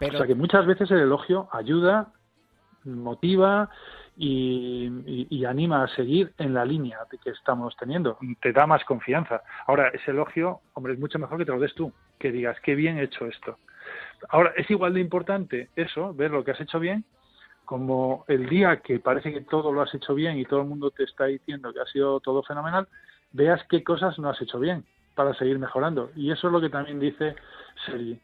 O 0.00 0.10
sea 0.10 0.26
que 0.26 0.34
muchas 0.34 0.66
veces 0.66 0.90
el 0.90 1.00
elogio 1.00 1.48
ayuda, 1.52 2.12
motiva 2.84 3.68
y, 4.16 4.86
y, 5.06 5.26
y, 5.30 5.44
anima 5.44 5.84
a 5.84 5.88
seguir 5.88 6.32
en 6.38 6.54
la 6.54 6.64
línea 6.64 6.98
que 7.22 7.30
estamos 7.30 7.76
teniendo. 7.76 8.18
Te 8.40 8.52
da 8.52 8.66
más 8.66 8.84
confianza. 8.84 9.42
Ahora, 9.66 9.88
ese 9.88 10.10
elogio, 10.10 10.60
hombre, 10.74 10.94
es 10.94 10.98
mucho 10.98 11.18
mejor 11.18 11.38
que 11.38 11.44
te 11.44 11.52
lo 11.52 11.60
des 11.60 11.74
tú, 11.74 11.92
que 12.18 12.32
digas, 12.32 12.56
qué 12.62 12.74
bien 12.74 12.98
he 12.98 13.04
hecho 13.04 13.26
esto. 13.26 13.58
Ahora, 14.28 14.52
es 14.56 14.70
igual 14.70 14.94
de 14.94 15.00
importante 15.00 15.70
eso, 15.76 16.12
ver 16.14 16.30
lo 16.30 16.44
que 16.44 16.50
has 16.52 16.60
hecho 16.60 16.80
bien, 16.80 17.04
como 17.64 18.24
el 18.28 18.48
día 18.48 18.78
que 18.78 18.98
parece 18.98 19.32
que 19.32 19.42
todo 19.42 19.72
lo 19.72 19.82
has 19.82 19.94
hecho 19.94 20.14
bien 20.14 20.38
y 20.38 20.44
todo 20.44 20.62
el 20.62 20.66
mundo 20.66 20.90
te 20.90 21.04
está 21.04 21.26
diciendo 21.26 21.72
que 21.72 21.80
ha 21.80 21.86
sido 21.86 22.18
todo 22.20 22.42
fenomenal, 22.42 22.88
veas 23.32 23.62
qué 23.68 23.84
cosas 23.84 24.18
no 24.18 24.30
has 24.30 24.40
hecho 24.40 24.58
bien 24.58 24.84
para 25.14 25.34
seguir 25.34 25.58
mejorando. 25.58 26.10
Y 26.16 26.30
eso 26.30 26.46
es 26.46 26.52
lo 26.52 26.60
que 26.60 26.70
también 26.70 26.98
dice 26.98 27.36
Sergi. 27.86 28.18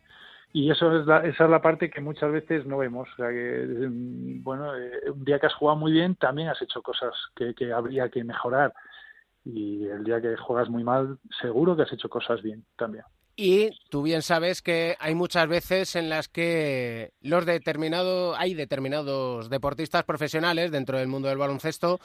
Y 0.56 0.70
eso 0.70 0.96
es 0.96 1.04
la, 1.04 1.18
esa 1.26 1.44
es 1.44 1.50
la 1.50 1.60
parte 1.60 1.90
que 1.90 2.00
muchas 2.00 2.30
veces 2.30 2.64
no 2.64 2.78
vemos. 2.78 3.08
O 3.12 3.16
sea, 3.16 3.28
que, 3.28 3.88
bueno, 3.90 4.72
eh, 4.76 5.10
un 5.10 5.24
día 5.24 5.40
que 5.40 5.46
has 5.46 5.54
jugado 5.54 5.76
muy 5.76 5.90
bien, 5.90 6.14
también 6.14 6.48
has 6.48 6.62
hecho 6.62 6.80
cosas 6.80 7.12
que, 7.34 7.56
que 7.56 7.72
habría 7.72 8.08
que 8.08 8.22
mejorar. 8.22 8.72
Y 9.44 9.84
el 9.86 10.04
día 10.04 10.20
que 10.20 10.36
juegas 10.36 10.70
muy 10.70 10.84
mal, 10.84 11.18
seguro 11.42 11.74
que 11.74 11.82
has 11.82 11.92
hecho 11.92 12.08
cosas 12.08 12.40
bien 12.40 12.64
también. 12.76 13.02
Y 13.34 13.70
tú 13.90 14.02
bien 14.02 14.22
sabes 14.22 14.62
que 14.62 14.94
hay 15.00 15.16
muchas 15.16 15.48
veces 15.48 15.96
en 15.96 16.08
las 16.08 16.28
que 16.28 17.14
los 17.20 17.44
determinados, 17.46 18.36
hay 18.38 18.54
determinados 18.54 19.50
deportistas 19.50 20.04
profesionales 20.04 20.70
dentro 20.70 20.98
del 20.98 21.08
mundo 21.08 21.26
del 21.26 21.38
baloncesto 21.38 21.98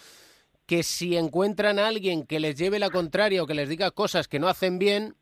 que 0.66 0.82
si 0.82 1.18
encuentran 1.18 1.78
a 1.78 1.88
alguien 1.88 2.26
que 2.26 2.40
les 2.40 2.56
lleve 2.56 2.80
la 2.80 2.90
contraria 2.90 3.44
o 3.44 3.46
que 3.46 3.54
les 3.54 3.70
diga 3.70 3.92
cosas 3.92 4.28
que 4.28 4.40
no 4.40 4.48
hacen 4.48 4.80
bien, 4.80 5.16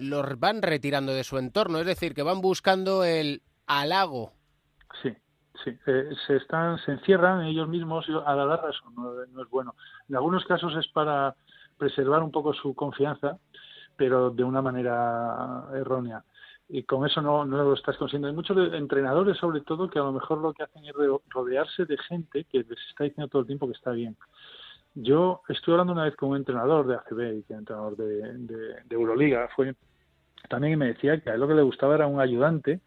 los 0.00 0.40
van 0.40 0.62
retirando 0.62 1.12
de 1.12 1.24
su 1.24 1.38
entorno, 1.38 1.78
es 1.78 1.86
decir, 1.86 2.14
que 2.14 2.22
van 2.22 2.40
buscando 2.40 3.04
el 3.04 3.42
halago. 3.66 4.32
Sí, 5.02 5.14
sí, 5.62 5.76
eh, 5.86 6.10
se 6.26 6.36
están, 6.36 6.78
se 6.78 6.92
encierran 6.92 7.44
ellos 7.44 7.68
mismos 7.68 8.06
a 8.26 8.34
la 8.34 8.46
larga 8.46 8.70
no, 8.96 9.22
es 9.42 9.50
bueno. 9.50 9.74
En 10.08 10.16
algunos 10.16 10.44
casos 10.46 10.74
es 10.76 10.88
para 10.88 11.36
preservar 11.76 12.22
un 12.22 12.30
poco 12.30 12.54
su 12.54 12.74
confianza, 12.74 13.38
pero 13.96 14.30
de 14.30 14.42
una 14.42 14.62
manera 14.62 15.66
errónea. 15.74 16.24
Y 16.68 16.84
con 16.84 17.04
eso 17.04 17.20
no, 17.20 17.44
lo 17.44 17.74
estás 17.74 17.96
consiguiendo. 17.96 18.28
Hay 18.28 18.34
muchos 18.34 18.56
entrenadores, 18.72 19.36
sobre 19.36 19.60
todo, 19.60 19.90
que 19.90 19.98
a 19.98 20.02
lo 20.02 20.12
mejor 20.12 20.38
lo 20.38 20.52
que 20.52 20.62
hacen 20.62 20.84
es 20.84 20.94
rodearse 21.28 21.84
de 21.84 21.98
gente 21.98 22.44
que 22.44 22.58
les 22.58 22.78
está 22.88 23.04
diciendo 23.04 23.28
todo 23.28 23.42
el 23.42 23.48
tiempo 23.48 23.66
que 23.66 23.72
está 23.72 23.90
bien. 23.90 24.16
Yo 24.94 25.42
estuve 25.48 25.74
hablando 25.74 25.92
una 25.92 26.04
vez 26.04 26.16
con 26.16 26.30
un 26.30 26.36
entrenador 26.36 26.86
de 26.86 26.94
ACB 26.94 27.46
que 27.46 27.54
entrenador 27.54 27.96
de, 27.96 28.32
de 28.84 28.94
Euroliga, 28.94 29.48
fue 29.54 29.74
también 30.50 30.78
me 30.78 30.88
decía 30.88 31.18
que 31.20 31.30
a 31.30 31.34
él 31.34 31.40
lo 31.40 31.48
que 31.48 31.54
le 31.54 31.62
gustaba 31.62 31.94
era 31.94 32.08
un 32.08 32.20
ayudante 32.20 32.80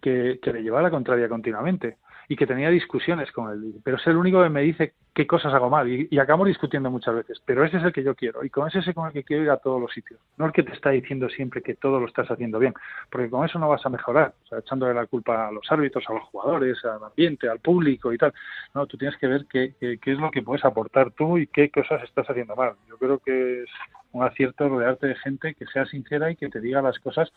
que, 0.00 0.38
que 0.40 0.52
le 0.52 0.62
llevara 0.62 0.84
la 0.84 0.90
contraria 0.90 1.28
continuamente 1.28 1.98
y 2.28 2.36
que 2.36 2.46
tenía 2.46 2.68
discusiones 2.68 3.32
con 3.32 3.50
él. 3.50 3.74
Pero 3.82 3.96
es 3.96 4.06
el 4.06 4.16
único 4.16 4.42
que 4.42 4.50
me 4.50 4.60
dice 4.60 4.94
qué 5.14 5.26
cosas 5.26 5.52
hago 5.52 5.70
mal 5.70 5.88
y, 5.88 6.06
y, 6.10 6.18
acabamos 6.18 6.46
discutiendo 6.46 6.90
muchas 6.90 7.14
veces. 7.14 7.42
Pero 7.44 7.64
ese 7.64 7.78
es 7.78 7.82
el 7.82 7.92
que 7.92 8.04
yo 8.04 8.14
quiero 8.14 8.44
y 8.44 8.50
con 8.50 8.68
ese 8.68 8.78
es 8.78 8.94
con 8.94 9.06
el 9.06 9.12
que 9.12 9.24
quiero 9.24 9.42
ir 9.42 9.50
a 9.50 9.56
todos 9.56 9.80
los 9.80 9.92
sitios. 9.92 10.20
No 10.36 10.46
el 10.46 10.52
que 10.52 10.62
te 10.62 10.72
está 10.72 10.90
diciendo 10.90 11.28
siempre 11.30 11.62
que 11.62 11.74
todo 11.74 11.98
lo 11.98 12.06
estás 12.06 12.30
haciendo 12.30 12.58
bien, 12.58 12.74
porque 13.10 13.30
con 13.30 13.44
eso 13.44 13.58
no 13.58 13.68
vas 13.68 13.84
a 13.84 13.88
mejorar, 13.88 14.34
o 14.44 14.46
sea, 14.46 14.58
echándole 14.58 14.94
la 14.94 15.06
culpa 15.06 15.48
a 15.48 15.50
los 15.50 15.66
árbitros, 15.72 16.04
a 16.06 16.12
los 16.12 16.22
jugadores, 16.24 16.84
al 16.84 17.02
ambiente, 17.02 17.48
al 17.48 17.58
público 17.58 18.12
y 18.12 18.18
tal. 18.18 18.32
No, 18.74 18.86
tú 18.86 18.96
tienes 18.96 19.16
que 19.18 19.26
ver 19.26 19.46
qué, 19.50 19.74
qué, 19.80 19.98
qué 19.98 20.12
es 20.12 20.18
lo 20.18 20.30
que 20.30 20.42
puedes 20.42 20.64
aportar 20.64 21.10
tú 21.12 21.38
y 21.38 21.46
qué 21.48 21.70
cosas 21.70 22.02
estás 22.04 22.28
haciendo 22.28 22.54
mal. 22.54 22.74
Yo 22.88 22.98
creo 22.98 23.18
que 23.18 23.62
es 23.62 23.70
un 24.12 24.24
acierto 24.24 24.68
rodearte 24.68 25.06
de 25.06 25.14
gente 25.16 25.54
que 25.54 25.66
sea 25.66 25.86
sincera 25.86 26.30
y 26.30 26.36
que 26.36 26.48
te 26.48 26.60
diga 26.60 26.82
las 26.82 26.98
cosas 26.98 27.32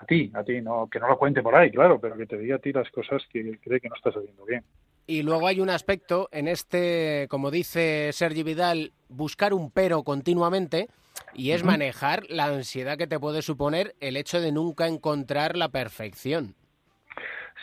a 0.00 0.04
ti, 0.06 0.30
a 0.34 0.44
ti, 0.44 0.60
no, 0.60 0.88
que 0.90 1.00
no 1.00 1.08
lo 1.08 1.18
cuente 1.18 1.42
por 1.42 1.54
ahí, 1.54 1.70
claro, 1.70 2.00
pero 2.00 2.16
que 2.16 2.26
te 2.26 2.38
diga 2.38 2.56
a 2.56 2.60
ti 2.60 2.72
las 2.72 2.88
cosas 2.90 3.22
que 3.32 3.58
cree 3.58 3.80
que 3.80 3.88
no 3.88 3.96
estás 3.96 4.16
haciendo 4.16 4.44
bien. 4.44 4.62
Y 5.06 5.22
luego 5.22 5.46
hay 5.46 5.60
un 5.60 5.70
aspecto 5.70 6.28
en 6.32 6.48
este, 6.48 7.26
como 7.30 7.50
dice 7.50 8.10
Sergi 8.12 8.42
Vidal, 8.42 8.92
buscar 9.08 9.54
un 9.54 9.70
pero 9.70 10.02
continuamente 10.02 10.88
y 11.34 11.50
es 11.52 11.62
uh 11.62 11.64
-huh. 11.64 11.68
manejar 11.68 12.22
la 12.28 12.44
ansiedad 12.44 12.98
que 12.98 13.06
te 13.06 13.18
puede 13.18 13.42
suponer 13.42 13.94
el 14.00 14.16
hecho 14.16 14.40
de 14.40 14.52
nunca 14.52 14.86
encontrar 14.86 15.56
la 15.56 15.70
perfección. 15.70 16.54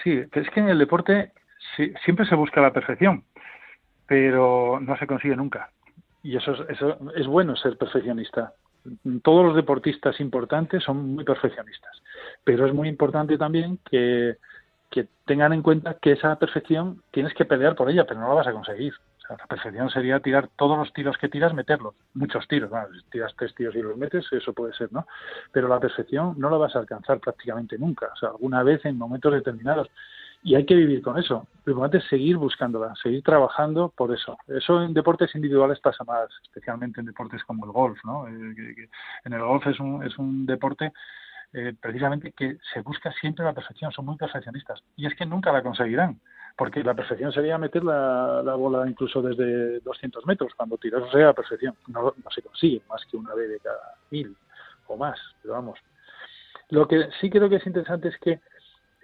Sí, 0.04 0.12
es 0.32 0.50
que 0.50 0.60
en 0.60 0.70
el 0.70 0.80
deporte 0.80 1.32
sí, 1.76 1.94
siempre 2.04 2.26
se 2.26 2.36
busca 2.36 2.62
la 2.62 2.74
perfección, 2.74 3.24
pero 4.08 4.80
no 4.82 4.98
se 4.98 5.08
consigue 5.08 5.36
nunca. 5.36 5.72
Y 6.26 6.36
eso 6.36 6.53
es, 6.53 6.69
eso 6.71 6.97
es 7.15 7.28
bueno 7.28 7.55
ser 7.55 7.78
perfeccionista. 7.78 8.51
Todos 9.21 9.45
los 9.45 9.55
deportistas 9.55 10.19
importantes 10.19 10.84
son 10.84 11.13
muy 11.13 11.23
perfeccionistas, 11.23 12.01
pero 12.43 12.65
es 12.65 12.73
muy 12.73 12.89
importante 12.89 13.38
también 13.38 13.78
que, 13.89 14.38
tengan 15.26 15.53
en 15.53 15.61
cuenta 15.61 15.97
que 16.01 16.13
esa 16.13 16.36
perfección 16.38 17.03
tienes 17.11 17.34
que 17.34 17.45
pelear 17.45 17.76
por 17.76 17.89
ella, 17.89 18.05
pero 18.07 18.21
no 18.21 18.30
la 18.30 18.36
vas 18.36 18.47
a 18.47 18.53
conseguir. 18.53 18.93
La 19.30 19.38
perfección 19.38 19.89
sería 19.89 20.19
tirar 20.19 20.49
todos 20.55 20.78
los 20.80 20.93
tiros 20.93 21.17
que 21.17 21.30
tiras, 21.30 21.53
meterlos. 21.53 21.93
Muchos 22.15 22.47
tiros, 22.47 22.69
bueno, 22.71 22.88
tiras 23.11 23.34
tres 23.38 23.53
tiros 23.53 23.76
y 23.76 23.82
los 23.82 23.97
metes, 23.97 24.26
eso 24.32 24.53
puede 24.53 24.73
ser, 24.73 24.91
¿no? 24.93 25.05
Pero 25.51 25.67
la 25.67 25.80
perfección 25.80 26.36
no 26.39 26.49
la 26.49 26.57
vas 26.57 26.76
a 26.76 26.80
alcanzar 26.80 27.19
prácticamente 27.19 27.78
nunca. 27.78 28.09
O 28.13 28.15
sea, 28.15 28.30
alguna 28.30 28.63
vez 28.63 28.84
en 28.86 28.97
momentos 28.97 29.32
determinados. 29.32 29.89
Y 30.46 30.54
hay 30.54 30.64
que 30.64 30.76
vivir 30.76 31.02
con 31.02 31.18
eso. 31.18 31.48
Lo 31.66 31.72
importante 31.72 31.98
es 31.98 32.04
seguir 32.08 32.38
buscándola, 32.38 32.93
seguir 33.02 33.24
trabajando 33.24 33.89
por 33.89 34.14
eso. 34.14 34.38
Eso 34.48 34.84
en 34.84 34.93
deportes 34.93 35.34
individuales 35.34 35.80
pasa 35.80 36.04
más, 36.04 36.30
especialmente 36.43 37.00
en 37.00 37.08
deportes 37.08 37.43
como 37.46 37.66
el 37.66 37.72
golf, 37.72 37.98
¿no? 38.06 38.28
Eh, 38.28 38.88
en 39.24 39.34
el 39.34 39.41
golf 39.41 39.66
es 39.66 39.80
un, 39.80 40.04
es 40.04 40.16
un 40.20 40.46
deporte 40.46 40.93
eh, 41.52 41.74
precisamente 41.82 42.32
que 42.32 42.60
se 42.72 42.82
busca 42.82 43.12
siempre 43.14 43.43
la 43.43 43.54
perfección, 43.54 43.91
son 43.91 44.06
muy 44.06 44.18
perfeccionistas. 44.18 44.84
Y 44.96 45.08
es 45.08 45.16
que 45.16 45.26
nunca 45.26 45.52
la 45.52 45.64
conseguirán, 45.64 46.20
porque 46.56 46.84
la 46.84 46.93
perfección 46.93 47.32
sería 47.32 47.58
meter 47.58 47.84
la, 47.84 48.43
la 48.43 48.54
bola 48.54 48.88
incluso 48.88 49.24
desde 49.24 49.80
200 49.80 50.28
metros, 50.28 50.54
cuando 50.56 50.78
tiras 50.78 51.02
o 51.02 51.12
sea 51.12 51.26
la 51.26 51.34
perfección. 51.34 51.74
No, 51.88 52.14
no 52.24 52.30
se 52.30 52.43
consigue 52.43 52.84
más 52.88 53.04
que 53.10 53.18
una 53.18 53.34
vez 53.34 53.50
de 53.50 53.60
cada 53.62 53.96
mil 54.12 54.38
o 54.86 54.96
más, 54.96 55.18
pero 55.41 55.56
vamos. 55.56 55.80
Lo 56.70 56.88
que 56.88 57.10
sí 57.20 57.32
creo 57.32 57.50
que 57.50 57.56
es 57.56 57.66
interesante 57.66 58.10
es 58.10 58.18
que 58.20 58.41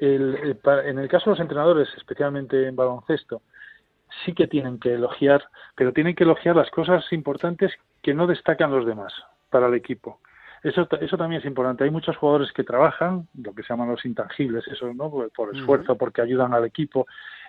el- 0.05 0.55
pa- 0.57 0.83
en 0.83 0.99
el 0.99 1.07
caso 1.07 1.25
de 1.25 1.31
los 1.31 1.39
entrenadores, 1.39 1.87
especialmente 1.95 2.67
en 2.67 2.75
baloncesto, 2.75 3.41
sí 4.25 4.33
que 4.33 4.47
tienen 4.47 4.79
que 4.79 4.93
elogiar, 4.95 5.43
pero 5.75 5.93
tienen 5.93 6.15
que 6.15 6.23
elogiar 6.23 6.55
las 6.55 6.69
cosas 6.71 7.05
importantes 7.13 7.71
que 8.01 8.13
no 8.13 8.27
destacan 8.27 8.71
los 8.71 8.85
demás 8.85 9.13
para 9.49 9.67
el 9.67 9.73
equipo. 9.75 10.19
Eso, 10.63 10.87
eso 10.99 11.17
también 11.17 11.41
es 11.41 11.45
importante. 11.47 11.83
Hay 11.83 11.89
muchos 11.91 12.17
jugadores 12.17 12.51
que 12.51 12.63
trabajan, 12.63 13.27
lo 13.41 13.53
que 13.55 13.63
se 13.63 13.69
llaman 13.69 13.89
los 13.89 14.05
intangibles, 14.05 14.67
eso, 14.67 14.93
¿no? 14.93 15.09
Por, 15.09 15.31
por 15.31 15.55
esfuerzo, 15.55 15.97
porque 15.97 16.21
ayudan 16.21 16.53
al 16.53 16.65
equipo. 16.65 17.07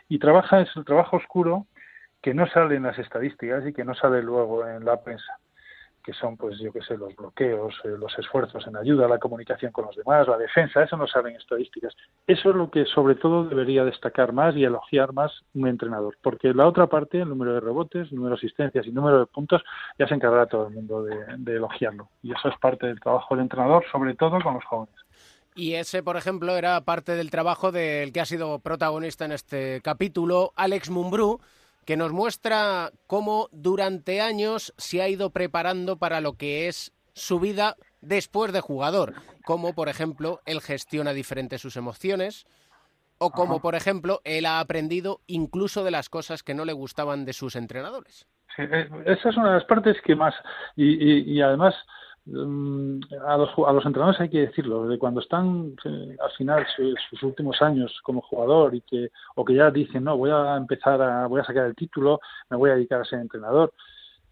Y 0.08 0.18
trabaja, 0.18 0.60
es 0.60 0.74
el 0.76 0.84
trabajo 0.84 1.16
oscuro 1.18 1.66
que 2.22 2.32
no 2.32 2.46
sale 2.46 2.76
en 2.76 2.84
las 2.84 2.98
estadísticas 2.98 3.66
y 3.66 3.72
que 3.72 3.84
no 3.84 3.94
sale 3.94 4.22
luego 4.22 4.66
en 4.66 4.84
la 4.84 5.02
prensa 5.02 5.38
que 6.02 6.12
son, 6.12 6.36
pues 6.36 6.58
yo 6.58 6.72
qué 6.72 6.82
sé, 6.82 6.96
los 6.96 7.14
bloqueos, 7.14 7.74
eh, 7.84 7.88
los 7.98 8.16
esfuerzos 8.18 8.66
en 8.66 8.76
ayuda, 8.76 9.08
la 9.08 9.18
comunicación 9.18 9.72
con 9.72 9.86
los 9.86 9.96
demás, 9.96 10.26
la 10.28 10.38
defensa, 10.38 10.82
eso 10.82 10.96
no 10.96 11.06
sale 11.06 11.30
en 11.30 11.36
estadísticas. 11.36 11.94
Eso 12.26 12.50
es 12.50 12.56
lo 12.56 12.70
que 12.70 12.84
sobre 12.86 13.14
todo 13.14 13.44
debería 13.44 13.84
destacar 13.84 14.32
más 14.32 14.56
y 14.56 14.64
elogiar 14.64 15.12
más 15.12 15.32
un 15.54 15.68
entrenador, 15.68 16.16
porque 16.22 16.52
la 16.52 16.66
otra 16.66 16.86
parte, 16.86 17.20
el 17.20 17.28
número 17.28 17.54
de 17.54 17.60
rebotes, 17.60 18.10
el 18.10 18.16
número 18.16 18.36
de 18.36 18.40
asistencias 18.40 18.84
y 18.86 18.88
el 18.88 18.94
número 18.94 19.20
de 19.20 19.26
puntos, 19.26 19.62
ya 19.98 20.06
se 20.06 20.14
encargará 20.14 20.46
todo 20.46 20.66
el 20.68 20.74
mundo 20.74 21.02
de 21.04 21.56
elogiarlo. 21.56 22.08
Y 22.22 22.32
eso 22.32 22.48
es 22.48 22.58
parte 22.58 22.86
del 22.86 23.00
trabajo 23.00 23.34
del 23.34 23.42
entrenador, 23.42 23.84
sobre 23.90 24.14
todo 24.14 24.40
con 24.40 24.54
los 24.54 24.64
jóvenes. 24.64 24.94
Y 25.54 25.74
ese, 25.74 26.02
por 26.02 26.16
ejemplo, 26.16 26.56
era 26.56 26.80
parte 26.80 27.14
del 27.14 27.30
trabajo 27.30 27.72
del 27.72 28.12
que 28.12 28.20
ha 28.20 28.26
sido 28.26 28.58
protagonista 28.60 29.26
en 29.26 29.32
este 29.32 29.80
capítulo, 29.82 30.52
Alex 30.56 30.88
Mumbrú, 30.88 31.40
que 31.84 31.96
nos 31.96 32.12
muestra 32.12 32.90
cómo 33.06 33.48
durante 33.52 34.20
años 34.20 34.72
se 34.76 35.02
ha 35.02 35.08
ido 35.08 35.30
preparando 35.30 35.96
para 35.96 36.20
lo 36.20 36.34
que 36.34 36.68
es 36.68 36.92
su 37.14 37.40
vida 37.40 37.76
después 38.00 38.52
de 38.52 38.60
jugador. 38.60 39.14
Cómo, 39.44 39.74
por 39.74 39.88
ejemplo, 39.88 40.40
él 40.46 40.60
gestiona 40.60 41.12
diferente 41.12 41.58
sus 41.58 41.76
emociones 41.76 42.46
o 43.18 43.30
cómo, 43.30 43.60
por 43.60 43.74
ejemplo, 43.74 44.20
él 44.24 44.46
ha 44.46 44.58
aprendido 44.58 45.20
incluso 45.26 45.84
de 45.84 45.92
las 45.92 46.08
cosas 46.08 46.42
que 46.42 46.54
no 46.54 46.64
le 46.64 46.72
gustaban 46.72 47.24
de 47.24 47.32
sus 47.32 47.54
entrenadores. 47.54 48.26
Sí, 48.56 48.62
eh, 48.62 48.88
esa 49.06 49.30
es 49.30 49.36
una 49.36 49.48
de 49.48 49.54
las 49.54 49.64
partes 49.64 49.96
que 50.04 50.14
más 50.14 50.34
y, 50.76 50.84
y, 50.84 51.32
y 51.32 51.40
además 51.40 51.74
a 52.26 53.36
los, 53.36 53.50
a 53.66 53.72
los 53.72 53.84
entrenadores 53.84 54.20
hay 54.20 54.28
que 54.28 54.46
decirlo 54.46 54.86
de 54.86 54.98
cuando 54.98 55.20
están 55.20 55.74
eh, 55.84 56.16
al 56.22 56.30
final 56.32 56.64
su- 56.76 56.94
sus 57.10 57.22
últimos 57.24 57.60
años 57.62 57.98
como 58.04 58.20
jugador 58.20 58.74
y 58.74 58.80
que 58.82 59.10
o 59.34 59.44
que 59.44 59.54
ya 59.54 59.70
dicen 59.70 60.04
no 60.04 60.16
voy 60.16 60.30
a 60.30 60.56
empezar 60.56 61.02
a 61.02 61.26
voy 61.26 61.40
a 61.40 61.44
sacar 61.44 61.66
el 61.66 61.74
título 61.74 62.20
me 62.48 62.56
voy 62.56 62.70
a 62.70 62.74
dedicar 62.74 63.00
a 63.00 63.04
ser 63.04 63.18
entrenador 63.20 63.72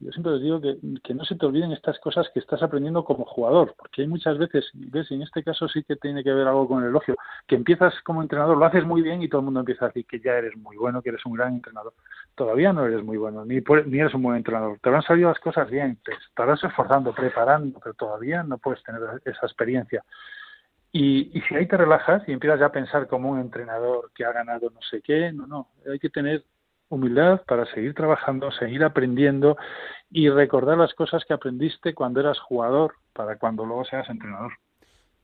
yo 0.01 0.11
siempre 0.13 0.33
les 0.33 0.43
digo 0.43 0.61
que, 0.61 0.79
que 1.05 1.13
no 1.15 1.25
se 1.27 1.37
te 1.37 1.45
olviden 1.45 1.73
estas 1.73 1.99
cosas 1.99 2.27
que 2.33 2.41
estás 2.41 2.63
aprendiendo 2.63 3.05
como 3.05 3.27
jugador, 3.27 3.75
porque 3.77 4.01
hay 4.01 4.09
muchas 4.09 4.39
veces, 4.39 4.65
ves, 4.73 5.11
y 5.11 5.15
en 5.15 5.23
este 5.23 5.43
caso 5.45 5.69
sí 5.69 5.85
que 5.85 5.97
tiene 5.97 6.25
que 6.25 6.33
ver 6.33 6.49
algo 6.49 6.67
con 6.67 6.83
el 6.83 6.89
elogio, 6.89 7.17
que 7.47 7.55
empiezas 7.55 7.93
como 8.03 8.23
entrenador, 8.23 8.57
lo 8.57 8.65
haces 8.65 8.85
muy 8.85 9.03
bien 9.03 9.23
y 9.23 9.29
todo 9.29 9.41
el 9.41 9.45
mundo 9.45 9.61
empieza 9.61 9.85
a 9.85 9.89
decir 9.89 10.07
que 10.07 10.19
ya 10.21 10.33
eres 10.33 10.57
muy 10.57 10.79
bueno, 10.79 11.03
que 11.03 11.11
eres 11.11 11.25
un 11.27 11.35
gran 11.35 11.55
entrenador. 11.55 11.93
Todavía 12.35 12.73
no 12.73 12.87
eres 12.87 13.05
muy 13.05 13.19
bueno, 13.19 13.45
ni, 13.45 13.61
ni 13.87 13.99
eres 13.99 14.15
un 14.15 14.23
buen 14.23 14.39
entrenador. 14.39 14.79
Te 14.81 14.89
habrán 14.89 15.03
salido 15.03 15.29
las 15.29 15.39
cosas 15.39 15.69
bien, 15.69 15.99
te 16.03 16.13
estarás 16.13 16.65
esforzando, 16.65 17.13
preparando, 17.15 17.79
pero 17.79 17.95
todavía 17.95 18.43
no 18.43 18.57
puedes 18.57 18.83
tener 18.83 19.03
esa 19.27 19.47
experiencia. 19.47 20.03
Y, 20.93 21.37
y 21.37 21.43
si 21.43 21.55
ahí 21.55 21.67
te 21.67 21.77
relajas 21.77 22.23
y 22.27 22.33
empiezas 22.33 22.59
ya 22.59 22.67
a 22.67 22.73
pensar 22.73 23.07
como 23.07 23.31
un 23.31 23.39
entrenador 23.39 24.11
que 24.15 24.25
ha 24.25 24.33
ganado 24.33 24.71
no 24.71 24.81
sé 24.91 25.03
qué, 25.03 25.31
no, 25.31 25.47
no, 25.47 25.69
hay 25.89 25.99
que 25.99 26.11
tener 26.11 26.43
humildad 26.91 27.41
para 27.47 27.65
seguir 27.73 27.95
trabajando, 27.95 28.53
seguir 28.53 28.85
aprendiendo 28.85 29.57
y 30.11 30.29
recordar 30.29 30.77
las 30.77 30.93
cosas 30.93 31.25
que 31.25 31.33
aprendiste 31.33 31.95
cuando 31.95 32.21
eras 32.21 32.39
jugador 32.39 32.95
para 33.15 33.37
cuando 33.37 33.65
luego 33.65 33.85
seas 33.85 34.09
entrenador. 34.11 34.53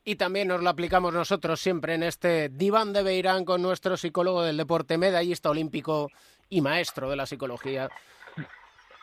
Y 0.05 0.15
también 0.15 0.49
nos 0.49 0.63
lo 0.63 0.71
aplicamos 0.71 1.13
nosotros 1.13 1.61
siempre 1.61 1.95
en 1.95 2.05
este 2.05 2.49
diván 2.49 2.93
de 2.93 3.03
Beirán 3.03 3.45
con 3.45 3.61
nuestro 3.61 3.97
psicólogo 3.97 4.43
del 4.45 4.57
deporte, 4.57 4.97
medallista 4.97 5.51
olímpico 5.51 6.11
y 6.49 6.61
maestro 6.61 7.11
de 7.11 7.17
la 7.17 7.27
psicología, 7.27 7.89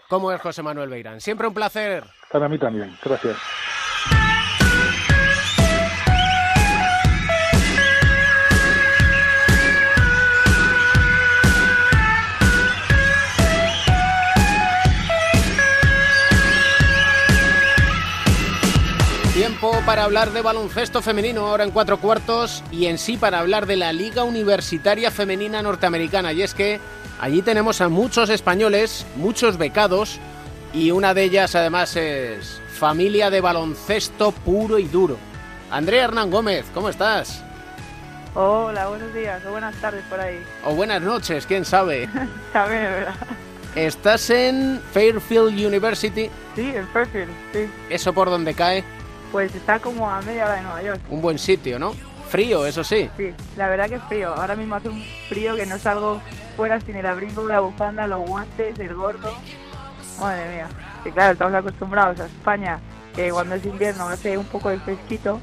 como 0.08 0.32
es 0.32 0.42
José 0.42 0.64
Manuel 0.64 0.90
Beirán. 0.90 1.20
Siempre 1.20 1.48
un 1.48 1.54
placer. 1.54 2.06
Para 2.32 2.48
mí 2.48 2.58
también. 2.58 2.96
Gracias. 3.04 3.38
Tiempo 19.64 19.86
para 19.86 20.04
hablar 20.04 20.32
de 20.32 20.42
baloncesto 20.42 21.02
femenino 21.02 21.48
ahora 21.48 21.64
en 21.64 21.72
cuatro 21.72 21.98
cuartos 21.98 22.62
y 22.70 22.88
en 22.88 22.98
sí 22.98 23.16
para 23.16 23.40
hablar 23.40 23.66
de 23.66 23.78
la 23.78 23.94
Liga 23.94 24.26
Universitaria 24.26 25.10
Femenina 25.10 25.62
Norteamericana. 25.62 26.34
Y 26.34 26.42
es 26.42 26.54
que 26.54 26.82
allí 27.22 27.42
tenemos 27.42 27.80
a 27.80 27.88
muchos 27.88 28.30
españoles, 28.30 29.06
muchos 29.16 29.58
becados 29.58 30.20
y 30.74 30.92
una 30.92 31.14
de 31.14 31.24
ellas 31.24 31.56
además 31.56 31.96
es 31.96 32.62
familia 32.74 33.30
de 33.30 33.40
baloncesto 33.40 34.34
puro 34.34 34.80
y 34.80 34.90
duro. 34.90 35.16
Andrea 35.72 36.04
Hernán 36.04 36.30
Gómez, 36.30 36.66
¿cómo 36.74 36.90
estás? 36.90 37.42
Hola, 38.36 38.90
buenos 38.90 39.14
días 39.14 39.46
o 39.46 39.52
buenas 39.52 39.76
tardes 39.76 40.04
por 40.10 40.20
ahí. 40.20 40.44
O 40.66 40.76
buenas 40.76 41.02
noches, 41.02 41.46
quién 41.46 41.64
sabe. 41.64 42.10
Estás 43.76 44.30
en 44.30 44.82
Fairfield 44.92 45.58
University. 45.58 46.30
Sí, 46.54 46.74
en 46.76 46.86
Fairfield, 46.90 47.32
sí. 47.54 47.70
¿Eso 47.90 48.12
por 48.12 48.30
donde 48.30 48.54
cae? 48.54 48.84
Pues 49.34 49.54
está 49.56 49.80
como 49.80 50.08
a 50.08 50.22
media 50.22 50.46
hora 50.46 50.56
de 50.58 50.62
Nueva 50.62 50.84
York. 50.84 51.02
Un 51.10 51.20
buen 51.20 51.40
sitio, 51.40 51.80
¿no? 51.80 51.96
Frío, 52.30 52.68
eso 52.68 52.84
sí. 52.84 53.10
Sí, 53.18 53.34
la 53.58 53.68
verdad 53.68 53.90
que 53.90 53.96
es 53.96 54.04
frío. 54.04 54.32
Ahora 54.32 54.56
mismo 54.56 54.76
hace 54.76 54.90
un 54.90 55.04
frío 55.28 55.56
que 55.56 55.66
no 55.66 55.80
salgo 55.80 56.22
fuera 56.56 56.80
sin 56.80 56.96
el 56.98 57.06
abrigo, 57.08 57.48
la 57.48 57.60
bufanda, 57.60 58.06
los 58.06 58.28
guantes, 58.28 58.78
el 58.78 58.94
gorro. 58.94 59.34
Madre 60.20 60.50
mía. 60.54 60.68
Sí, 61.04 61.12
claro, 61.12 61.34
estamos 61.34 61.56
acostumbrados 61.56 62.20
a 62.20 62.28
España, 62.28 62.80
que 63.16 63.32
cuando 63.32 63.56
es 63.56 63.66
invierno 63.66 64.08
hace 64.08 64.38
un 64.38 64.46
poco 64.46 64.70
de 64.70 64.80
fresquito. 64.80 65.40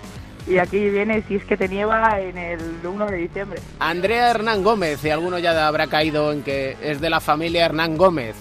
Y 0.46 0.58
aquí 0.58 0.88
viene 0.88 1.24
si 1.26 1.34
es 1.34 1.44
que 1.44 1.56
te 1.56 1.66
nieva 1.66 2.20
en 2.20 2.38
el 2.38 2.60
1 2.84 3.06
de 3.06 3.16
diciembre. 3.16 3.60
Andrea 3.80 4.30
Hernán 4.30 4.62
Gómez, 4.62 5.04
y 5.04 5.10
alguno 5.10 5.40
ya 5.40 5.66
habrá 5.66 5.88
caído 5.88 6.30
en 6.30 6.44
que 6.44 6.76
es 6.80 7.00
de 7.00 7.10
la 7.10 7.18
familia 7.18 7.66
Hernán 7.66 7.96
Gómez. 7.96 8.36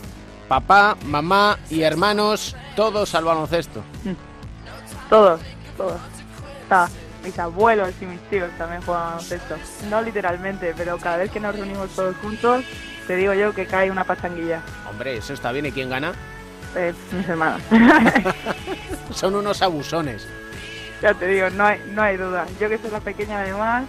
Papá, 0.47 0.95
mamá 1.05 1.57
y 1.71 1.81
hermanos, 1.81 2.55
todos 2.75 3.15
al 3.15 3.23
baloncesto. 3.23 3.81
Todos, 5.09 5.39
todos. 5.77 5.99
Está, 6.63 6.87
mis 7.23 7.37
abuelos 7.39 7.89
y 8.01 8.05
mis 8.05 8.19
tíos 8.29 8.49
también 8.57 8.81
juegan 8.83 9.05
baloncesto. 9.05 9.55
No 9.89 10.01
literalmente, 10.01 10.73
pero 10.77 10.97
cada 10.97 11.17
vez 11.17 11.31
que 11.31 11.39
nos 11.39 11.55
reunimos 11.55 11.89
todos 11.91 12.15
juntos, 12.17 12.63
te 13.07 13.15
digo 13.15 13.33
yo 13.33 13.53
que 13.53 13.65
cae 13.65 13.89
una 13.89 14.03
pachanguilla. 14.03 14.61
Hombre, 14.89 15.17
eso 15.17 15.33
está 15.33 15.51
bien. 15.51 15.65
¿Y 15.65 15.71
quién 15.71 15.89
gana? 15.89 16.13
Eh, 16.75 16.93
mis 17.11 17.27
hermanos. 17.27 17.61
Son 19.13 19.33
unos 19.35 19.61
abusones. 19.63 20.27
ya 21.01 21.13
te 21.15 21.25
digo, 21.27 21.49
no 21.49 21.65
hay, 21.65 21.81
no 21.93 22.01
hay 22.03 22.17
duda. 22.17 22.45
Yo 22.59 22.69
que 22.69 22.77
soy 22.77 22.91
la 22.91 22.99
pequeña 22.99 23.39
además, 23.41 23.85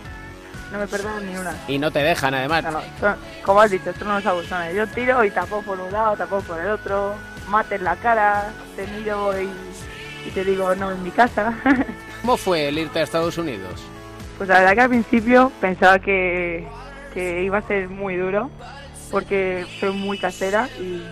no 0.73 0.79
me 0.79 0.87
perdono 0.87 1.21
ni 1.21 1.37
una. 1.37 1.55
Y 1.69 1.79
no 1.79 1.91
te 1.91 1.99
dejan, 1.99 2.33
además. 2.35 2.65
No, 2.65 2.71
no, 2.71 2.81
son- 2.99 3.17
como 3.45 3.61
has 3.61 3.71
dicho, 3.71 3.93
son 3.99 4.09
unos 4.09 4.25
abusones. 4.25 4.75
Yo 4.75 4.87
tiro 4.87 5.23
y 5.25 5.31
tapo 5.31 5.61
por 5.61 5.79
un 5.79 5.93
lado, 5.93 6.17
tapo 6.17 6.41
por 6.41 6.59
el 6.59 6.71
otro, 6.71 7.15
mate 7.49 7.75
en 7.75 7.85
la 7.85 7.97
cara, 7.97 8.47
te 8.77 8.87
miro 8.87 9.39
y, 9.39 9.51
y 10.27 10.31
te 10.31 10.45
digo, 10.45 10.75
no, 10.75 10.91
en 10.91 11.03
mi 11.03 11.11
casa. 11.11 11.55
¿Cómo 12.21 12.37
fue 12.37 12.69
el 12.69 12.79
irte 12.79 13.01
a 13.01 13.03
Estados 13.03 13.39
Unidos? 13.39 13.83
Pues 14.37 14.49
la 14.49 14.61
verdad 14.61 14.75
que 14.75 14.81
al 14.81 14.89
principio 14.89 15.53
pensaba 15.61 15.99
que, 15.99 16.67
que 17.13 17.43
iba 17.43 17.59
a 17.59 17.63
ser 17.63 17.89
muy 17.89 18.17
duro 18.17 18.51
porque 19.11 19.67
soy 19.79 19.93
muy 19.93 20.19
casera 20.19 20.69
y 20.79 21.03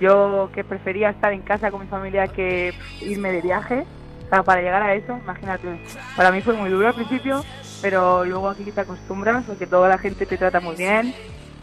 yo 0.00 0.50
que 0.54 0.64
prefería 0.64 1.10
estar 1.10 1.32
en 1.32 1.40
casa 1.40 1.70
con 1.70 1.80
mi 1.80 1.86
familia 1.86 2.28
que 2.28 2.74
irme 3.00 3.32
de 3.32 3.40
viaje. 3.40 3.86
O 4.26 4.28
sea, 4.28 4.42
para 4.42 4.60
llegar 4.60 4.82
a 4.82 4.94
eso, 4.94 5.16
imagínate, 5.22 5.80
para 6.16 6.32
mí 6.32 6.40
fue 6.40 6.54
muy 6.54 6.68
duro 6.68 6.88
al 6.88 6.94
principio, 6.94 7.44
pero 7.80 8.24
luego 8.24 8.50
aquí 8.50 8.64
te 8.64 8.80
acostumbras 8.80 9.44
porque 9.44 9.66
toda 9.66 9.88
la 9.88 9.98
gente 9.98 10.26
te 10.26 10.36
trata 10.36 10.58
muy 10.58 10.74
bien 10.74 11.14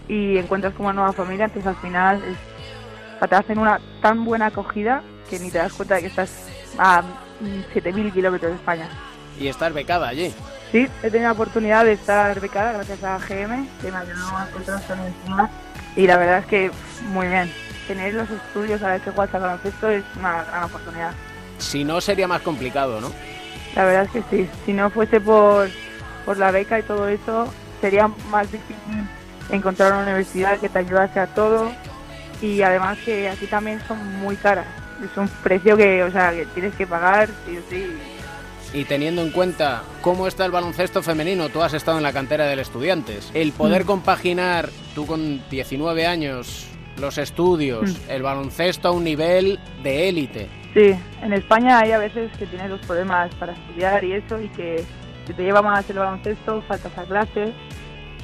y 0.08 0.38
encuentras 0.38 0.74
como 0.74 0.88
una 0.88 0.96
nueva 0.96 1.14
familia, 1.14 1.46
entonces 1.46 1.68
al 1.68 1.76
final 1.76 2.24
es, 2.24 3.30
te 3.30 3.36
hacen 3.36 3.58
una 3.60 3.82
tan 4.02 4.24
buena 4.24 4.48
acogida 4.48 5.04
que 5.30 5.40
ni 5.40 5.52
te 5.52 5.58
das 5.58 5.74
cuenta 5.74 5.96
de 5.96 6.02
que 6.02 6.08
estás 6.08 6.48
a 6.78 7.02
mm, 7.02 7.74
7.000 7.74 8.14
kilómetros 8.14 8.52
de 8.52 8.58
España. 8.58 8.90
Y 9.40 9.48
estás 9.48 9.74
becada 9.74 10.08
allí. 10.08 10.34
Sí, 10.72 10.88
he 11.04 11.10
tenido 11.12 11.30
la 11.30 11.34
oportunidad 11.34 11.86
de 11.86 11.94
estar 11.94 12.40
becada 12.40 12.74
gracias 12.74 13.04
a 13.04 13.20
GM, 13.20 13.68
que 13.82 13.92
me 13.92 13.98
ayudó 13.98 14.38
a 14.38 14.48
encontrar 14.48 14.80
esta 14.80 14.94
universidad. 14.94 15.50
Y 15.96 16.08
la 16.08 16.18
verdad 16.18 16.40
es 16.40 16.46
que 16.48 16.72
muy 17.10 17.28
bien. 17.28 17.52
Tener 17.88 18.14
los 18.14 18.30
estudios 18.30 18.82
a 18.82 18.92
ver 18.92 19.02
que 19.02 19.12
juegas 19.12 19.36
al 19.36 19.42
baloncesto 19.42 19.90
es 19.90 20.04
una 20.18 20.44
gran 20.44 20.64
oportunidad. 20.64 21.12
Si 21.58 21.84
no, 21.84 22.02
sería 22.02 22.28
más 22.28 22.42
complicado, 22.42 23.02
¿no? 23.02 23.12
La 23.76 23.86
verdad 23.86 24.04
es 24.04 24.12
que 24.12 24.24
sí. 24.30 24.50
Si 24.66 24.74
no 24.74 24.90
fuese 24.90 25.20
por, 25.20 25.70
por 26.26 26.38
la 26.38 26.52
beca 26.52 26.80
y 26.80 26.84
todo 26.84 27.08
eso, 27.08 27.54
sería 27.82 28.08
más 28.30 28.52
difícil 28.52 29.08
encontrar 29.52 29.94
una 29.94 30.04
universidad 30.04 30.60
que 30.60 30.70
te 30.70 30.80
ayudase 30.80 31.20
a 31.20 31.28
todo. 31.28 31.72
Y 32.42 32.62
además 32.62 32.98
que 33.06 33.30
aquí 33.30 33.48
también 33.48 33.82
son 33.88 34.20
muy 34.20 34.36
caras. 34.38 34.66
Es 35.04 35.18
un 35.18 35.28
precio 35.44 35.76
que, 35.78 36.04
o 36.04 36.12
sea, 36.12 36.32
que 36.32 36.46
tienes 36.48 36.74
que 36.76 36.88
pagar 36.88 37.30
sí 37.48 37.58
o 37.58 37.62
sí. 37.70 37.86
Y 38.74 38.86
teniendo 38.86 39.22
en 39.22 39.30
cuenta 39.32 39.84
cómo 40.02 40.28
está 40.28 40.46
el 40.46 40.52
baloncesto 40.52 41.04
femenino, 41.04 41.50
tú 41.50 41.62
has 41.62 41.74
estado 41.74 41.98
en 41.98 42.04
la 42.04 42.12
cantera 42.14 42.46
del 42.46 42.60
Estudiantes. 42.60 43.30
El 43.34 43.52
poder 43.52 43.84
Mm. 43.84 43.88
compaginar, 43.88 44.70
tú 44.96 45.06
con 45.06 45.48
19 45.50 46.08
años, 46.08 46.68
los 47.00 47.18
estudios, 47.20 47.92
Mm. 48.08 48.10
el 48.12 48.24
baloncesto 48.24 48.88
a 48.88 48.92
un 48.92 49.04
nivel 49.04 49.60
de 49.84 50.10
élite. 50.10 50.50
Sí, 50.74 50.96
en 51.22 51.34
España 51.34 51.80
hay 51.80 51.92
a 51.92 52.00
veces 52.00 52.32
que 52.40 52.48
tienes 52.48 52.70
los 52.70 52.80
problemas 52.82 53.34
para 53.36 53.54
estudiar 53.54 54.04
y 54.04 54.14
eso, 54.14 54.42
y 54.42 54.48
que 54.50 54.84
si 55.28 55.34
te 55.34 55.44
lleva 55.44 55.62
más 55.62 55.88
el 55.90 56.00
baloncesto, 56.00 56.64
faltas 56.64 56.98
a 56.98 57.04
clase, 57.04 57.54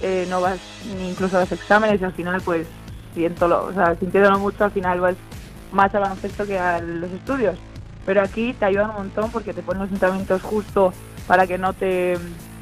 eh, 0.02 0.26
no 0.30 0.42
vas 0.42 0.58
ni 0.98 1.10
incluso 1.10 1.38
a 1.38 1.42
los 1.42 1.52
exámenes 1.52 2.02
y 2.02 2.06
al 2.06 2.14
final, 2.14 2.42
pues, 2.42 2.66
siéntolo, 3.14 3.66
o 3.66 3.74
sea, 3.74 3.96
sintiéndolo 4.00 4.40
mucho, 4.40 4.64
al 4.64 4.72
final 4.72 5.00
vas 5.00 5.16
más 5.72 5.94
al 5.96 6.02
baloncesto 6.02 6.46
que 6.46 6.58
a 6.60 6.80
los 6.80 7.12
estudios. 7.12 7.58
Pero 8.06 8.22
aquí 8.22 8.54
te 8.54 8.66
ayudan 8.66 8.90
un 8.92 8.96
montón 8.98 9.32
porque 9.32 9.54
te 9.54 9.62
ponen 9.62 9.84
los 9.84 9.92
entrenamientos 9.92 10.42
justo 10.42 10.94
para 11.28 11.46
que 11.46 11.58
no 11.58 11.74
te, 11.74 12.18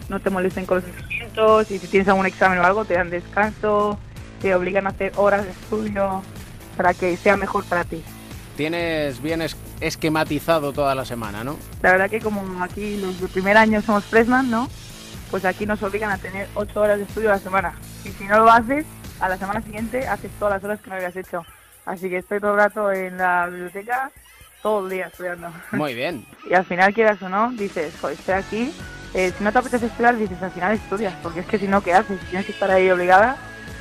no 0.09 0.19
te 0.19 0.29
molesten 0.29 0.65
con 0.65 0.77
los 0.77 0.85
entrenamientos 0.85 1.71
y 1.71 1.79
si 1.79 1.87
tienes 1.87 2.07
algún 2.09 2.25
examen 2.25 2.59
o 2.59 2.63
algo 2.63 2.83
te 2.85 2.95
dan 2.95 3.09
descanso, 3.09 3.97
te 4.41 4.53
obligan 4.55 4.87
a 4.87 4.89
hacer 4.89 5.13
horas 5.15 5.45
de 5.45 5.51
estudio 5.51 6.21
para 6.75 6.93
que 6.93 7.15
sea 7.17 7.37
mejor 7.37 7.63
para 7.65 7.83
ti. 7.85 8.03
Tienes 8.57 9.21
bien 9.21 9.41
es- 9.41 9.55
esquematizado 9.81 10.73
toda 10.73 10.95
la 10.95 11.05
semana, 11.05 11.43
¿no? 11.43 11.57
La 11.81 11.91
verdad 11.91 12.09
que 12.09 12.19
como 12.19 12.63
aquí 12.63 12.97
los 12.97 13.21
de 13.21 13.27
primer 13.27 13.55
año 13.57 13.81
somos 13.81 14.03
freshman, 14.05 14.49
¿no? 14.49 14.67
Pues 15.29 15.45
aquí 15.45 15.65
nos 15.65 15.81
obligan 15.83 16.09
a 16.11 16.17
tener 16.17 16.47
ocho 16.55 16.81
horas 16.81 16.97
de 16.97 17.03
estudio 17.03 17.29
a 17.29 17.33
la 17.33 17.39
semana. 17.39 17.73
Y 18.03 18.09
si 18.09 18.23
no 18.25 18.39
lo 18.39 18.51
haces, 18.51 18.85
a 19.19 19.29
la 19.29 19.37
semana 19.37 19.61
siguiente 19.61 20.07
haces 20.07 20.31
todas 20.39 20.55
las 20.55 20.63
horas 20.63 20.79
que 20.81 20.89
no 20.89 20.95
habías 20.95 21.15
hecho. 21.15 21.45
Así 21.87 22.09
que 22.09 22.17
estoy 22.17 22.41
todo 22.41 22.51
el 22.51 22.57
rato 22.57 22.91
en 22.91 23.17
la 23.17 23.47
biblioteca, 23.47 24.11
todo 24.61 24.83
el 24.83 24.91
día 24.91 25.07
estudiando. 25.07 25.49
Muy 25.71 25.95
bien. 25.95 26.25
Y 26.49 26.53
al 26.53 26.65
final, 26.65 26.93
quieras 26.93 27.21
o 27.21 27.29
no, 27.29 27.51
dices, 27.51 27.93
joder, 27.99 28.17
estoy 28.17 28.35
aquí. 28.35 28.73
Eh, 29.13 29.33
si 29.37 29.43
no 29.43 29.51
te 29.51 29.57
apetece 29.57 29.87
estudiar, 29.87 30.17
dices, 30.17 30.41
al 30.41 30.51
final 30.51 30.73
estudias. 30.73 31.13
Porque 31.23 31.39
es 31.39 31.45
que 31.45 31.57
si 31.57 31.67
no, 31.67 31.81
¿qué 31.81 31.93
haces? 31.93 32.19
Si 32.19 32.25
tienes 32.27 32.45
que 32.45 32.51
estar 32.51 32.69
ahí 32.69 32.89
obligada, 32.89 33.37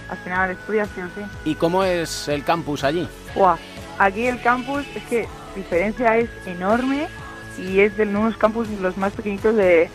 al 0.08 0.16
final 0.18 0.50
estudias 0.50 0.88
sí 0.94 1.00
o 1.00 1.06
sí. 1.06 1.26
¿Y 1.44 1.54
cómo 1.56 1.84
es 1.84 2.28
el 2.28 2.44
campus 2.44 2.84
allí? 2.84 3.08
Buah, 3.34 3.56
aquí 3.98 4.26
el 4.26 4.40
campus 4.40 4.84
es 4.94 5.02
que 5.04 5.28
diferencia 5.54 6.16
es 6.16 6.30
enorme 6.46 7.08
y 7.58 7.80
es 7.80 7.96
de 7.96 8.04
unos 8.04 8.36
campus 8.36 8.68
los 8.80 8.96
más 8.96 9.12
pequeñitos 9.12 9.54
de, 9.56 9.90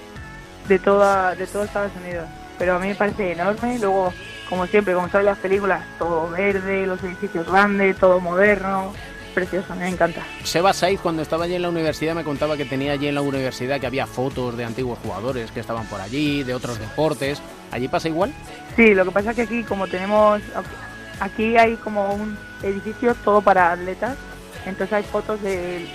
de 0.67 0.79
toda 0.79 1.35
de 1.35 1.47
todo 1.47 1.63
Estados 1.63 1.91
Unidos. 2.01 2.27
Pero 2.57 2.75
a 2.75 2.79
mí 2.79 2.87
me 2.87 2.95
parece 2.95 3.31
enorme. 3.31 3.79
Luego, 3.79 4.13
como 4.51 4.67
siempre, 4.67 4.93
como 4.93 5.07
saben 5.07 5.27
las 5.27 5.37
películas, 5.37 5.81
todo 5.97 6.29
verde, 6.29 6.85
los 6.85 7.01
edificios 7.01 7.47
grandes, 7.47 7.95
todo 7.95 8.19
moderno, 8.19 8.91
precioso, 9.33 9.73
me 9.77 9.87
encanta. 9.87 10.23
Seba 10.43 10.73
Saiz, 10.73 10.99
cuando 10.99 11.21
estaba 11.21 11.45
allí 11.45 11.55
en 11.55 11.61
la 11.61 11.69
universidad, 11.69 12.13
me 12.15 12.25
contaba 12.25 12.57
que 12.57 12.65
tenía 12.65 12.91
allí 12.91 13.07
en 13.07 13.15
la 13.15 13.21
universidad 13.21 13.79
que 13.79 13.87
había 13.87 14.05
fotos 14.07 14.57
de 14.57 14.65
antiguos 14.65 14.99
jugadores 15.01 15.51
que 15.51 15.61
estaban 15.61 15.85
por 15.85 16.01
allí, 16.01 16.43
de 16.43 16.53
otros 16.53 16.79
deportes. 16.79 17.41
¿Allí 17.71 17.87
pasa 17.87 18.09
igual? 18.09 18.33
Sí, 18.75 18.93
lo 18.93 19.05
que 19.05 19.11
pasa 19.11 19.29
es 19.29 19.37
que 19.37 19.41
aquí 19.43 19.63
como 19.63 19.87
tenemos, 19.87 20.41
aquí 21.21 21.55
hay 21.55 21.77
como 21.77 22.13
un 22.13 22.37
edificio 22.61 23.15
todo 23.23 23.39
para 23.41 23.71
atletas, 23.71 24.17
entonces 24.65 24.91
hay 24.91 25.03
fotos 25.03 25.41
de, 25.41 25.87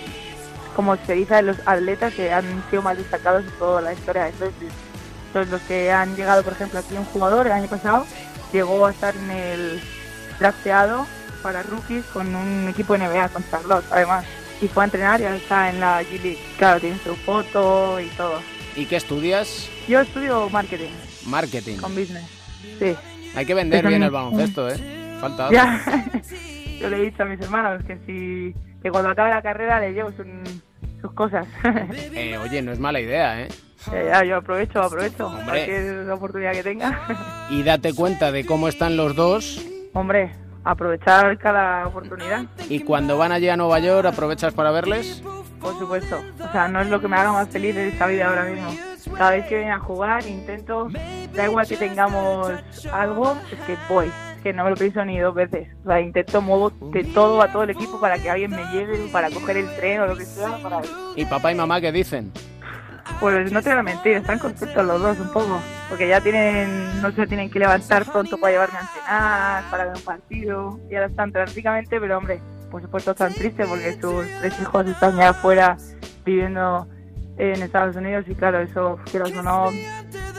como 0.75 0.97
se 0.97 1.13
dice, 1.13 1.35
de 1.35 1.43
los 1.43 1.59
atletas 1.67 2.15
que 2.15 2.33
han 2.33 2.47
sido 2.71 2.81
más 2.81 2.97
destacados 2.97 3.45
en 3.45 3.51
toda 3.59 3.83
la 3.83 3.93
historia. 3.93 4.29
Entonces 4.29 5.53
los 5.53 5.61
que 5.69 5.93
han 5.93 6.17
llegado, 6.17 6.43
por 6.43 6.55
ejemplo, 6.55 6.79
aquí 6.79 6.95
un 6.97 7.05
jugador 7.05 7.45
el 7.45 7.53
año 7.53 7.69
pasado 7.69 8.07
llegó 8.53 8.87
a 8.87 8.91
estar 8.91 9.15
en 9.17 9.31
el 9.31 9.81
drafteado 10.39 11.07
para 11.43 11.63
rookies 11.63 12.05
con 12.07 12.35
un 12.35 12.69
equipo 12.69 12.97
NBA, 12.97 13.29
con 13.29 13.45
Charlotte, 13.51 13.85
además. 13.91 14.25
Y 14.61 14.69
fue 14.69 14.85
a 14.85 14.87
entrenar 14.87 15.21
y 15.21 15.25
ahora 15.25 15.37
está 15.37 15.69
en 15.71 15.81
la 15.81 16.03
G 16.03 16.11
League. 16.23 16.39
Claro, 16.59 16.81
tiene 16.81 16.99
su 16.99 17.15
foto 17.15 18.01
y 18.01 18.07
todo. 18.17 18.41
¿Y 18.75 18.87
qué 18.87 18.97
estudias? 18.97 19.69
Yo 19.89 20.01
estudio 20.01 20.49
marketing 20.51 20.91
Marketing. 21.27 21.77
con 21.77 21.95
business. 21.95 22.25
Sí. 22.79 22.95
Hay 23.35 23.45
que 23.47 23.55
vender 23.55 23.87
bien 23.87 24.03
el 24.03 24.11
baloncesto, 24.11 24.69
¿eh? 24.71 25.19
Falta 25.21 25.49
algo. 25.49 25.55
Ya. 25.55 25.83
Yo 26.81 26.91
le 26.91 26.97
he 26.99 27.01
dicho 27.11 27.23
a 27.23 27.27
mis 27.27 27.41
hermanos 27.41 27.83
que 27.87 27.99
si 28.07 28.55
que 28.83 28.91
cuando 28.91 29.11
acabe 29.11 29.31
la 29.31 29.43
carrera 29.43 29.81
le 29.81 29.93
llevo 29.93 30.11
sus, 30.13 30.27
sus 31.01 31.13
cosas. 31.13 31.47
Eh, 32.15 32.39
oye, 32.39 32.63
no 32.63 32.73
es 32.73 32.79
mala 32.79 33.01
idea, 33.01 33.43
¿eh? 33.43 33.49
Ya, 33.93 34.03
ya, 34.05 34.25
yo 34.25 34.37
aprovecho, 34.37 34.83
aprovecho 34.83 35.27
Hombre. 35.29 35.45
cualquier 35.45 36.11
oportunidad 36.11 36.53
que 36.53 36.63
tenga. 36.63 37.01
Y 37.51 37.63
date 37.63 37.95
cuenta 37.95 38.33
de 38.33 38.45
cómo 38.45 38.67
están 38.69 38.97
los 38.97 39.15
dos. 39.15 39.65
Hombre, 39.93 40.33
aprovechar 40.65 41.39
cada 41.39 41.87
oportunidad, 41.87 42.45
Y 42.69 42.81
cuando 42.81 43.17
van 43.17 43.31
allí 43.33 43.49
a 43.49 43.57
Nueva 43.57 43.79
York, 43.79 44.07
aprovechas 44.07 44.53
para 44.53 44.71
verles. 44.73 45.23
por 45.61 45.79
supuesto. 45.79 46.21
O 46.41 46.53
sea, 46.53 46.67
no 46.69 46.81
es 46.81 46.89
lo 46.89 47.01
que 47.01 47.07
me 47.09 47.17
haga 47.17 47.33
más 47.33 47.49
feliz 47.49 47.75
de 47.75 47.89
esta 47.89 48.07
vida 48.07 48.29
ahora 48.29 48.45
mismo. 48.45 48.69
Cada 49.17 49.31
vez 49.31 49.47
que 49.47 49.55
vienen 49.57 49.73
a 49.75 49.79
jugar 49.79 50.27
intento, 50.27 50.89
da 51.35 51.45
igual 51.45 51.67
que 51.69 51.77
tengamos 51.77 52.51
algo, 52.93 53.37
es 53.53 53.61
que 53.61 53.77
voy. 53.89 54.07
Es 54.37 54.43
que 54.43 54.53
no 54.53 54.65
me 54.65 54.71
lo 54.71 54.77
pienso 54.77 55.05
ni 55.05 55.19
dos 55.21 55.35
veces. 55.35 55.69
O 55.85 55.89
sea, 55.89 56.01
intento 56.01 56.43
mover 56.43 56.73
de 56.91 57.05
todo 57.05 57.41
a 57.41 57.53
todo 57.53 57.63
el 57.63 57.71
equipo 57.71 58.01
para 58.01 58.19
que 58.19 58.29
alguien 58.29 58.51
me 58.51 58.65
lleve, 58.73 58.99
para 59.13 59.31
coger 59.31 59.59
el 59.59 59.69
tren 59.77 60.01
o 60.01 60.07
lo 60.07 60.17
que 60.17 60.25
sea, 60.25 60.59
para 60.61 60.81
¿Y 61.15 61.25
papá 61.25 61.53
y 61.53 61.55
mamá 61.55 61.81
qué 61.81 61.93
dicen? 61.93 62.33
Pues 63.21 63.51
no 63.53 63.63
te 63.63 63.71
voy 63.71 63.79
a 63.79 63.83
mentir, 63.83 64.17
están 64.17 64.39
contentos 64.39 64.85
los 64.85 65.01
dos 65.01 65.19
un 65.19 65.33
poco, 65.33 65.61
porque 65.89 66.09
ya 66.09 66.21
tienen, 66.21 67.01
no 67.01 67.11
se 67.13 67.27
tienen 67.27 67.51
que 67.51 67.59
levantar 67.59 68.05
pronto 68.05 68.37
para 68.39 68.53
llevarme 68.53 68.79
a 68.79 68.87
cenar, 68.87 69.71
para 69.71 69.85
ver 69.87 69.97
un 69.97 70.03
partido, 70.03 70.81
y 70.91 70.95
ahora 70.95 71.07
están 71.07 71.33
prácticamente, 71.33 72.01
pero 72.01 72.19
hombre, 72.19 72.41
por 72.71 72.83
supuesto 72.83 73.13
están 73.13 73.33
tristes 73.33 73.67
porque 73.67 73.99
sus 74.01 74.27
tres 74.41 74.61
hijos 74.61 74.87
están 74.87 75.17
ya 75.17 75.31
afuera 75.31 75.77
viviendo 76.25 76.87
en 77.39 77.63
Estados 77.63 77.97
Unidos 77.97 78.25
y 78.29 78.35
claro, 78.35 78.61
eso, 78.61 78.99
quieras 79.11 79.33
o 79.33 79.43
no, 79.43 79.71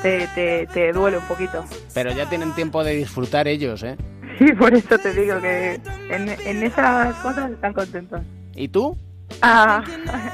te, 0.01 0.27
te, 0.35 0.67
te 0.67 0.91
duele 0.91 1.17
un 1.17 1.25
poquito. 1.25 1.63
Pero 1.93 2.11
ya 2.11 2.27
tienen 2.27 2.53
tiempo 2.53 2.83
de 2.83 2.93
disfrutar 2.95 3.47
ellos, 3.47 3.81
¿eh? 3.83 3.97
Sí, 4.37 4.51
por 4.53 4.73
eso 4.73 4.99
te 4.99 5.13
digo 5.13 5.39
que 5.41 5.79
en, 6.09 6.29
en 6.29 6.63
esas 6.63 7.15
cosas 7.17 7.51
están 7.51 7.73
contentos. 7.73 8.21
¿Y 8.55 8.67
tú? 8.67 8.95
Ah, 9.41 9.83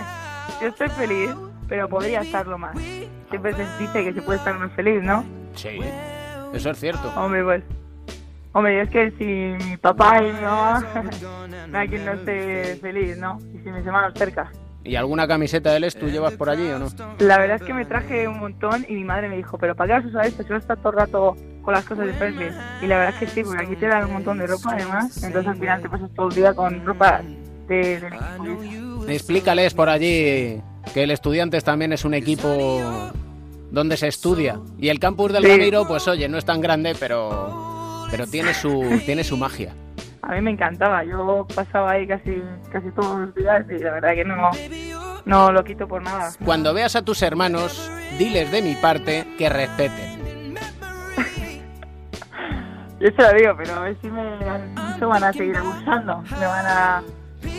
yo 0.61 0.67
estoy 0.67 0.89
feliz, 0.89 1.29
pero 1.67 1.87
podría 1.89 2.21
estarlo 2.21 2.57
más. 2.57 2.77
Siempre 3.29 3.53
se 3.53 3.65
dice 3.79 4.03
que 4.03 4.13
se 4.13 4.21
puede 4.21 4.39
estar 4.39 4.57
más 4.57 4.71
feliz, 4.73 5.01
¿no? 5.03 5.23
Sí. 5.55 5.79
Eso 6.53 6.69
es 6.69 6.79
cierto. 6.79 7.11
Hombre, 7.15 7.43
pues. 7.43 7.63
Hombre, 8.51 8.81
es 8.81 8.89
que 8.89 9.11
si 9.17 9.65
mi 9.65 9.77
papá 9.77 10.21
y 10.21 10.31
mi 10.31 10.41
mamá, 10.41 10.85
no 11.69 11.77
hay 11.77 11.87
quien 11.87 12.05
no 12.05 12.11
esté 12.11 12.75
feliz, 12.75 13.17
¿no? 13.17 13.39
Y 13.53 13.57
si 13.59 13.71
mis 13.71 13.85
hermanos 13.85 14.13
cerca. 14.15 14.51
¿Y 14.85 14.95
alguna 14.95 15.27
camiseta 15.27 15.71
del 15.71 15.85
Estu 15.85 16.07
llevas 16.07 16.33
por 16.33 16.49
allí 16.49 16.67
o 16.69 16.77
no? 16.77 16.87
La 17.19 17.39
verdad 17.39 17.55
es 17.55 17.63
que 17.63 17.73
me 17.73 17.85
traje 17.85 18.27
un 18.27 18.39
montón 18.39 18.85
y 18.87 18.95
mi 18.95 19.05
madre 19.05 19.29
me 19.29 19.37
dijo, 19.37 19.57
pero 19.57 19.75
¿para 19.75 19.87
qué 19.87 19.93
vas 19.93 20.05
a 20.05 20.07
usar 20.09 20.25
esto? 20.25 20.43
Si 20.43 20.49
vas 20.49 20.57
a 20.57 20.73
estar 20.73 20.77
todo 20.77 20.91
el 20.91 20.99
rato 20.99 21.37
con 21.63 21.73
las 21.73 21.85
cosas 21.85 22.05
de 22.05 22.13
Fairfield. 22.13 22.53
Y 22.81 22.87
la 22.87 22.97
verdad 22.97 23.13
es 23.13 23.19
que 23.19 23.27
sí, 23.27 23.43
porque 23.43 23.63
aquí 23.63 23.75
te 23.77 23.87
dan 23.87 24.05
un 24.05 24.13
montón 24.13 24.37
de 24.37 24.47
ropa 24.47 24.73
además, 24.73 25.23
entonces 25.23 25.49
al 25.49 25.57
final 25.57 25.81
te 25.81 25.89
pasas 25.89 26.09
todo 26.13 26.27
el 26.27 26.35
día 26.35 26.53
con 26.53 26.85
ropa 26.85 27.21
de, 27.67 27.95
equipo. 27.95 29.05
Explícales 29.07 29.73
por 29.73 29.89
allí 29.89 30.61
que 30.93 31.03
el 31.03 31.11
Estudiantes 31.11 31.63
también 31.63 31.93
es 31.93 32.05
un 32.05 32.13
equipo 32.13 33.11
donde 33.71 33.97
se 33.97 34.07
estudia. 34.07 34.59
Y 34.77 34.89
el 34.89 34.99
campus 34.99 35.33
del 35.33 35.43
Sí. 35.43 35.49
Ramiro, 35.49 35.87
pues 35.87 36.07
oye, 36.07 36.27
no 36.29 36.37
es 36.37 36.45
tan 36.45 36.61
grande, 36.61 36.95
pero, 36.99 38.05
pero 38.11 38.27
tiene, 38.27 38.53
su, 38.53 39.01
tiene 39.05 39.23
su 39.23 39.37
magia. 39.37 39.73
A 40.21 40.33
mí 40.35 40.41
me 40.41 40.51
encantaba, 40.51 41.03
yo 41.03 41.45
pasaba 41.53 41.91
ahí 41.91 42.07
casi, 42.07 42.41
casi 42.71 42.89
todos 42.91 43.19
los 43.19 43.35
días 43.35 43.65
y 43.69 43.77
la 43.83 43.91
verdad 43.91 44.13
que 44.13 44.23
no, 44.23 44.51
no 45.25 45.51
lo 45.51 45.63
quito 45.63 45.87
por 45.87 46.01
nada. 46.01 46.31
Cuando 46.45 46.73
veas 46.73 46.95
a 46.95 47.01
tus 47.01 47.21
hermanos, 47.23 47.91
diles 48.17 48.49
de 48.51 48.61
mi 48.61 48.75
parte 48.75 49.27
que 49.37 49.49
respeten. 49.49 50.55
Yo 53.01 53.09
se 53.17 53.21
lo 53.21 53.33
digo, 53.33 53.53
pero 53.57 53.73
a 53.73 53.79
ver 53.81 53.97
si 54.01 54.07
me, 54.09 54.23
mucho 54.93 55.09
van 55.09 55.23
a 55.25 55.33
seguir 55.33 55.57
abusando. 55.57 56.23
Me 56.39 56.45
van 56.45 56.65
a, 56.67 57.03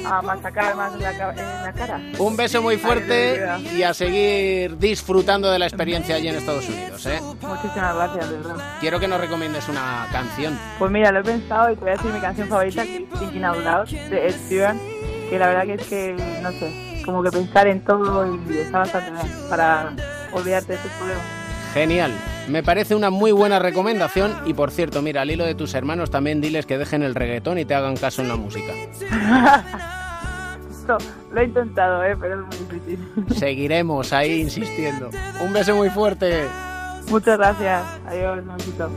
a 0.04 0.22
masacar 0.22 0.76
más 0.76 0.94
en 0.94 1.02
la, 1.02 1.10
en 1.10 1.62
la 1.62 1.72
cara. 1.72 2.00
Un 2.18 2.36
beso 2.36 2.62
muy 2.62 2.76
fuerte 2.76 3.42
y 3.74 3.82
a 3.82 3.94
seguir 3.94 4.78
disfrutando 4.78 5.50
de 5.50 5.58
la 5.58 5.66
experiencia 5.66 6.16
allí 6.16 6.28
en 6.28 6.36
Estados 6.36 6.68
Unidos, 6.68 7.06
¿eh? 7.06 7.20
Muchísimas 7.40 7.94
gracias, 7.94 8.30
de 8.30 8.36
verdad. 8.36 8.56
Quiero 8.80 9.00
que 9.00 9.08
nos 9.08 9.20
recomiendes 9.20 9.68
una 9.68 10.06
canción. 10.12 10.58
Pues 10.78 10.90
mira, 10.90 11.12
lo 11.12 11.20
he 11.20 11.24
pensado 11.24 11.70
y 11.70 11.74
te 11.74 11.80
voy 11.80 11.90
a 11.90 11.92
decir 11.92 12.12
mi 12.12 12.20
canción 12.20 12.48
favorita, 12.48 12.82
Thinking 12.82 13.44
Out 13.44 13.64
Loud, 13.64 13.88
de 13.88 14.26
Ed 14.28 14.34
Sheeran, 14.48 14.78
que 15.30 15.38
la 15.38 15.48
verdad 15.48 15.64
que 15.64 15.74
es 15.74 15.86
que, 15.86 16.40
no 16.42 16.52
sé, 16.52 17.02
como 17.04 17.22
que 17.22 17.30
pensar 17.30 17.66
en 17.66 17.84
todo 17.84 18.38
y 18.48 18.58
está 18.58 18.78
bastante 18.78 19.10
bien 19.10 19.48
para 19.48 19.92
olvidarte 20.32 20.72
de 20.74 20.78
tus 20.78 20.90
problemas. 20.92 21.43
Genial. 21.74 22.12
Me 22.48 22.62
parece 22.62 22.94
una 22.94 23.10
muy 23.10 23.32
buena 23.32 23.58
recomendación 23.58 24.32
y 24.46 24.54
por 24.54 24.70
cierto, 24.70 25.02
mira, 25.02 25.22
al 25.22 25.30
hilo 25.32 25.44
de 25.44 25.56
tus 25.56 25.74
hermanos 25.74 26.08
también 26.08 26.40
diles 26.40 26.66
que 26.66 26.78
dejen 26.78 27.02
el 27.02 27.16
reggaetón 27.16 27.58
y 27.58 27.64
te 27.64 27.74
hagan 27.74 27.96
caso 27.96 28.22
en 28.22 28.28
la 28.28 28.36
música. 28.36 28.72
Esto 30.70 30.98
lo 31.32 31.40
he 31.40 31.44
intentado, 31.44 32.04
¿eh? 32.04 32.16
pero 32.20 32.40
es 32.40 32.46
muy 32.46 32.56
difícil. 32.78 33.08
Seguiremos 33.36 34.12
ahí 34.12 34.40
insistiendo. 34.40 35.10
Un 35.44 35.52
beso 35.52 35.74
muy 35.74 35.90
fuerte. 35.90 36.44
Muchas 37.08 37.38
gracias. 37.38 37.82
Adiós, 38.06 38.38
un 38.38 38.56
besito. 38.56 38.90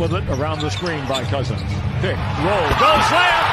With 0.00 0.14
it 0.14 0.26
around 0.30 0.60
the 0.60 0.70
screen 0.70 1.06
by 1.06 1.22
Cousins. 1.24 1.60
Pick, 2.00 2.16
roll, 2.40 2.68
goes 2.80 3.04
slam! 3.12 3.44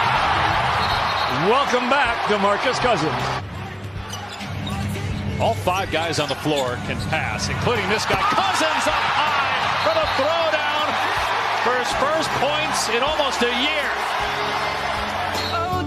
Welcome 1.51 1.89
back, 1.89 2.15
DeMarcus 2.31 2.79
Cousins. 2.79 3.11
All 5.41 5.53
five 5.53 5.91
guys 5.91 6.21
on 6.21 6.29
the 6.29 6.35
floor 6.35 6.79
can 6.87 6.95
pass, 7.11 7.49
including 7.49 7.87
this 7.89 8.05
guy. 8.05 8.21
Cousins 8.31 8.87
up 8.87 9.03
high 9.11 9.83
for 9.83 9.91
the 9.91 10.07
throwdown 10.15 10.87
for 11.67 11.75
his 11.83 11.91
first 11.99 12.31
points 12.39 12.87
in 12.95 13.03
almost 13.03 13.41
a 13.43 13.51
year. 13.51 13.91
Oh, 15.51 15.83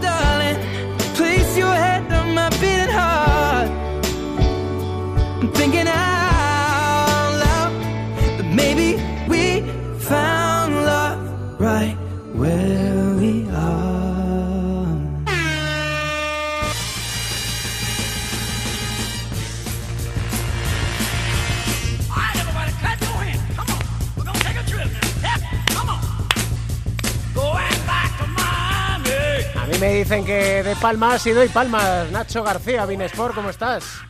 que 30.31 30.63
de 30.63 30.77
palmas 30.77 31.27
y 31.27 31.33
doy 31.33 31.49
palmas. 31.49 32.09
Nacho 32.13 32.45
García, 32.45 32.87
Binesport, 32.87 33.35
¿cómo 33.35 33.51
estás? 33.51 34.01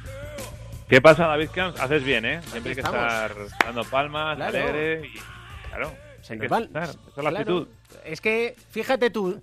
¿Qué 0.87 1.01
pasa, 1.01 1.27
David 1.27 1.49
Camps? 1.51 1.81
Haces 1.81 2.05
bien, 2.05 2.27
¿eh? 2.27 2.43
Siempre 2.51 2.73
hay 2.73 2.75
que 2.75 2.83
estar 2.83 3.35
dando 3.64 3.85
palmas, 3.85 4.37
Claro. 4.37 4.59
alegre 4.59 5.07
y... 5.07 5.18
Claro, 5.71 5.95
Se 6.21 6.35
hay 6.35 6.41
nos 6.41 6.61
esa 6.68 6.91
es 7.16 7.25
la 7.25 7.31
actitud. 7.31 7.68
Es 8.05 8.21
que, 8.21 8.55
fíjate 8.68 9.09
tú, 9.09 9.43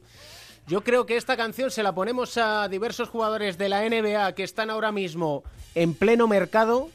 yo 0.67 0.81
creo 0.81 1.07
que 1.07 1.17
esta 1.17 1.35
canción 1.35 1.71
se 1.71 1.81
la 1.81 1.95
ponemos 1.95 2.37
a 2.37 2.67
diversos 2.67 3.09
jugadores 3.09 3.57
de 3.57 3.69
la 3.69 3.81
NBA 3.81 4.33
que 4.33 4.43
están 4.43 4.69
ahora 4.69 4.91
mismo 4.91 5.43
en 5.73 5.95
pleno 5.95 6.27
mercado 6.27 6.89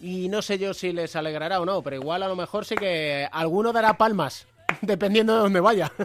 y 0.00 0.30
no 0.30 0.40
sé 0.40 0.58
yo 0.58 0.72
si 0.72 0.92
les 0.92 1.16
alegrará 1.16 1.60
o 1.60 1.66
no, 1.66 1.82
pero 1.82 1.96
igual 1.96 2.22
a 2.22 2.28
lo 2.28 2.36
mejor 2.36 2.64
sí 2.64 2.76
que 2.76 3.28
alguno 3.30 3.74
dará 3.74 3.98
palmas, 3.98 4.46
dependiendo 4.82 5.34
de 5.34 5.40
dónde 5.40 5.60
vaya. 5.60 5.90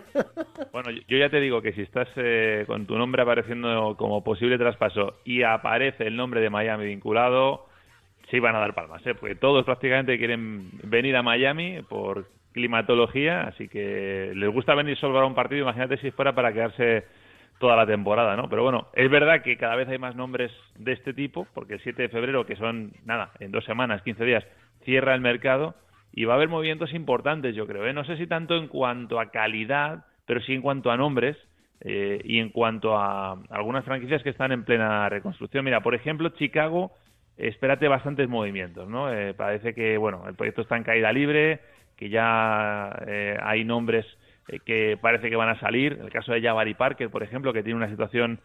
Bueno, 0.72 0.90
yo- 0.90 1.18
ya 1.18 1.30
te 1.30 1.42
digo 1.42 1.62
que 1.62 1.74
si 1.74 1.82
estás 1.82 2.08
eh, 2.16 2.64
con 2.66 2.86
tu 2.86 2.98
nombre 2.98 3.22
apareciendo 3.22 3.96
como 3.98 4.24
posible 4.24 4.58
traspaso 4.58 5.16
y 5.26 5.44
aparece 5.44 6.08
el 6.08 6.16
nombre 6.16 6.40
de 6.40 6.50
Miami 6.50 6.86
vinculado, 6.86 7.68
sí 8.30 8.40
van 8.40 8.56
a 8.56 8.60
dar 8.60 8.74
palmas, 8.74 9.06
¿eh? 9.06 9.14
Porque 9.14 9.36
todos 9.36 9.66
prácticamente 9.66 10.18
quieren 10.18 10.70
venir 10.84 11.18
a 11.18 11.24
Miami 11.24 11.82
por 11.90 12.28
climatología, 12.54 13.42
así 13.44 13.68
que 13.68 14.32
les 14.34 14.50
gusta 14.50 14.74
venir 14.74 14.96
solo 14.98 15.14
para 15.16 15.26
un 15.26 15.36
partido, 15.36 15.64
imagínate 15.64 15.98
si 15.98 16.12
fuera 16.12 16.34
para 16.34 16.54
quedarse 16.54 17.06
toda 17.60 17.76
la 17.76 17.86
temporada, 17.86 18.38
¿no? 18.38 18.48
Pero 18.48 18.64
bueno, 18.64 18.88
es 18.94 19.10
verdad 19.10 19.42
que 19.44 19.58
cada 19.58 19.76
vez 19.76 19.90
hay 19.90 19.98
más 19.98 20.16
nombres 20.16 20.52
de 20.78 20.94
este 20.94 21.14
tipo, 21.14 21.48
porque 21.54 21.74
el 21.76 21.82
7 21.82 22.04
de 22.04 22.10
febrero, 22.10 22.46
que 22.46 22.56
son, 22.56 22.94
nada, 23.04 23.32
en 23.40 23.52
dos 23.52 23.66
semanas, 23.66 24.02
15 24.04 24.24
días, 24.24 24.46
cierra 24.86 25.14
el 25.16 25.22
mercado 25.22 25.76
y 26.14 26.26
va 26.26 26.34
a 26.34 26.36
haber 26.38 26.50
movimientos 26.50 26.94
importantes, 26.94 27.56
yo 27.56 27.68
creo. 27.68 27.86
¿eh? 27.86 27.94
No 27.94 28.04
sé 28.04 28.18
si 28.18 28.28
tanto 28.28 28.56
en 28.56 28.68
cuanto 28.68 29.20
a 29.20 29.32
calidad, 29.32 30.06
pero 30.26 30.42
sí 30.42 30.54
en 30.54 30.62
cuanto 30.62 30.92
a 30.92 30.98
nombres 30.98 31.38
eh, 31.82 32.22
y 32.24 32.40
en 32.40 32.50
cuanto 32.50 32.98
a 32.98 33.42
algunas 33.50 33.86
franquicias 33.86 34.22
que 34.24 34.30
están 34.30 34.52
en 34.52 34.66
plena 34.66 35.10
reconstrucción. 35.10 35.66
Mira, 35.66 35.82
por 35.82 35.96
ejemplo, 35.96 36.30
Chicago, 36.30 36.92
espérate 37.38 37.88
bastantes 37.88 38.30
movimientos, 38.30 38.88
¿no? 38.88 39.12
Eh, 39.12 39.34
parece 39.34 39.74
que, 39.74 39.98
bueno, 39.98 40.24
el 40.28 40.36
proyecto 40.36 40.62
está 40.62 40.78
en 40.78 40.84
caída 40.84 41.12
libre, 41.12 41.60
que 41.98 42.10
ya 42.10 42.96
eh, 43.08 43.38
hay 43.42 43.64
nombres 43.64 44.06
eh, 44.48 44.60
que 44.60 44.98
parece 45.02 45.30
que 45.30 45.36
van 45.36 45.50
a 45.50 45.60
salir. 45.60 46.00
El 46.02 46.12
caso 46.12 46.34
de 46.34 46.42
Jabari 46.42 46.74
Parker, 46.74 47.10
por 47.10 47.24
ejemplo, 47.24 47.54
que 47.54 47.64
tiene 47.64 47.78
una 47.78 47.90
situación 47.90 48.40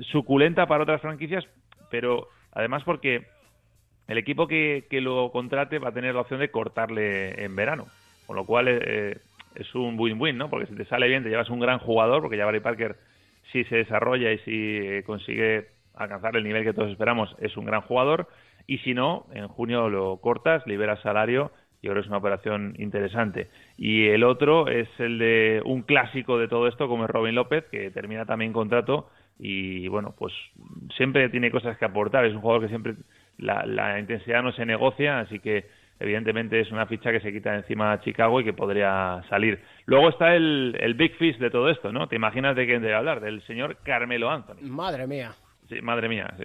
suculenta 0.00 0.66
para 0.66 0.82
otras 0.82 1.00
franquicias, 1.00 1.46
pero 1.90 2.28
además 2.52 2.82
porque 2.84 3.26
el 4.12 4.18
equipo 4.18 4.46
que, 4.46 4.86
que 4.88 5.00
lo 5.00 5.30
contrate 5.32 5.78
va 5.78 5.88
a 5.88 5.94
tener 5.94 6.14
la 6.14 6.20
opción 6.20 6.40
de 6.40 6.50
cortarle 6.50 7.44
en 7.44 7.56
verano. 7.56 7.86
Con 8.26 8.36
lo 8.36 8.46
cual 8.46 8.66
eh, 8.68 9.18
es 9.54 9.74
un 9.74 9.98
win-win, 9.98 10.38
¿no? 10.38 10.48
Porque 10.48 10.66
si 10.66 10.74
te 10.74 10.84
sale 10.84 11.08
bien, 11.08 11.22
te 11.22 11.28
llevas 11.28 11.50
un 11.50 11.60
gran 11.60 11.78
jugador, 11.78 12.22
porque 12.22 12.38
Jabari 12.38 12.60
Parker, 12.60 12.96
si 13.50 13.64
se 13.64 13.76
desarrolla 13.76 14.32
y 14.32 14.38
si 14.38 14.76
eh, 14.76 15.02
consigue 15.04 15.68
alcanzar 15.94 16.36
el 16.36 16.44
nivel 16.44 16.64
que 16.64 16.72
todos 16.72 16.90
esperamos, 16.90 17.34
es 17.40 17.56
un 17.56 17.64
gran 17.64 17.82
jugador. 17.82 18.28
Y 18.66 18.78
si 18.78 18.94
no, 18.94 19.26
en 19.34 19.48
junio 19.48 19.88
lo 19.88 20.18
cortas, 20.18 20.66
liberas 20.66 21.00
salario 21.02 21.50
y 21.82 21.88
ahora 21.88 22.00
es 22.00 22.06
una 22.06 22.18
operación 22.18 22.74
interesante. 22.78 23.48
Y 23.76 24.06
el 24.06 24.22
otro 24.22 24.68
es 24.68 24.88
el 24.98 25.18
de 25.18 25.62
un 25.64 25.82
clásico 25.82 26.38
de 26.38 26.46
todo 26.46 26.68
esto, 26.68 26.86
como 26.86 27.04
es 27.04 27.10
Robin 27.10 27.34
López, 27.34 27.64
que 27.72 27.90
termina 27.90 28.24
también 28.24 28.52
contrato 28.52 29.10
y 29.38 29.88
bueno, 29.88 30.14
pues 30.16 30.32
siempre 30.96 31.28
tiene 31.28 31.50
cosas 31.50 31.76
que 31.76 31.84
aportar. 31.84 32.24
Es 32.24 32.34
un 32.34 32.40
jugador 32.40 32.62
que 32.62 32.68
siempre 32.68 32.94
la, 33.38 33.64
la 33.66 33.98
intensidad 33.98 34.42
no 34.42 34.52
se 34.52 34.66
negocia, 34.66 35.20
así 35.20 35.38
que 35.38 35.66
evidentemente 36.00 36.60
es 36.60 36.70
una 36.72 36.86
ficha 36.86 37.12
que 37.12 37.20
se 37.20 37.32
quita 37.32 37.52
de 37.52 37.58
encima 37.58 37.92
a 37.92 38.00
Chicago 38.00 38.40
y 38.40 38.44
que 38.44 38.52
podría 38.52 39.22
salir. 39.28 39.60
Luego 39.86 40.08
está 40.08 40.34
el, 40.34 40.76
el 40.80 40.94
big 40.94 41.14
fish 41.16 41.38
de 41.38 41.50
todo 41.50 41.68
esto, 41.70 41.92
¿no? 41.92 42.08
¿Te 42.08 42.16
imaginas 42.16 42.56
de 42.56 42.66
quién 42.66 42.82
debe 42.82 42.94
hablar? 42.94 43.20
Del 43.20 43.42
señor 43.42 43.76
Carmelo 43.84 44.30
Anthony. 44.30 44.62
Madre 44.62 45.06
mía. 45.06 45.32
Sí, 45.68 45.80
madre 45.80 46.08
mía, 46.08 46.28
sí. 46.36 46.44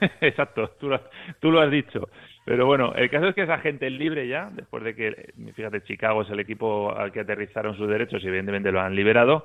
exacto, 0.20 0.70
tú 0.80 0.88
lo, 0.88 0.96
has, 0.96 1.02
tú 1.40 1.50
lo 1.50 1.60
has 1.60 1.70
dicho. 1.70 2.08
Pero 2.44 2.66
bueno, 2.66 2.92
el 2.94 3.08
caso 3.10 3.28
es 3.28 3.34
que 3.34 3.42
esa 3.42 3.58
gente 3.58 3.88
libre 3.90 4.28
ya, 4.28 4.50
después 4.52 4.82
de 4.84 4.94
que, 4.94 5.32
fíjate, 5.54 5.82
Chicago 5.84 6.22
es 6.22 6.30
el 6.30 6.40
equipo 6.40 6.94
al 6.96 7.12
que 7.12 7.20
aterrizaron 7.20 7.76
sus 7.76 7.88
derechos 7.88 8.22
y 8.22 8.28
evidentemente 8.28 8.72
lo 8.72 8.80
han 8.80 8.94
liberado. 8.94 9.44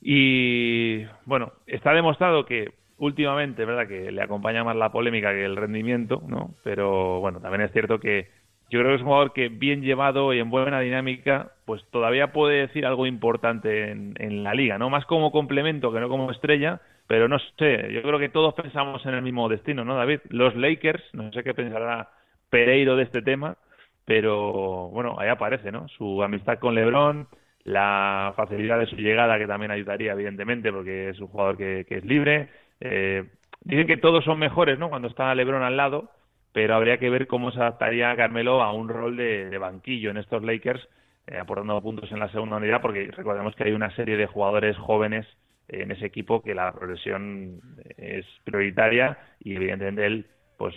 Y 0.00 1.04
bueno, 1.24 1.52
está 1.66 1.92
demostrado 1.92 2.44
que 2.46 2.72
últimamente, 2.98 3.64
verdad 3.64 3.88
que 3.88 4.12
le 4.12 4.22
acompaña 4.22 4.64
más 4.64 4.76
la 4.76 4.90
polémica 4.90 5.32
que 5.32 5.44
el 5.44 5.56
rendimiento, 5.56 6.22
¿no? 6.26 6.54
Pero 6.64 7.20
bueno, 7.20 7.40
también 7.40 7.62
es 7.62 7.72
cierto 7.72 7.98
que 8.00 8.28
yo 8.70 8.80
creo 8.80 8.90
que 8.90 8.96
es 8.96 9.00
un 9.00 9.06
jugador 9.06 9.32
que 9.32 9.48
bien 9.48 9.82
llevado 9.82 10.34
y 10.34 10.40
en 10.40 10.50
buena 10.50 10.80
dinámica, 10.80 11.52
pues 11.64 11.82
todavía 11.90 12.32
puede 12.32 12.66
decir 12.66 12.84
algo 12.84 13.06
importante 13.06 13.90
en, 13.90 14.14
en 14.18 14.44
la 14.44 14.54
liga, 14.54 14.78
¿no? 14.78 14.90
Más 14.90 15.06
como 15.06 15.32
complemento 15.32 15.92
que 15.92 16.00
no 16.00 16.08
como 16.08 16.30
estrella, 16.30 16.80
pero 17.06 17.26
no 17.28 17.38
sé, 17.58 17.90
yo 17.92 18.02
creo 18.02 18.18
que 18.18 18.28
todos 18.28 18.52
pensamos 18.54 19.04
en 19.06 19.14
el 19.14 19.22
mismo 19.22 19.48
destino, 19.48 19.84
¿no, 19.84 19.96
David? 19.96 20.20
Los 20.28 20.54
Lakers, 20.54 21.02
no 21.14 21.32
sé 21.32 21.42
qué 21.42 21.54
pensará 21.54 22.10
Pereiro 22.50 22.96
de 22.96 23.04
este 23.04 23.22
tema, 23.22 23.56
pero 24.04 24.88
bueno, 24.90 25.16
ahí 25.18 25.28
aparece, 25.28 25.72
¿no? 25.72 25.88
Su 25.88 26.22
amistad 26.22 26.58
con 26.58 26.74
LeBron, 26.74 27.26
la 27.64 28.32
facilidad 28.36 28.78
de 28.78 28.86
su 28.86 28.96
llegada 28.96 29.38
que 29.38 29.46
también 29.46 29.70
ayudaría, 29.70 30.12
evidentemente, 30.12 30.72
porque 30.72 31.10
es 31.10 31.20
un 31.20 31.28
jugador 31.28 31.56
que, 31.56 31.86
que 31.88 31.96
es 31.96 32.04
libre. 32.04 32.48
Eh, 32.80 33.24
dicen 33.62 33.86
que 33.86 33.96
todos 33.96 34.24
son 34.24 34.38
mejores, 34.38 34.78
¿no? 34.78 34.88
Cuando 34.88 35.08
está 35.08 35.34
LeBron 35.34 35.62
al 35.62 35.76
lado, 35.76 36.10
pero 36.52 36.74
habría 36.74 36.98
que 36.98 37.10
ver 37.10 37.26
cómo 37.26 37.50
se 37.50 37.60
adaptaría 37.60 38.16
Carmelo 38.16 38.62
a 38.62 38.72
un 38.72 38.88
rol 38.88 39.16
de, 39.16 39.56
banquillo 39.58 40.10
en 40.10 40.16
estos 40.16 40.42
Lakers 40.42 40.88
eh, 41.26 41.38
aportando 41.38 41.80
puntos 41.82 42.10
en 42.12 42.20
la 42.20 42.30
segunda 42.30 42.56
unidad, 42.56 42.80
porque 42.80 43.10
recordemos 43.14 43.54
que 43.54 43.64
hay 43.64 43.72
una 43.72 43.94
serie 43.94 44.16
de 44.16 44.26
jugadores 44.26 44.76
jóvenes 44.76 45.26
en 45.68 45.90
ese 45.90 46.06
equipo 46.06 46.42
que 46.42 46.54
la 46.54 46.72
progresión 46.72 47.60
es 47.98 48.24
prioritaria 48.44 49.18
y 49.40 49.54
evidentemente 49.54 50.06
él 50.06 50.26
pues 50.56 50.74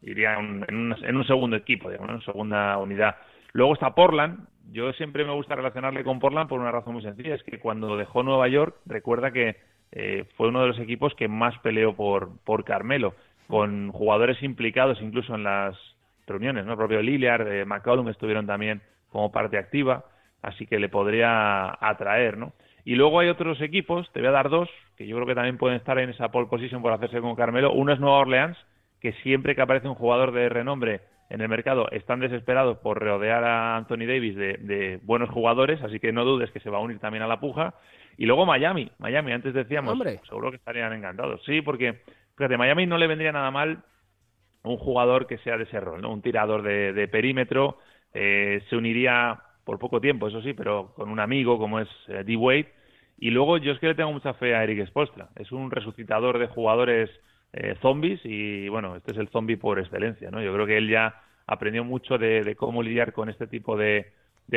iría 0.00 0.34
en 0.38 0.64
un, 0.74 0.96
en 1.04 1.16
un 1.16 1.26
segundo 1.26 1.56
equipo, 1.56 1.90
digamos, 1.90 2.14
en 2.14 2.20
segunda 2.22 2.78
unidad. 2.78 3.16
Luego 3.52 3.74
está 3.74 3.94
Portland. 3.94 4.48
Yo 4.70 4.92
siempre 4.94 5.24
me 5.24 5.32
gusta 5.32 5.54
relacionarle 5.54 6.04
con 6.04 6.18
Portland 6.18 6.48
por 6.48 6.60
una 6.60 6.70
razón 6.70 6.94
muy 6.94 7.02
sencilla, 7.02 7.34
es 7.34 7.42
que 7.42 7.58
cuando 7.58 7.96
dejó 7.96 8.22
Nueva 8.22 8.48
York, 8.48 8.76
recuerda 8.86 9.30
que 9.30 9.56
eh, 9.92 10.24
fue 10.36 10.48
uno 10.48 10.62
de 10.62 10.68
los 10.68 10.78
equipos 10.78 11.14
que 11.14 11.28
más 11.28 11.58
peleó 11.60 11.94
por, 11.94 12.38
por 12.44 12.64
Carmelo, 12.64 13.14
con 13.46 13.90
jugadores 13.92 14.42
implicados 14.42 15.00
incluso 15.00 15.34
en 15.34 15.44
las 15.44 15.76
reuniones, 16.26 16.66
¿no? 16.66 16.72
El 16.72 16.78
propio 16.78 17.02
Lillard, 17.02 17.48
eh, 17.48 17.64
McCollum 17.64 18.08
estuvieron 18.08 18.46
también 18.46 18.82
como 19.10 19.32
parte 19.32 19.58
activa, 19.58 20.04
así 20.42 20.66
que 20.66 20.78
le 20.78 20.88
podría 20.88 21.76
atraer, 21.80 22.36
¿no? 22.36 22.52
Y 22.84 22.94
luego 22.94 23.20
hay 23.20 23.28
otros 23.28 23.60
equipos, 23.60 24.10
te 24.12 24.20
voy 24.20 24.28
a 24.28 24.32
dar 24.32 24.48
dos, 24.48 24.68
que 24.96 25.06
yo 25.06 25.16
creo 25.16 25.26
que 25.26 25.34
también 25.34 25.58
pueden 25.58 25.76
estar 25.76 25.98
en 25.98 26.10
esa 26.10 26.30
pole 26.30 26.46
position 26.48 26.82
por 26.82 26.92
hacerse 26.92 27.20
con 27.20 27.34
Carmelo. 27.34 27.72
Uno 27.72 27.92
es 27.92 28.00
Nueva 28.00 28.18
Orleans, 28.18 28.56
que 29.00 29.12
siempre 29.22 29.54
que 29.54 29.62
aparece 29.62 29.88
un 29.88 29.94
jugador 29.94 30.32
de 30.32 30.48
renombre 30.48 31.00
en 31.30 31.40
el 31.40 31.48
mercado 31.48 31.90
están 31.90 32.20
desesperados 32.20 32.78
por 32.78 32.98
rodear 32.98 33.44
a 33.44 33.76
Anthony 33.76 34.06
Davis 34.06 34.34
de, 34.34 35.00
buenos 35.02 35.28
jugadores, 35.30 35.82
así 35.82 36.00
que 36.00 36.12
no 36.12 36.24
dudes 36.24 36.50
que 36.50 36.60
se 36.60 36.70
va 36.70 36.78
a 36.78 36.82
unir 36.82 36.98
también 36.98 37.22
a 37.22 37.26
la 37.28 37.40
puja. 37.40 37.74
Y 38.16 38.26
luego 38.26 38.46
Miami, 38.46 38.90
Miami, 38.98 39.32
antes 39.32 39.54
decíamos, 39.54 39.98
seguro 40.28 40.50
que 40.50 40.56
estarían 40.56 40.92
encantados. 40.92 41.42
Sí, 41.44 41.60
porque, 41.60 42.00
fíjate, 42.36 42.56
Miami 42.56 42.86
no 42.86 42.98
le 42.98 43.06
vendría 43.06 43.32
nada 43.32 43.50
mal 43.50 43.82
un 44.62 44.76
jugador 44.78 45.26
que 45.26 45.38
sea 45.38 45.56
de 45.56 45.64
ese 45.64 45.80
rol, 45.80 46.00
¿no? 46.00 46.12
Un 46.12 46.22
tirador 46.22 46.62
de, 46.62 47.08
perímetro, 47.08 47.78
eh, 48.12 48.62
se 48.68 48.76
uniría 48.76 49.40
por 49.64 49.78
poco 49.78 50.00
tiempo, 50.00 50.28
eso 50.28 50.42
sí, 50.42 50.54
pero 50.54 50.92
con 50.94 51.10
un 51.10 51.20
amigo 51.20 51.58
como 51.58 51.78
es 51.78 51.88
eh, 52.08 52.24
D-Wade. 52.24 52.72
Y 53.18 53.30
luego 53.30 53.58
yo 53.58 53.72
es 53.72 53.78
que 53.78 53.88
le 53.88 53.94
tengo 53.94 54.12
mucha 54.12 54.34
fe 54.34 54.54
a 54.54 54.62
Eric 54.62 54.86
Spolstra. 54.86 55.28
Es 55.36 55.52
un 55.52 55.70
resucitador 55.70 56.38
de 56.38 56.46
jugadores 56.46 57.10
eh, 57.52 57.76
zombies 57.80 58.20
y 58.24 58.68
bueno, 58.68 58.96
este 58.96 59.12
es 59.12 59.18
el 59.18 59.28
zombie 59.28 59.56
por 59.56 59.78
excelencia, 59.78 60.30
¿no? 60.30 60.42
Yo 60.42 60.52
creo 60.52 60.66
que 60.66 60.76
él 60.76 60.88
ya 60.88 61.22
aprendió 61.46 61.82
mucho 61.82 62.18
de, 62.18 62.54
cómo 62.56 62.82
lidiar 62.82 63.12
con 63.12 63.30
este 63.30 63.46
tipo 63.46 63.76
de, 63.76 64.12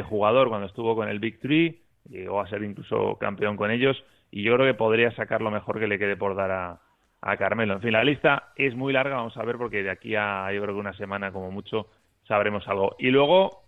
jugador 0.09 0.49
cuando 0.49 0.67
estuvo 0.67 0.95
con 0.95 1.07
el 1.07 1.19
Big 1.19 1.39
Three, 1.39 1.81
llegó 2.09 2.41
a 2.41 2.49
ser 2.49 2.63
incluso 2.63 3.17
campeón 3.17 3.55
con 3.55 3.71
ellos 3.71 4.03
y 4.29 4.43
yo 4.43 4.55
creo 4.55 4.67
que 4.67 4.77
podría 4.77 5.11
sacar 5.11 5.41
lo 5.41 5.51
mejor 5.51 5.79
que 5.79 5.87
le 5.87 5.99
quede 5.99 6.17
por 6.17 6.35
dar 6.35 6.51
a, 6.51 6.81
a 7.21 7.37
Carmelo. 7.37 7.75
En 7.75 7.81
fin, 7.81 7.91
la 7.93 8.03
lista 8.03 8.51
es 8.55 8.75
muy 8.75 8.93
larga, 8.93 9.15
vamos 9.15 9.37
a 9.37 9.43
ver 9.43 9.57
porque 9.57 9.83
de 9.83 9.89
aquí 9.89 10.15
a 10.15 10.51
yo 10.53 10.61
creo 10.61 10.75
que 10.75 10.81
una 10.81 10.93
semana 10.93 11.31
como 11.31 11.51
mucho 11.51 11.87
sabremos 12.27 12.67
algo. 12.67 12.95
Y 12.99 13.09
luego 13.09 13.63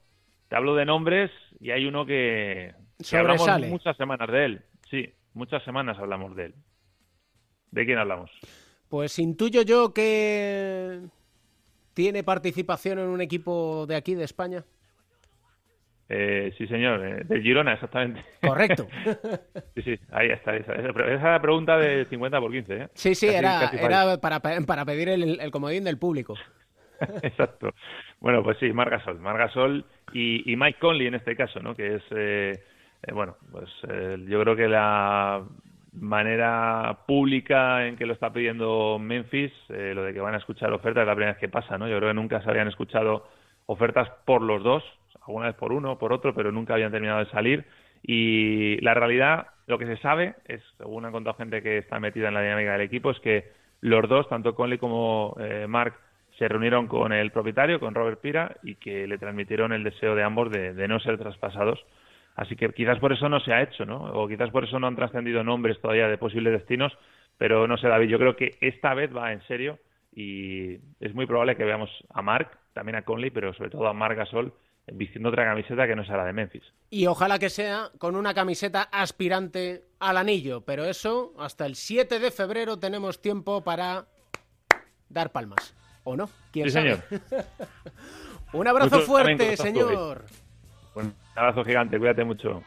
te 0.50 0.56
hablo 0.56 0.76
de 0.76 0.86
nombres 0.86 1.32
y 1.60 1.72
hay 1.72 1.86
uno 1.86 2.06
que, 2.06 2.74
que 3.10 3.18
hablamos 3.18 3.48
muchas 3.68 3.96
semanas 3.98 4.30
de 4.30 4.46
él. 4.46 4.62
Sí, 4.90 5.14
muchas 5.34 5.64
semanas 5.64 5.98
hablamos 5.98 6.36
de 6.36 6.46
él. 6.46 6.56
¿De 7.72 7.86
quién 7.86 7.98
hablamos? 7.98 8.30
Pues 8.94 9.18
intuyo 9.18 9.64
yo 9.64 9.92
que 9.92 11.00
tiene 11.96 12.24
participación 12.24 13.00
en 13.00 13.08
un 13.08 13.22
equipo 13.22 13.88
de 13.88 13.96
aquí, 13.96 14.14
de 14.14 14.24
España. 14.24 14.64
Eh, 16.08 16.54
sí, 16.60 16.68
señor, 16.68 17.04
eh, 17.04 17.24
del 17.24 17.42
Girona, 17.42 17.74
exactamente. 17.74 18.24
Correcto. 18.40 18.86
sí, 19.74 19.82
sí, 19.82 20.00
ahí 20.12 20.30
está. 20.30 20.56
Esa, 20.56 20.74
esa 20.76 21.42
pregunta 21.42 21.76
de 21.80 22.06
50 22.06 22.40
por 22.40 22.52
15. 22.52 22.76
¿eh? 22.76 22.88
Sí, 22.94 23.16
sí, 23.16 23.30
era, 23.30 23.72
era 23.72 24.18
para, 24.22 24.40
para, 24.40 24.86
pedir 24.86 25.10
el, 25.10 25.50
comodín 25.50 25.86
del 25.86 25.98
público. 25.98 26.36
Exacto. 27.24 27.74
Bueno, 28.20 28.44
pues 28.44 28.60
sí, 28.60 28.72
Margasol. 28.74 29.20
Margasol 29.20 29.86
y, 30.14 30.54
y 30.54 30.56
Mike 30.56 30.78
Conley 30.78 31.08
en 31.08 31.16
este 31.16 31.36
caso, 31.36 31.60
¿no? 31.62 31.74
Que 31.74 31.96
es, 31.96 32.04
eh, 32.12 32.64
bueno, 33.12 33.38
pues 33.52 33.72
yo 34.28 34.40
creo 34.40 34.56
que 34.56 34.68
la 34.68 35.44
manera 35.94 37.00
pública 37.06 37.86
en 37.86 37.96
que 37.96 38.06
lo 38.06 38.14
está 38.14 38.34
pidiendo 38.34 38.98
Memphis, 39.00 39.52
eh, 39.70 39.94
lo 39.94 40.04
de 40.04 40.14
que 40.14 40.20
van 40.20 40.34
a 40.34 40.38
escuchar 40.38 40.74
ofertas 40.74 41.06
la 41.06 41.14
primera 41.14 41.34
vez 41.34 41.40
que 41.40 41.50
pasa, 41.50 41.78
¿no? 41.78 41.88
Yo 41.88 41.98
creo 41.98 42.10
que 42.10 42.16
nunca 42.16 42.42
se 42.42 42.50
habían 42.50 42.68
escuchado 42.68 43.28
ofertas 43.68 44.10
por 44.26 44.42
los 44.42 44.64
dos, 44.64 44.84
alguna 45.26 45.48
vez 45.48 45.56
por 45.56 45.72
uno, 45.72 45.98
por 46.00 46.12
otro, 46.12 46.34
pero 46.34 46.52
nunca 46.52 46.74
habían 46.74 46.92
terminado 46.92 47.20
de 47.20 47.32
salir. 47.32 47.66
Y 48.02 48.82
la 48.82 48.94
realidad, 48.94 49.48
lo 49.68 49.78
que 49.78 49.86
se 49.86 49.98
sabe, 49.98 50.36
es, 50.46 50.62
según 50.78 51.06
han 51.06 51.12
contado 51.12 51.38
gente 51.38 51.62
que 51.62 51.78
está 51.78 52.00
metida 52.00 52.28
en 52.28 52.34
la 52.34 52.42
dinámica 52.42 52.74
del 52.74 52.82
equipo, 52.82 53.12
es 53.12 53.20
que 53.20 53.52
los 53.82 54.08
dos, 54.10 54.28
tanto 54.30 54.56
Conley 54.56 54.80
como 54.80 55.36
eh, 55.40 55.68
Mark, 55.68 55.94
se 56.38 56.48
reunieron 56.48 56.88
con 56.88 57.14
el 57.14 57.32
propietario, 57.32 57.80
con 57.80 57.94
Robert 57.94 58.20
Pira, 58.20 58.58
y 58.64 58.76
que 58.76 59.08
le 59.08 59.20
transmitieron 59.20 59.72
el 59.72 59.84
deseo 59.84 60.16
de 60.16 60.24
ambos 60.24 60.52
de 60.52 60.88
no 60.88 61.00
ser 61.00 61.20
traspasados 61.20 61.86
Así 62.36 62.56
que 62.56 62.70
quizás 62.70 63.00
por 63.00 63.14
eso 63.14 63.30
no 63.30 63.40
se 63.40 63.54
ha 63.54 63.62
hecho, 63.62 63.86
¿no? 63.86 63.98
O 64.14 64.28
quizás 64.28 64.50
por 64.50 64.64
eso 64.64 64.80
no 64.80 64.88
han 64.88 64.96
trascendido 64.96 65.44
nombres 65.44 65.80
todavía 65.80 66.08
de 66.08 66.18
posibles 66.18 66.54
destinos, 66.54 66.92
pero 67.38 67.68
no 67.68 67.78
sé, 67.78 67.88
David, 67.88 68.10
yo 68.10 68.18
creo 68.18 68.36
que 68.36 68.58
esta 68.62 68.94
vez 68.94 69.16
va 69.16 69.34
en 69.34 69.42
serio 69.48 69.80
y 70.16 70.76
es 71.00 71.14
muy 71.14 71.26
probable 71.26 71.56
que 71.56 71.64
veamos 71.64 71.90
a 72.10 72.22
Mark, 72.22 72.50
también 72.74 72.96
a 72.96 73.04
Conley, 73.04 73.30
pero 73.30 73.54
sobre 73.54 73.70
todo 73.70 73.88
a 73.88 73.94
Mark 73.94 74.18
Gasol 74.18 74.54
vistiendo 74.92 75.30
otra 75.30 75.46
camiseta 75.46 75.88
que 75.88 75.96
no 75.96 76.04
sea 76.06 76.18
la 76.18 76.26
de 76.26 76.34
Memphis. 76.34 76.64
Y 76.90 77.08
ojalá 77.08 77.40
que 77.40 77.50
sea 77.50 77.90
con 78.00 78.16
una 78.16 78.34
camiseta 78.34 78.84
aspirante 78.84 79.86
al 80.00 80.18
anillo, 80.18 80.62
pero 80.62 80.84
eso 80.84 81.34
hasta 81.40 81.66
el 81.66 81.76
7 81.76 82.20
de 82.20 82.32
febrero 82.32 82.78
tenemos 82.78 83.22
tiempo 83.22 83.64
para 83.64 84.06
dar 85.10 85.32
palmas. 85.32 85.76
¿O 86.04 86.18
no? 86.18 86.30
¿Quién 86.52 86.66
sí, 86.66 86.72
señor. 86.72 87.00
Un 88.54 88.68
abrazo 88.68 89.00
fuerte, 89.02 89.56
señor. 89.56 90.26
Un 90.96 91.14
abrazo 91.36 91.64
gigante, 91.64 91.98
cuídate 91.98 92.24
mucho. 92.24 92.62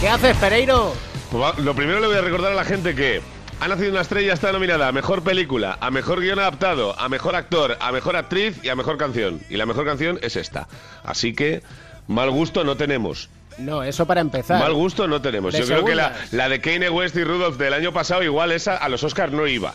¿Qué 0.00 0.08
haces, 0.10 0.36
Pereiro? 0.36 0.92
Pues 1.30 1.58
lo 1.58 1.74
primero 1.74 1.98
le 1.98 2.06
voy 2.06 2.16
a 2.16 2.20
recordar 2.20 2.52
a 2.52 2.54
la 2.54 2.64
gente 2.64 2.94
que 2.94 3.22
ha 3.64 3.68
nacido 3.68 3.92
una 3.92 4.02
estrella, 4.02 4.34
está 4.34 4.52
nominada 4.52 4.88
a 4.88 4.92
mejor 4.92 5.22
película, 5.22 5.78
a 5.80 5.90
mejor 5.90 6.20
guion 6.20 6.38
adaptado, 6.38 7.00
a 7.00 7.08
mejor 7.08 7.34
actor, 7.34 7.78
a 7.80 7.92
mejor 7.92 8.14
actriz 8.14 8.62
y 8.62 8.68
a 8.68 8.76
mejor 8.76 8.98
canción. 8.98 9.40
Y 9.48 9.56
la 9.56 9.64
mejor 9.64 9.86
canción 9.86 10.18
es 10.20 10.36
esta. 10.36 10.68
Así 11.02 11.32
que 11.32 11.62
mal 12.06 12.30
gusto 12.30 12.62
no 12.62 12.76
tenemos. 12.76 13.30
No, 13.56 13.82
eso 13.82 14.04
para 14.04 14.20
empezar. 14.20 14.60
Mal 14.60 14.74
gusto 14.74 15.08
no 15.08 15.22
tenemos. 15.22 15.54
Yo 15.54 15.64
creo 15.64 15.82
que 15.82 15.94
la, 15.94 16.14
la, 16.30 16.50
de 16.50 16.60
Kanye 16.60 16.90
West 16.90 17.16
y 17.16 17.24
Rudolph 17.24 17.56
del 17.56 17.72
año 17.72 17.90
pasado, 17.94 18.22
igual 18.22 18.52
esa 18.52 18.76
a 18.76 18.86
los 18.90 19.02
Oscars 19.02 19.32
no 19.32 19.46
iba. 19.46 19.72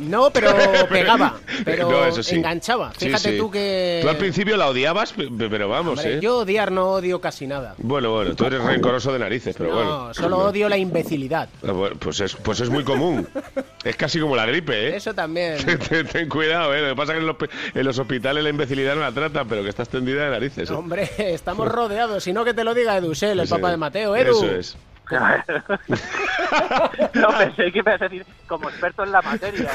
No, 0.00 0.30
pero 0.30 0.50
pegaba, 0.88 1.38
pero 1.64 2.08
enganchaba. 2.30 2.92
Fíjate 2.92 3.36
tú 3.36 3.50
que... 3.50 4.00
Tú 4.02 4.08
al 4.08 4.16
principio 4.16 4.56
la 4.56 4.68
odiabas, 4.68 5.14
pero 5.38 5.68
vamos, 5.68 6.04
¿eh? 6.04 6.18
Yo 6.20 6.38
odiar 6.38 6.72
no 6.72 6.92
odio 6.92 7.20
casi 7.20 7.46
nada. 7.46 7.74
Bueno, 7.78 8.12
bueno, 8.12 8.34
tú 8.34 8.44
eres 8.46 8.62
rencoroso 8.62 9.12
de 9.12 9.18
narices, 9.18 9.54
pero 9.56 9.74
bueno. 9.74 10.08
No, 10.08 10.14
solo 10.14 10.38
odio 10.38 10.68
la 10.68 10.78
imbecilidad. 10.78 11.48
Ah, 11.66 11.72
pues 11.98 12.20
es, 12.20 12.34
pues 12.34 12.60
es 12.60 12.70
muy 12.70 12.84
común. 12.84 13.28
es 13.84 13.96
casi 13.96 14.20
como 14.20 14.36
la 14.36 14.46
gripe, 14.46 14.88
¿eh? 14.88 14.96
Eso 14.96 15.14
también. 15.14 15.56
ten, 16.12 16.28
cuidado, 16.28 16.74
¿eh? 16.74 16.82
Lo 16.82 16.88
que 16.90 16.96
pasa 16.96 17.12
es 17.12 17.18
que 17.18 17.20
en 17.20 17.26
los, 17.26 17.36
en 17.74 17.86
los, 17.86 17.98
hospitales 17.98 18.42
la 18.42 18.50
imbecilidad 18.50 18.94
no 18.94 19.02
la 19.02 19.12
tratan, 19.12 19.46
pero 19.48 19.62
que 19.62 19.68
estás 19.68 19.88
tendida 19.88 20.24
de 20.24 20.30
narices. 20.30 20.70
¿eh? 20.70 20.72
Hombre, 20.72 21.10
estamos 21.18 21.68
rodeados. 21.68 22.24
Si 22.24 22.32
no, 22.32 22.44
que 22.44 22.54
te 22.54 22.64
lo 22.64 22.74
diga 22.74 22.96
Edusel, 22.96 23.38
el 23.40 23.48
papá 23.48 23.70
de 23.70 23.76
Mateo. 23.76 24.16
Edu. 24.16 24.44
Eso 24.44 24.46
es. 24.46 24.76
no 27.14 27.38
pensé 27.38 27.72
que 27.72 27.82
me 27.82 27.92
a 27.92 27.98
decir 27.98 28.24
como 28.46 28.68
experto 28.68 29.02
en 29.02 29.12
la 29.12 29.22
materia. 29.22 29.70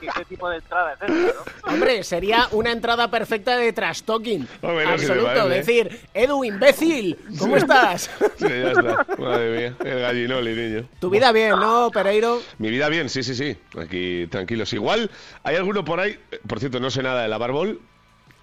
¿Qué, 0.00 0.24
tipo 0.28 0.48
de 0.48 0.56
entrada 0.56 0.94
es 0.94 1.02
esta, 1.02 1.44
Hombre, 1.64 2.02
sería 2.02 2.48
una 2.52 2.72
entrada 2.72 3.10
perfecta 3.10 3.56
de 3.56 3.72
trash 3.72 4.02
talking. 4.02 4.46
Absoluto. 4.62 5.48
Decir, 5.48 6.00
Edu, 6.12 6.44
imbécil, 6.44 7.16
¿cómo 7.38 7.56
estás? 7.56 8.10
sí, 8.36 8.48
ya 8.48 8.72
está. 8.72 9.06
Madre 9.18 9.56
mía, 9.56 9.74
el 9.84 10.00
gallinoli, 10.00 10.54
niño. 10.54 10.88
Tu 11.00 11.10
vida 11.10 11.32
bien, 11.32 11.50
¿no, 11.50 11.90
Pereiro? 11.92 12.40
Mi 12.58 12.70
vida 12.70 12.88
bien, 12.88 13.08
sí, 13.08 13.22
sí, 13.22 13.34
sí. 13.34 13.56
Aquí 13.78 14.26
tranquilos. 14.28 14.72
Igual 14.72 15.10
hay 15.42 15.56
alguno 15.56 15.84
por 15.84 16.00
ahí, 16.00 16.18
por 16.46 16.58
cierto, 16.58 16.80
no 16.80 16.90
sé 16.90 17.02
nada 17.02 17.22
de 17.22 17.28
la 17.28 17.38
barbol. 17.38 17.80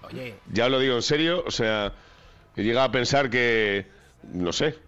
Oye. 0.02 0.34
Ya 0.52 0.68
lo 0.68 0.78
digo 0.78 0.96
en 0.96 1.02
serio, 1.02 1.42
o 1.46 1.50
sea, 1.50 1.92
he 2.56 2.62
llegado 2.62 2.86
a 2.86 2.92
pensar 2.92 3.28
que, 3.28 3.86
no 4.32 4.52
sé, 4.52 4.78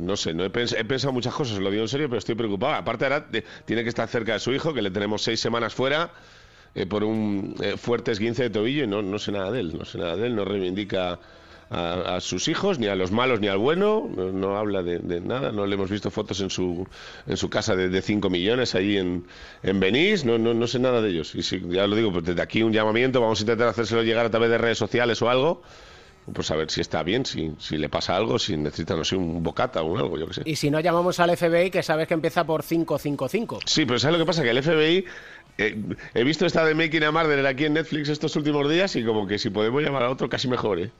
no 0.00 0.16
sé, 0.16 0.34
no 0.34 0.44
he, 0.44 0.50
pensado 0.50 1.12
muchas 1.12 1.34
cosas, 1.34 1.58
lo 1.58 1.70
digo 1.70 1.82
en 1.82 1.88
serio, 1.88 2.08
pero 2.08 2.18
estoy 2.18 2.34
preocupado. 2.34 2.74
Aparte, 2.74 3.04
ahora 3.04 3.28
tiene 3.64 3.82
que 3.82 3.88
estar 3.88 4.08
cerca 4.08 4.34
de 4.34 4.40
su 4.40 4.52
hijo, 4.52 4.74
que 4.74 4.82
le 4.82 4.90
tenemos 4.90 5.22
seis 5.22 5.40
semanas 5.40 5.74
fuera 5.74 6.10
eh, 6.74 6.86
por 6.86 7.04
un 7.04 7.54
eh, 7.60 7.76
fuerte 7.76 8.12
esguince 8.12 8.44
de 8.44 8.50
tobillo 8.50 8.84
y 8.84 8.86
no, 8.86 9.02
no 9.02 9.18
sé 9.18 9.32
nada 9.32 9.50
de 9.50 9.60
él. 9.60 9.78
No 9.78 9.84
sé 9.84 9.98
nada 9.98 10.16
de 10.16 10.26
él, 10.26 10.34
no 10.34 10.44
reivindica 10.44 11.20
a, 11.70 12.20
sus 12.20 12.48
hijos, 12.48 12.78
ni 12.78 12.86
a 12.88 12.94
los 12.94 13.12
malos 13.12 13.40
ni 13.40 13.48
al 13.48 13.56
bueno, 13.56 14.06
no, 14.14 14.58
habla 14.58 14.82
de, 14.82 15.20
nada. 15.20 15.52
No 15.52 15.64
le 15.64 15.74
hemos 15.74 15.88
visto 15.88 16.10
fotos 16.10 16.40
en 16.40 16.50
su, 16.50 16.86
en 17.26 17.36
su 17.38 17.48
casa 17.48 17.74
de 17.74 18.02
5 18.02 18.28
millones 18.28 18.74
ahí 18.74 18.98
en, 18.98 19.24
en 19.62 19.80
Benís, 19.80 20.26
no, 20.26 20.36
no, 20.36 20.52
no 20.52 20.66
sé 20.66 20.78
nada 20.78 21.00
de 21.00 21.08
ellos. 21.08 21.34
Y 21.34 21.42
si, 21.42 21.62
ya 21.70 21.86
lo 21.86 21.96
digo, 21.96 22.12
pues 22.12 22.24
desde 22.24 22.42
aquí 22.42 22.62
un 22.62 22.72
llamamiento, 22.72 23.22
vamos 23.22 23.40
a 23.40 23.42
intentar 23.44 23.68
hacérselo 23.68 24.02
llegar 24.02 24.26
a 24.26 24.30
través 24.30 24.50
de 24.50 24.58
redes 24.58 24.76
sociales 24.76 25.22
o 25.22 25.30
algo 25.30 25.62
Pues 26.32 26.50
a 26.50 26.56
ver 26.56 26.70
si 26.70 26.80
está 26.80 27.02
bien, 27.02 27.26
si, 27.26 27.52
si 27.58 27.76
le 27.76 27.88
pasa 27.88 28.16
algo, 28.16 28.38
si 28.38 28.56
necesita, 28.56 28.94
no 28.94 29.04
sé, 29.04 29.16
un 29.16 29.42
bocata 29.42 29.82
o 29.82 29.98
algo, 29.98 30.18
yo 30.18 30.28
qué 30.28 30.34
sé. 30.34 30.42
Y 30.44 30.56
si 30.56 30.70
no, 30.70 30.78
llamamos 30.78 31.18
al 31.18 31.36
FBI, 31.36 31.70
que 31.70 31.82
sabes 31.82 32.06
que 32.06 32.14
empieza 32.14 32.44
por 32.44 32.62
555. 32.62 33.60
Sí, 33.66 33.84
pero 33.86 33.98
¿sabes 33.98 34.18
lo 34.18 34.24
que 34.24 34.26
pasa? 34.28 34.42
Que 34.42 34.50
el 34.50 34.62
FBI... 34.62 35.04
eh, 35.58 35.76
he 36.14 36.24
visto 36.24 36.46
esta 36.46 36.64
de 36.64 36.74
Making 36.74 37.04
a 37.04 37.10
Murderer 37.10 37.46
aquí 37.46 37.64
en 37.64 37.74
Netflix 37.74 38.08
estos 38.08 38.36
últimos 38.36 38.70
días 38.70 38.94
y 38.96 39.04
como 39.04 39.26
que 39.26 39.38
si 39.38 39.50
podemos 39.50 39.82
llamar 39.82 40.04
a 40.04 40.10
otro 40.10 40.28
casi 40.28 40.48
mejor, 40.48 40.78
¿eh? 40.78 40.90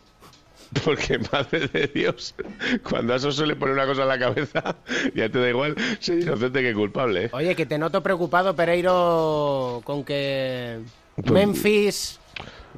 Porque, 0.84 1.18
madre 1.30 1.68
de 1.68 1.86
Dios, 1.86 2.34
cuando 2.82 3.12
a 3.12 3.16
eso 3.16 3.30
se 3.30 3.46
le 3.46 3.56
pone 3.56 3.72
una 3.72 3.86
cosa 3.86 4.02
en 4.02 4.08
la 4.08 4.18
cabeza, 4.18 4.76
ya 5.14 5.28
te 5.28 5.38
da 5.38 5.48
igual 5.48 5.76
ser 6.00 6.20
inocente 6.20 6.62
que 6.62 6.74
culpable, 6.74 7.26
¿eh? 7.26 7.30
Oye, 7.32 7.54
que 7.54 7.66
te 7.66 7.78
noto 7.78 8.02
preocupado, 8.02 8.56
Pereiro, 8.56 9.82
con 9.84 10.02
que 10.02 10.80
Memphis 11.30 12.18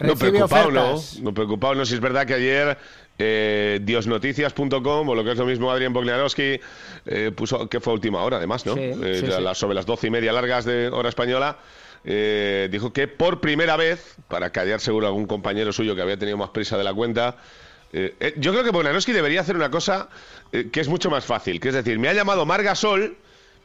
No 0.01 0.17
preocupado, 0.17 0.71
no. 0.71 1.01
No 1.23 1.35
preocupado, 1.35 1.75
no. 1.75 1.87
Si 1.87 1.95
es 1.95 2.01
verdad 2.01 2.27
que 2.27 2.35
ayer 2.35 2.77
eh, 3.19 3.81
diosnoticias.com, 3.83 5.09
o 5.09 5.15
lo 5.15 5.25
que 5.25 5.33
es 5.33 5.39
lo 5.39 5.47
mismo 5.47 5.71
Adrián 5.71 5.93
Bognarowski, 5.93 6.61
eh, 7.07 7.31
puso 7.35 7.69
que 7.69 7.81
fue 7.81 7.93
a 7.93 7.95
última 7.95 8.23
hora, 8.23 8.39
además, 8.39 8.67
¿no? 8.67 8.75
Sí, 8.75 8.81
Eh, 8.81 9.21
sí, 9.21 9.27
sí. 9.27 9.55
sobre 9.55 9.75
las 9.75 9.87
doce 9.87 10.09
y 10.09 10.11
media 10.11 10.33
largas 10.33 10.65
de 10.65 10.89
hora 10.89 11.09
española. 11.09 11.59
dijo 12.05 12.93
que 12.93 13.09
por 13.09 13.41
primera 13.41 13.77
vez, 13.77 14.17
para 14.29 14.51
callar 14.51 14.81
seguro 14.81 15.07
a 15.07 15.09
algún 15.11 15.27
compañero 15.27 15.73
suyo 15.73 15.95
que 15.95 16.03
había 16.03 16.19
tenido 16.19 16.37
más 16.37 16.51
prisa 16.51 16.77
de 16.77 16.85
la 16.85 16.93
cuenta, 16.93 17.37
yo 17.93 18.53
creo 18.53 18.65
que 18.65 18.71
Bognarowski 18.71 19.13
debería 19.13 19.41
hacer 19.41 19.55
una 19.57 19.71
cosa 19.71 20.09
que 20.51 20.81
es 20.81 20.89
mucho 20.89 21.09
más 21.11 21.25
fácil, 21.25 21.61
que 21.61 21.69
es 21.69 21.75
decir, 21.75 21.99
me 21.99 22.09
ha 22.09 22.13
llamado 22.13 22.45
Marga 22.45 22.75
Sol 22.75 23.17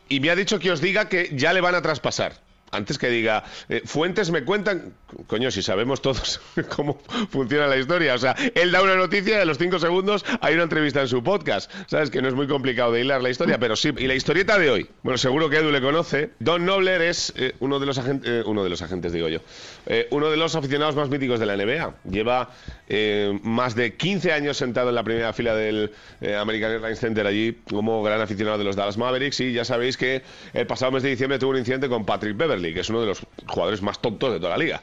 y 0.08 0.20
me 0.20 0.30
ha 0.30 0.36
dicho 0.36 0.60
que 0.60 0.72
os 0.72 0.80
diga 0.82 1.10
que 1.10 1.30
ya 1.34 1.52
le 1.54 1.62
van 1.62 1.76
a 1.76 1.82
traspasar. 1.82 2.34
Antes 2.72 2.98
que 2.98 3.10
diga, 3.10 3.44
eh, 3.68 3.82
fuentes 3.86 4.32
me 4.32 4.44
cuentan, 4.44 4.94
coño, 5.28 5.52
si 5.52 5.62
sabemos 5.62 6.02
todos 6.02 6.40
cómo 6.76 7.00
funciona 7.30 7.68
la 7.68 7.78
historia. 7.78 8.14
O 8.14 8.18
sea, 8.18 8.36
él 8.56 8.72
da 8.72 8.82
una 8.82 8.96
noticia 8.96 9.38
y 9.38 9.42
a 9.42 9.46
los 9.46 9.58
cinco 9.58 9.80
segundos 9.80 10.26
hay 10.42 10.54
una 10.54 10.64
entrevista 10.64 11.02
en 11.02 11.08
su 11.08 11.24
podcast. 11.24 11.72
Sabes 11.88 12.10
que 12.10 12.22
no 12.22 12.28
es 12.28 12.34
muy 12.34 12.48
complicado 12.48 12.92
de 12.92 13.02
hilar 13.02 13.22
la 13.22 13.30
historia, 13.30 13.60
pero 13.60 13.76
sí. 13.76 13.92
Y 13.98 14.08
la 14.08 14.16
historieta 14.16 14.58
de 14.58 14.70
hoy, 14.70 14.90
bueno, 15.04 15.18
seguro 15.18 15.50
que 15.50 15.58
Edu 15.58 15.72
le 15.72 15.82
conoce. 15.82 16.32
Don 16.40 16.66
Nobler 16.66 17.02
es 17.02 17.34
eh, 17.36 17.56
uno 17.60 17.80
de 17.80 17.86
los 17.86 17.98
agentes, 17.98 18.46
uno 18.46 18.64
de 18.64 18.70
los 18.70 18.82
agentes, 18.82 19.14
digo 19.14 19.28
yo, 19.28 19.40
eh, 19.86 20.08
uno 20.12 20.30
de 20.30 20.38
los 20.38 20.56
aficionados 20.56 20.96
más 20.96 21.10
míticos 21.10 21.40
de 21.40 21.46
la 21.46 21.56
NBA. 21.58 21.96
Lleva 22.10 22.50
eh, 22.92 23.40
más 23.44 23.76
de 23.76 23.94
15 23.94 24.34
años 24.34 24.58
sentado 24.58 24.90
en 24.90 24.96
la 24.96 25.04
primera 25.04 25.32
fila 25.32 25.54
del 25.54 25.92
eh, 26.22 26.36
American 26.36 26.72
Airlines 26.72 27.00
Center 27.00 27.28
allí 27.28 27.56
como 27.70 28.02
gran 28.02 28.20
aficionado 28.20 28.58
de 28.58 28.64
los 28.64 28.76
Dallas 28.76 28.98
Mavericks 28.98 29.40
y 29.42 29.54
ya 29.54 29.64
sabéis 29.64 29.96
que 29.96 30.24
el 30.54 30.66
pasado 30.66 30.92
mes 30.92 31.04
de 31.04 31.10
diciembre 31.10 31.38
tuvo 31.38 31.52
un 31.52 31.58
incidente 31.58 31.88
con 31.88 32.04
Patrick 32.04 32.36
Beverly, 32.36 32.59
que 32.62 32.80
es 32.82 32.90
uno 32.90 33.02
de 33.02 33.08
los 33.08 33.22
jugadores 33.48 33.82
más 33.82 34.02
tontos 34.02 34.34
de 34.34 34.40
toda 34.40 34.52
la 34.52 34.58
liga. 34.58 34.82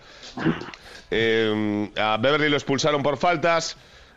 Eh, 1.10 1.90
a 1.96 2.16
Beverly 2.16 2.48
lo 2.48 2.56
expulsaron 2.56 3.02
por 3.02 3.16
faltas 3.16 3.76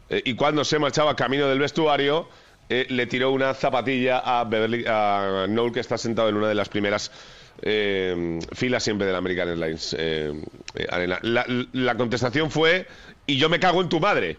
eh, 0.09 0.21
y 0.25 0.33
cuando 0.33 0.63
se 0.63 0.79
marchaba 0.79 1.15
camino 1.15 1.47
del 1.47 1.59
vestuario 1.59 2.27
eh, 2.67 2.87
le 2.89 3.05
tiró 3.05 3.31
una 3.31 3.53
zapatilla 3.53 4.19
a 4.19 4.43
Beverly, 4.43 4.85
a 4.87 5.45
Noel 5.47 5.71
que 5.71 5.79
está 5.79 5.97
sentado 5.97 6.29
en 6.29 6.35
una 6.35 6.47
de 6.47 6.55
las 6.55 6.69
primeras 6.69 7.11
filas 7.61 8.81
siempre 8.81 9.05
del 9.05 9.17
American 9.17 9.49
Airlines 9.49 9.93
Arena. 10.89 11.19
La, 11.23 11.45
la 11.73 11.95
contestación 11.97 12.49
fue 12.49 12.87
y 13.27 13.37
yo 13.37 13.49
me 13.49 13.59
cago 13.59 13.81
en 13.81 13.89
tu 13.89 13.99
madre. 13.99 14.37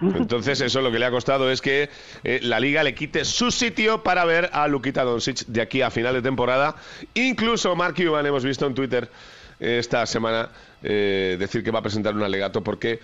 Entonces 0.16 0.60
eso 0.60 0.80
lo 0.80 0.92
que 0.92 0.98
le 0.98 1.06
ha 1.06 1.10
costado 1.10 1.50
es 1.50 1.60
que 1.60 1.90
eh, 2.24 2.40
la 2.42 2.60
liga 2.60 2.82
le 2.82 2.94
quite 2.94 3.24
su 3.24 3.50
sitio 3.50 4.02
para 4.02 4.24
ver 4.24 4.50
a 4.52 4.68
Lukita 4.68 5.04
Doncic 5.04 5.46
de 5.46 5.60
aquí 5.60 5.82
a 5.82 5.90
final 5.90 6.14
de 6.14 6.22
temporada. 6.22 6.76
Incluso 7.14 7.74
Mark 7.74 7.94
Cuban 7.96 8.24
hemos 8.26 8.44
visto 8.44 8.66
en 8.66 8.74
Twitter 8.74 9.10
eh, 9.60 9.78
esta 9.78 10.06
semana 10.06 10.50
eh, 10.82 11.36
decir 11.38 11.64
que 11.64 11.70
va 11.70 11.80
a 11.80 11.82
presentar 11.82 12.14
un 12.14 12.22
alegato 12.22 12.62
porque 12.62 13.00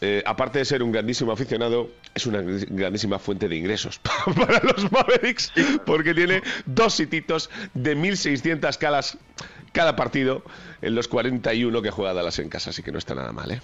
eh, 0.00 0.22
aparte 0.26 0.58
de 0.58 0.64
ser 0.66 0.82
un 0.82 0.92
grandísimo 0.92 1.32
aficionado, 1.32 1.90
es 2.14 2.26
una 2.26 2.42
grandísima 2.42 3.18
fuente 3.18 3.48
de 3.48 3.56
ingresos 3.56 3.98
para 4.36 4.60
los 4.60 4.92
Mavericks 4.92 5.52
porque 5.86 6.12
tiene 6.12 6.42
dos 6.66 6.94
sititos 6.94 7.48
de 7.72 7.96
1.600 7.96 8.76
calas 8.76 9.16
cada 9.72 9.96
partido 9.96 10.42
en 10.82 10.94
los 10.94 11.08
41 11.08 11.80
que 11.82 11.90
juega 11.90 12.12
Dallas 12.12 12.38
en 12.38 12.48
casa, 12.50 12.70
así 12.70 12.82
que 12.82 12.92
no 12.92 12.98
está 12.98 13.14
nada 13.14 13.32
mal, 13.32 13.50
¿eh? 13.50 13.60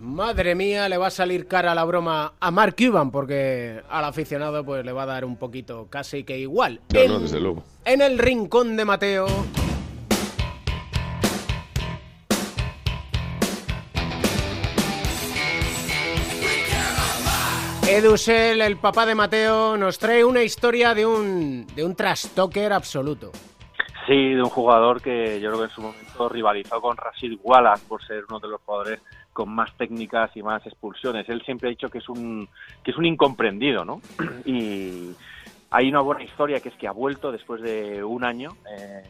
Madre 0.00 0.54
mía, 0.54 0.88
le 0.88 0.96
va 0.96 1.08
a 1.08 1.10
salir 1.10 1.46
cara 1.46 1.74
la 1.74 1.84
broma 1.84 2.32
a 2.40 2.50
Mark 2.50 2.74
Cuban, 2.74 3.10
porque 3.10 3.82
al 3.90 4.04
aficionado 4.04 4.64
pues 4.64 4.82
le 4.82 4.92
va 4.92 5.02
a 5.02 5.06
dar 5.06 5.26
un 5.26 5.36
poquito 5.36 5.88
casi 5.90 6.24
que 6.24 6.38
igual. 6.38 6.80
No, 6.94 7.00
en, 7.00 7.12
no, 7.12 7.20
desde 7.20 7.38
luego. 7.38 7.62
en 7.84 8.00
el 8.00 8.18
rincón 8.18 8.76
de 8.78 8.86
Mateo. 8.86 9.26
Edusel, 17.86 18.62
el 18.62 18.78
papá 18.78 19.04
de 19.04 19.14
Mateo, 19.14 19.76
nos 19.76 19.98
trae 19.98 20.24
una 20.24 20.42
historia 20.42 20.94
de 20.94 21.04
un, 21.04 21.66
de 21.74 21.84
un 21.84 21.94
trastoker 21.94 22.72
absoluto. 22.72 23.32
Sí, 24.06 24.30
de 24.30 24.42
un 24.42 24.48
jugador 24.48 25.02
que 25.02 25.38
yo 25.40 25.50
creo 25.50 25.58
que 25.60 25.64
en 25.66 25.74
su 25.74 25.82
momento 25.82 26.28
rivalizó 26.30 26.80
con 26.80 26.96
Rashid 26.96 27.38
Wallace 27.42 27.84
por 27.86 28.02
ser 28.06 28.24
uno 28.28 28.40
de 28.40 28.48
los 28.48 28.60
jugadores 28.62 29.00
con 29.32 29.54
más 29.54 29.76
técnicas 29.76 30.30
y 30.36 30.42
más 30.42 30.64
expulsiones. 30.66 31.28
Él 31.28 31.42
siempre 31.42 31.68
ha 31.68 31.70
dicho 31.70 31.88
que 31.88 31.98
es 31.98 32.08
un 32.08 32.48
que 32.82 32.90
es 32.90 32.96
un 32.96 33.06
incomprendido, 33.06 33.84
¿no? 33.84 34.00
Y 34.44 35.14
hay 35.70 35.88
una 35.88 36.00
buena 36.00 36.24
historia 36.24 36.60
que 36.60 36.70
es 36.70 36.74
que 36.76 36.88
ha 36.88 36.92
vuelto 36.92 37.30
después 37.30 37.62
de 37.62 38.02
un 38.02 38.24
año. 38.24 38.50
eh, 38.76 39.02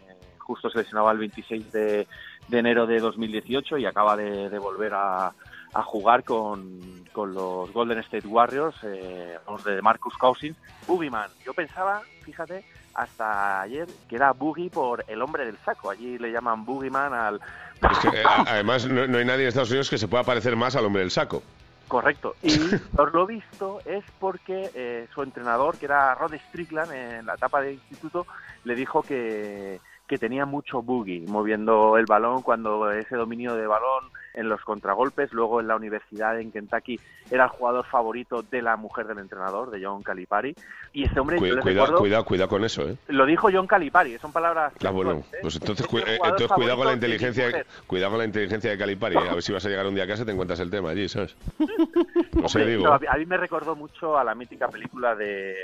justo 0.50 0.68
se 0.68 0.78
lesionaba 0.78 1.12
el 1.12 1.18
26 1.18 1.70
de, 1.70 2.08
de 2.48 2.58
enero 2.58 2.84
de 2.84 2.98
2018 2.98 3.78
y 3.78 3.86
acaba 3.86 4.16
de, 4.16 4.58
volver 4.58 4.92
a, 4.94 5.32
a 5.72 5.82
jugar 5.84 6.24
con, 6.24 7.04
con 7.12 7.32
los 7.32 7.72
Golden 7.72 8.00
State 8.00 8.26
Warriors, 8.26 8.76
eh, 8.82 9.38
los 9.48 9.62
de 9.62 9.80
Marcus 9.80 10.14
Cousins, 10.16 10.56
Boogeyman. 10.88 11.30
Yo 11.44 11.54
pensaba, 11.54 12.02
fíjate, 12.24 12.64
hasta 13.02 13.62
ayer 13.62 13.88
que 14.08 14.16
era 14.16 14.32
Boogie 14.32 14.70
por 14.70 15.04
el 15.08 15.22
hombre 15.22 15.44
del 15.46 15.58
saco. 15.58 15.90
Allí 15.90 16.18
le 16.18 16.30
llaman 16.30 16.64
Boogeyman 16.64 17.12
al... 17.12 17.40
Es 17.90 17.98
que, 17.98 18.08
eh, 18.08 18.24
además, 18.26 18.86
no, 18.86 19.06
no 19.06 19.16
hay 19.16 19.24
nadie 19.24 19.42
en 19.42 19.48
Estados 19.48 19.70
Unidos 19.70 19.88
que 19.88 19.96
se 19.96 20.06
pueda 20.06 20.22
parecer 20.22 20.54
más 20.54 20.76
al 20.76 20.84
hombre 20.84 21.00
del 21.00 21.10
saco. 21.10 21.42
Correcto. 21.88 22.36
Y 22.42 22.56
por 22.96 23.12
lo 23.12 23.26
visto 23.26 23.80
es 23.84 24.04
porque 24.20 24.70
eh, 24.74 25.08
su 25.12 25.22
entrenador, 25.22 25.76
que 25.76 25.86
era 25.86 26.14
Rod 26.14 26.34
Strickland, 26.34 26.92
en 26.92 27.26
la 27.26 27.34
etapa 27.34 27.60
de 27.60 27.72
instituto, 27.72 28.26
le 28.64 28.74
dijo 28.74 29.02
que, 29.02 29.80
que 30.06 30.18
tenía 30.18 30.46
mucho 30.46 30.82
boogie 30.82 31.24
moviendo 31.26 31.96
el 31.96 32.06
balón 32.06 32.42
cuando 32.42 32.92
ese 32.92 33.16
dominio 33.16 33.56
de 33.56 33.66
balón 33.66 34.04
en 34.34 34.48
los 34.48 34.60
contragolpes. 34.62 35.32
Luego 35.32 35.60
en 35.60 35.68
la 35.68 35.76
universidad 35.76 36.38
en 36.40 36.52
Kentucky 36.52 36.98
era 37.30 37.44
el 37.44 37.50
jugador 37.50 37.84
favorito 37.86 38.42
de 38.42 38.62
la 38.62 38.76
mujer 38.76 39.06
del 39.06 39.18
entrenador, 39.18 39.70
de 39.70 39.84
John 39.84 40.02
Calipari. 40.02 40.54
Y 40.92 41.04
ese 41.04 41.20
hombre, 41.20 41.38
Cuida- 41.38 41.60
cuidado, 41.60 41.98
cuidado, 41.98 42.24
cuidado 42.24 42.48
con 42.48 42.64
eso, 42.64 42.88
¿eh? 42.88 42.96
lo 43.08 43.26
dijo 43.26 43.48
John 43.52 43.66
Calipari, 43.66 44.18
son 44.18 44.32
palabras... 44.32 44.72
Ah, 44.84 44.90
bueno, 44.90 45.22
¿eh? 45.32 45.38
pues 45.42 45.56
entonces, 45.56 45.84
Es 45.86 45.90
cu- 45.90 45.98
el 45.98 46.08
eh, 46.08 46.18
entonces 46.22 46.48
cuidado 46.48 46.76
con 46.76 46.84
la 46.86 46.90
de 46.90 46.96
inteligencia, 46.96 47.46
mujer. 47.46 47.66
cuidado 47.86 48.10
con 48.12 48.18
la 48.18 48.24
inteligencia 48.24 48.70
de 48.70 48.78
Calipari. 48.78 49.16
A 49.16 49.34
ver 49.34 49.42
si 49.42 49.52
vas 49.52 49.64
a 49.64 49.68
llegar 49.68 49.86
un 49.86 49.94
día 49.94 50.04
a 50.04 50.06
casa 50.08 50.22
y 50.22 50.26
te 50.26 50.32
encuentras 50.32 50.60
el 50.60 50.70
tema 50.70 50.90
allí, 50.90 51.08
¿sabes? 51.08 51.36
No 52.32 52.48
sé, 52.48 52.64
digo. 52.64 52.84
no, 52.84 52.92
a 52.94 52.98
mí- 53.16 53.26
me 53.26 53.36
recordó 53.36 53.76
mucho 53.76 54.16
a 54.18 54.24
la 54.24 54.34
mítica 54.34 54.68
película 54.68 55.14
de, 55.14 55.56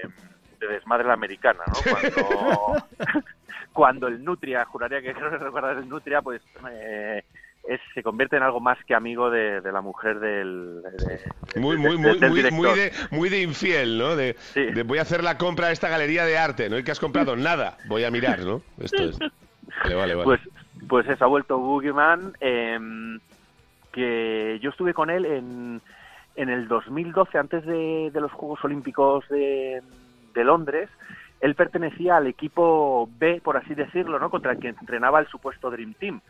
de 0.61 0.67
Desmadre 0.67 1.07
la 1.09 1.15
Americana, 1.15 1.61
¿no? 1.67 1.75
Cuando, 1.91 2.77
cuando 3.73 4.07
el 4.09 4.23
Nutria, 4.25 4.65
juraría 4.65 5.01
que 5.03 5.13
creo 5.15 5.31
que 5.31 5.39
recordar 5.39 5.77
el 5.79 5.89
Nutria, 5.89 6.23
pues 6.23 6.43
eh, 6.71 7.23
es, 7.69 7.81
se 7.95 8.03
convierte 8.03 8.37
en 8.37 8.43
algo 8.43 8.61
más 8.61 8.79
que 8.87 8.95
amigo 8.95 9.31
de, 9.31 9.61
de 9.61 9.73
la 9.73 9.81
mujer 9.81 10.19
del, 10.21 10.83
de- 10.83 11.61
Muy, 11.61 11.77
de- 11.77 11.83
muy, 11.83 11.91
de- 11.93 11.97
muy, 11.99 12.19
del 12.19 12.31
muy, 12.31 12.37
director. 12.39 12.53
muy 12.71 12.79
de, 12.79 12.93
muy 13.11 13.29
de 13.29 13.43
infiel, 13.43 13.99
¿no? 13.99 14.17
De, 14.17 14.37
voy 14.85 14.99
a 14.99 15.03
hacer 15.03 15.23
la 15.25 15.37
compra 15.39 15.69
a 15.69 15.73
esta 15.73 15.89
galería 15.89 16.25
de 16.25 16.39
arte, 16.39 16.69
¿no? 16.69 16.79
¿Y 16.79 16.85
que 16.85 16.91
has 16.93 17.01
comprado? 17.01 17.37
Nada. 17.37 17.79
Voy 17.87 18.05
a 18.05 18.11
mirar, 18.11 18.41
¿no? 18.41 18.63
Esto 18.79 19.03
es. 19.05 19.19
Vale, 19.19 19.95
vale, 19.95 20.15
vale. 20.15 20.25
Pues, 20.25 20.41
pues 20.89 21.09
eso, 21.09 21.25
ha 21.25 21.29
vuelto 21.29 21.59
Boogeyman, 21.59 22.35
eh, 22.41 22.79
que 23.93 24.59
yo 24.63 24.71
estuve 24.71 24.95
con 24.95 25.11
él 25.11 25.25
en, 25.25 25.81
en 26.37 26.49
el 26.49 26.69
2012, 26.69 27.39
antes 27.39 27.65
de, 27.65 28.11
de 28.13 28.21
los 28.21 28.33
Juegos 28.33 28.63
Olímpicos 28.65 29.27
de, 29.29 29.83
de 30.35 30.45
Londres. 30.45 30.89
Él 31.41 31.55
pertenecía 31.55 32.17
al 32.17 32.27
equipo 32.27 33.09
B, 33.19 33.41
por 33.45 33.57
así 33.59 33.75
decirlo, 33.75 34.19
¿no? 34.19 34.31
contra 34.31 34.53
el 34.53 34.59
que 34.59 34.69
entrenaba 34.69 35.21
el 35.21 35.27
supuesto 35.29 35.71
Dream 35.71 35.95
Team. 35.95 36.21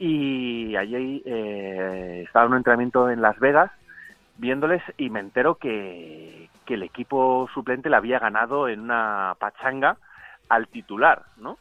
Y 0.00 0.74
allí 0.76 1.22
eh, 1.26 2.24
estaba 2.26 2.46
en 2.46 2.52
un 2.52 2.56
entrenamiento 2.56 3.10
en 3.10 3.20
Las 3.20 3.38
Vegas 3.38 3.70
viéndoles 4.38 4.82
y 4.96 5.10
me 5.10 5.20
entero 5.20 5.56
que, 5.56 6.48
que 6.64 6.74
el 6.74 6.82
equipo 6.82 7.46
suplente 7.52 7.90
le 7.90 7.96
había 7.96 8.18
ganado 8.18 8.66
en 8.66 8.80
una 8.80 9.36
pachanga 9.38 9.98
al 10.48 10.68
titular, 10.68 11.26
¿no? 11.36 11.58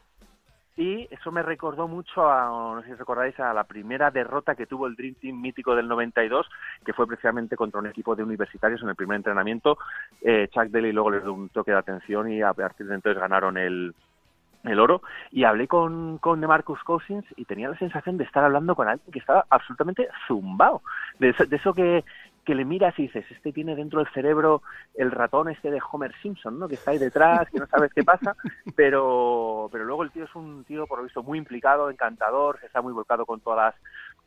Y 0.77 1.09
eso 1.11 1.33
me 1.33 1.43
recordó 1.43 1.89
mucho 1.89 2.31
a, 2.31 2.45
no 2.75 2.81
sé 2.81 2.87
si 2.87 2.93
recordáis, 2.93 3.37
a 3.41 3.53
la 3.53 3.65
primera 3.65 4.09
derrota 4.09 4.55
que 4.55 4.65
tuvo 4.65 4.87
el 4.87 4.95
Dream 4.95 5.15
Team 5.15 5.41
mítico 5.41 5.75
del 5.75 5.89
92, 5.89 6.49
que 6.85 6.93
fue 6.93 7.05
precisamente 7.05 7.57
contra 7.57 7.81
un 7.81 7.87
equipo 7.87 8.15
de 8.15 8.23
universitarios 8.23 8.81
en 8.81 8.87
el 8.87 8.95
primer 8.95 9.17
entrenamiento. 9.17 9.77
Eh, 10.21 10.47
Chuck 10.49 10.67
Daly 10.67 10.93
luego 10.93 11.11
les 11.11 11.23
dio 11.23 11.33
un 11.33 11.49
toque 11.49 11.71
de 11.71 11.77
atención 11.77 12.31
y 12.31 12.41
a 12.41 12.53
partir 12.53 12.87
de 12.87 12.95
entonces 12.95 13.19
ganaron 13.19 13.57
el, 13.57 13.93
el 14.63 14.79
oro. 14.79 15.01
Y 15.31 15.43
hablé 15.43 15.67
con, 15.67 16.17
con 16.17 16.41
DeMarcus 16.41 16.83
Cousins 16.83 17.25
y 17.35 17.45
tenía 17.45 17.69
la 17.69 17.77
sensación 17.77 18.17
de 18.17 18.23
estar 18.23 18.43
hablando 18.43 18.75
con 18.75 18.87
alguien 18.87 19.11
que 19.11 19.19
estaba 19.19 19.45
absolutamente 19.49 20.07
zumbado. 20.27 20.81
De 21.19 21.29
eso, 21.29 21.45
de 21.45 21.55
eso 21.55 21.73
que, 21.73 22.03
que 22.49 22.55
le 22.55 22.65
miras 22.65 22.97
y 22.97 23.03
dices, 23.03 23.25
este 23.29 23.51
tiene 23.51 23.75
dentro 23.75 23.99
del 23.99 24.11
cerebro 24.11 24.63
el 24.95 25.11
ratón 25.11 25.49
este 25.49 25.69
de 25.69 25.79
Homer 25.91 26.13
Simpson, 26.21 26.57
¿no? 26.57 26.67
Que 26.67 26.75
está 26.75 26.89
ahí 26.89 26.97
detrás, 26.97 27.47
que 27.49 27.59
no 27.59 27.67
sabes 27.67 27.93
qué 27.93 28.03
pasa, 28.03 28.35
pero, 28.75 29.69
pero 29.71 29.85
luego 29.85 30.01
el 30.01 30.09
tío 30.09 30.23
es 30.23 30.35
un 30.35 30.63
tío, 30.63 30.87
por 30.87 30.97
lo 30.97 31.03
visto, 31.03 31.21
muy 31.21 31.37
implicado, 31.37 31.91
encantador, 31.91 32.59
se 32.59 32.65
está 32.65 32.81
muy 32.81 32.91
volcado 32.91 33.27
con 33.27 33.39
todas 33.39 33.73
las 33.73 33.75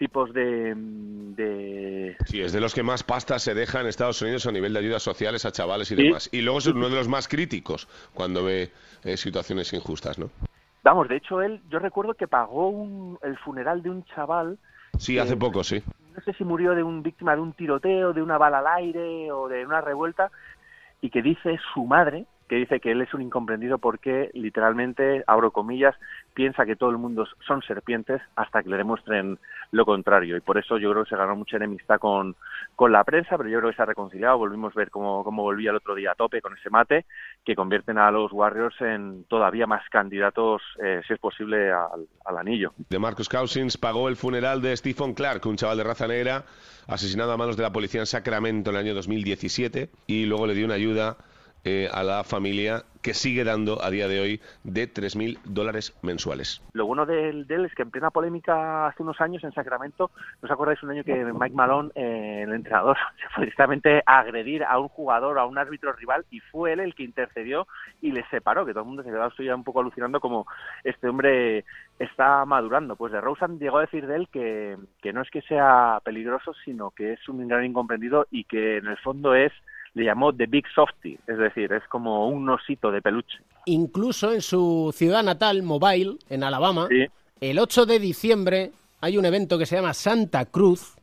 tipos 0.02 0.32
de, 0.34 0.74
de... 0.74 2.16
Sí, 2.26 2.40
es 2.40 2.52
de 2.52 2.60
los 2.60 2.74
que 2.74 2.82
más 2.82 3.04
pasta 3.04 3.38
se 3.38 3.54
deja 3.54 3.80
en 3.80 3.86
Estados 3.86 4.20
Unidos 4.20 4.44
a 4.48 4.50
nivel 4.50 4.72
de 4.72 4.80
ayudas 4.80 5.00
sociales 5.04 5.44
a 5.46 5.52
chavales 5.52 5.92
y 5.92 5.94
Sí. 5.94 6.02
demás. 6.02 6.28
Y 6.32 6.40
luego 6.42 6.58
es 6.58 6.66
uno 6.66 6.88
de 6.88 6.96
los 6.96 7.06
más 7.06 7.28
críticos 7.28 7.86
cuando 8.12 8.42
ve 8.42 8.72
eh, 9.04 9.16
situaciones 9.16 9.72
injustas, 9.72 10.18
¿no? 10.18 10.28
Vamos, 10.82 11.08
de 11.08 11.18
hecho, 11.18 11.40
él, 11.40 11.60
yo 11.70 11.78
recuerdo 11.78 12.14
que 12.14 12.26
pagó 12.26 12.68
un, 12.68 13.16
el 13.22 13.38
funeral 13.38 13.80
de 13.84 13.90
un 13.90 14.04
chaval 14.06 14.58
Sí, 14.98 15.20
hace 15.20 15.36
poco, 15.36 15.62
sí. 15.62 15.80
no 16.16 16.20
sé 16.24 16.32
si 16.32 16.42
murió 16.42 16.74
de 16.74 16.82
un 16.82 17.04
víctima 17.04 17.36
de 17.36 17.40
un 17.42 17.52
tiroteo, 17.52 18.12
de 18.12 18.22
una 18.22 18.38
bala 18.38 18.58
al 18.58 18.66
aire 18.66 19.30
o 19.30 19.46
de 19.46 19.64
una 19.64 19.80
revuelta, 19.80 20.32
y 21.00 21.10
que 21.10 21.22
dice 21.22 21.60
su 21.72 21.84
madre, 21.84 22.26
que 22.52 22.58
dice 22.58 22.80
que 22.80 22.90
él 22.90 23.00
es 23.00 23.14
un 23.14 23.22
incomprendido 23.22 23.78
porque 23.78 24.30
literalmente, 24.34 25.24
abro 25.26 25.52
comillas, 25.52 25.96
piensa 26.34 26.66
que 26.66 26.76
todo 26.76 26.90
el 26.90 26.98
mundo 26.98 27.26
son 27.46 27.62
serpientes 27.62 28.20
hasta 28.36 28.62
que 28.62 28.68
le 28.68 28.76
demuestren 28.76 29.38
lo 29.70 29.86
contrario. 29.86 30.36
Y 30.36 30.42
por 30.42 30.58
eso 30.58 30.76
yo 30.76 30.90
creo 30.90 31.04
que 31.04 31.08
se 31.08 31.16
ganó 31.16 31.34
mucha 31.34 31.56
enemistad 31.56 31.98
con, 31.98 32.36
con 32.76 32.92
la 32.92 33.04
prensa, 33.04 33.38
pero 33.38 33.48
yo 33.48 33.58
creo 33.58 33.70
que 33.70 33.76
se 33.76 33.80
ha 33.80 33.86
reconciliado. 33.86 34.36
Volvimos 34.36 34.76
a 34.76 34.80
ver 34.80 34.90
cómo, 34.90 35.24
cómo 35.24 35.42
volvía 35.42 35.70
el 35.70 35.76
otro 35.76 35.94
día 35.94 36.10
a 36.12 36.14
tope 36.14 36.42
con 36.42 36.52
ese 36.54 36.68
mate, 36.68 37.06
que 37.42 37.54
convierten 37.54 37.96
a 37.96 38.10
los 38.10 38.30
Warriors 38.34 38.78
en 38.82 39.24
todavía 39.30 39.66
más 39.66 39.88
candidatos, 39.88 40.60
eh, 40.84 41.00
si 41.06 41.14
es 41.14 41.18
posible, 41.18 41.72
al, 41.72 42.06
al 42.26 42.36
anillo. 42.36 42.74
De 42.90 42.98
Marcus 42.98 43.30
Cousins 43.30 43.78
pagó 43.78 44.10
el 44.10 44.16
funeral 44.16 44.60
de 44.60 44.76
Stephen 44.76 45.14
Clark, 45.14 45.46
un 45.46 45.56
chaval 45.56 45.78
de 45.78 45.84
raza 45.84 46.06
negra 46.06 46.44
asesinado 46.86 47.32
a 47.32 47.38
manos 47.38 47.56
de 47.56 47.62
la 47.62 47.72
policía 47.72 48.00
en 48.00 48.06
Sacramento 48.06 48.68
en 48.68 48.76
el 48.76 48.82
año 48.82 48.94
2017 48.94 49.88
y 50.06 50.26
luego 50.26 50.46
le 50.46 50.54
dio 50.54 50.66
una 50.66 50.74
ayuda 50.74 51.16
eh, 51.64 51.88
a 51.92 52.02
la 52.02 52.24
familia 52.24 52.84
que 53.02 53.14
sigue 53.14 53.44
dando 53.44 53.82
a 53.82 53.90
día 53.90 54.08
de 54.08 54.20
hoy 54.20 54.40
de 54.64 54.88
3.000 54.88 55.38
dólares 55.44 55.96
mensuales. 56.02 56.62
Lo 56.72 56.86
bueno 56.86 57.04
de 57.04 57.30
él, 57.30 57.46
es 57.48 57.74
que 57.74 57.82
en 57.82 57.90
plena 57.90 58.10
polémica 58.10 58.86
hace 58.86 59.02
unos 59.02 59.20
años 59.20 59.42
en 59.44 59.52
Sacramento, 59.52 60.10
¿no 60.40 60.46
os 60.46 60.50
acordáis 60.50 60.82
un 60.82 60.90
año 60.90 61.04
que 61.04 61.24
Mike 61.24 61.54
Malone, 61.54 61.90
eh, 61.94 62.42
el 62.44 62.52
entrenador, 62.52 62.96
se 63.20 63.28
fue 63.28 63.44
directamente 63.44 64.02
a 64.06 64.20
agredir 64.20 64.64
a 64.64 64.78
un 64.78 64.88
jugador, 64.88 65.38
a 65.38 65.46
un 65.46 65.58
árbitro 65.58 65.92
rival, 65.92 66.24
y 66.30 66.40
fue 66.40 66.72
él 66.72 66.80
el 66.80 66.94
que 66.94 67.02
intercedió 67.02 67.66
y 68.00 68.12
le 68.12 68.24
separó, 68.28 68.64
que 68.64 68.72
todo 68.72 68.82
el 68.82 68.88
mundo 68.88 69.02
se 69.02 69.10
quedaba 69.10 69.28
estoy 69.28 69.48
un 69.48 69.64
poco 69.64 69.80
alucinando 69.80 70.20
como 70.20 70.46
este 70.84 71.08
hombre 71.08 71.64
está 71.98 72.44
madurando. 72.44 72.96
Pues 72.96 73.12
de 73.12 73.20
Rosen 73.20 73.58
llegó 73.58 73.78
a 73.78 73.82
decir 73.82 74.06
de 74.06 74.16
él 74.16 74.28
que, 74.32 74.76
que 75.00 75.12
no 75.12 75.22
es 75.22 75.30
que 75.30 75.42
sea 75.42 76.00
peligroso, 76.04 76.54
sino 76.64 76.90
que 76.90 77.14
es 77.14 77.28
un 77.28 77.46
gran 77.48 77.64
incomprendido 77.64 78.26
y 78.30 78.44
que 78.44 78.78
en 78.78 78.86
el 78.86 78.96
fondo 78.98 79.34
es 79.34 79.52
le 79.94 80.04
llamó 80.04 80.32
The 80.34 80.46
Big 80.46 80.64
Softy, 80.74 81.18
es 81.26 81.38
decir, 81.38 81.72
es 81.72 81.82
como 81.88 82.28
un 82.28 82.48
osito 82.48 82.90
de 82.90 83.02
peluche. 83.02 83.38
Incluso 83.66 84.32
en 84.32 84.40
su 84.40 84.92
ciudad 84.94 85.22
natal, 85.22 85.62
Mobile, 85.62 86.16
en 86.28 86.44
Alabama, 86.44 86.88
el 87.40 87.58
8 87.58 87.86
de 87.86 87.98
diciembre 87.98 88.72
hay 89.00 89.18
un 89.18 89.24
evento 89.24 89.58
que 89.58 89.66
se 89.66 89.76
llama 89.76 89.94
Santa 89.94 90.46
Cruz, 90.46 90.94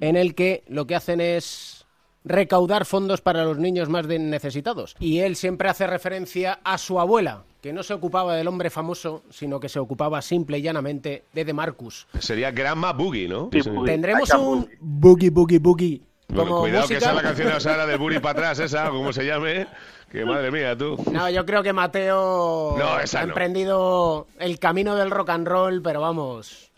en 0.00 0.16
el 0.16 0.34
que 0.34 0.64
lo 0.68 0.86
que 0.86 0.94
hacen 0.94 1.20
es 1.20 1.86
recaudar 2.24 2.84
fondos 2.84 3.20
para 3.20 3.44
los 3.44 3.58
niños 3.58 3.88
más 3.88 4.06
necesitados. 4.06 4.94
Y 5.00 5.18
él 5.20 5.34
siempre 5.36 5.68
hace 5.68 5.86
referencia 5.86 6.60
a 6.62 6.78
su 6.78 7.00
abuela, 7.00 7.44
que 7.60 7.72
no 7.72 7.82
se 7.82 7.94
ocupaba 7.94 8.36
del 8.36 8.48
hombre 8.48 8.70
famoso, 8.70 9.24
sino 9.30 9.58
que 9.58 9.68
se 9.68 9.78
ocupaba 9.78 10.22
simple 10.22 10.58
y 10.58 10.62
llanamente 10.62 11.24
de 11.32 11.44
DeMarcus. 11.44 12.06
Sería 12.18 12.50
Grandma 12.50 12.92
Boogie, 12.92 13.28
¿no? 13.28 13.50
Tendremos 13.84 14.30
un 14.34 14.68
boogie 14.80 15.30
boogie 15.30 15.58
boogie 15.58 16.00
como 16.34 16.60
cuidado 16.60 16.82
música. 16.82 16.98
que 16.98 17.04
esa 17.04 17.10
es 17.10 17.16
la 17.16 17.22
canción 17.22 17.48
de 17.48 17.60
Sara 17.60 17.86
del 17.86 17.98
Buri 17.98 18.18
para 18.20 18.30
atrás, 18.32 18.58
esa, 18.60 18.88
como 18.90 19.12
se 19.12 19.24
llame. 19.26 19.66
Que 20.10 20.24
madre 20.26 20.50
mía, 20.50 20.76
tú. 20.76 20.96
No, 21.10 21.30
yo 21.30 21.46
creo 21.46 21.62
que 21.62 21.72
Mateo 21.72 22.74
No, 22.78 23.00
esa 23.00 23.20
ha 23.20 23.22
no. 23.22 23.28
emprendido 23.30 24.26
el 24.38 24.58
camino 24.58 24.94
del 24.96 25.10
rock 25.10 25.30
and 25.30 25.48
roll, 25.48 25.80
pero 25.82 26.00
vamos. 26.02 26.70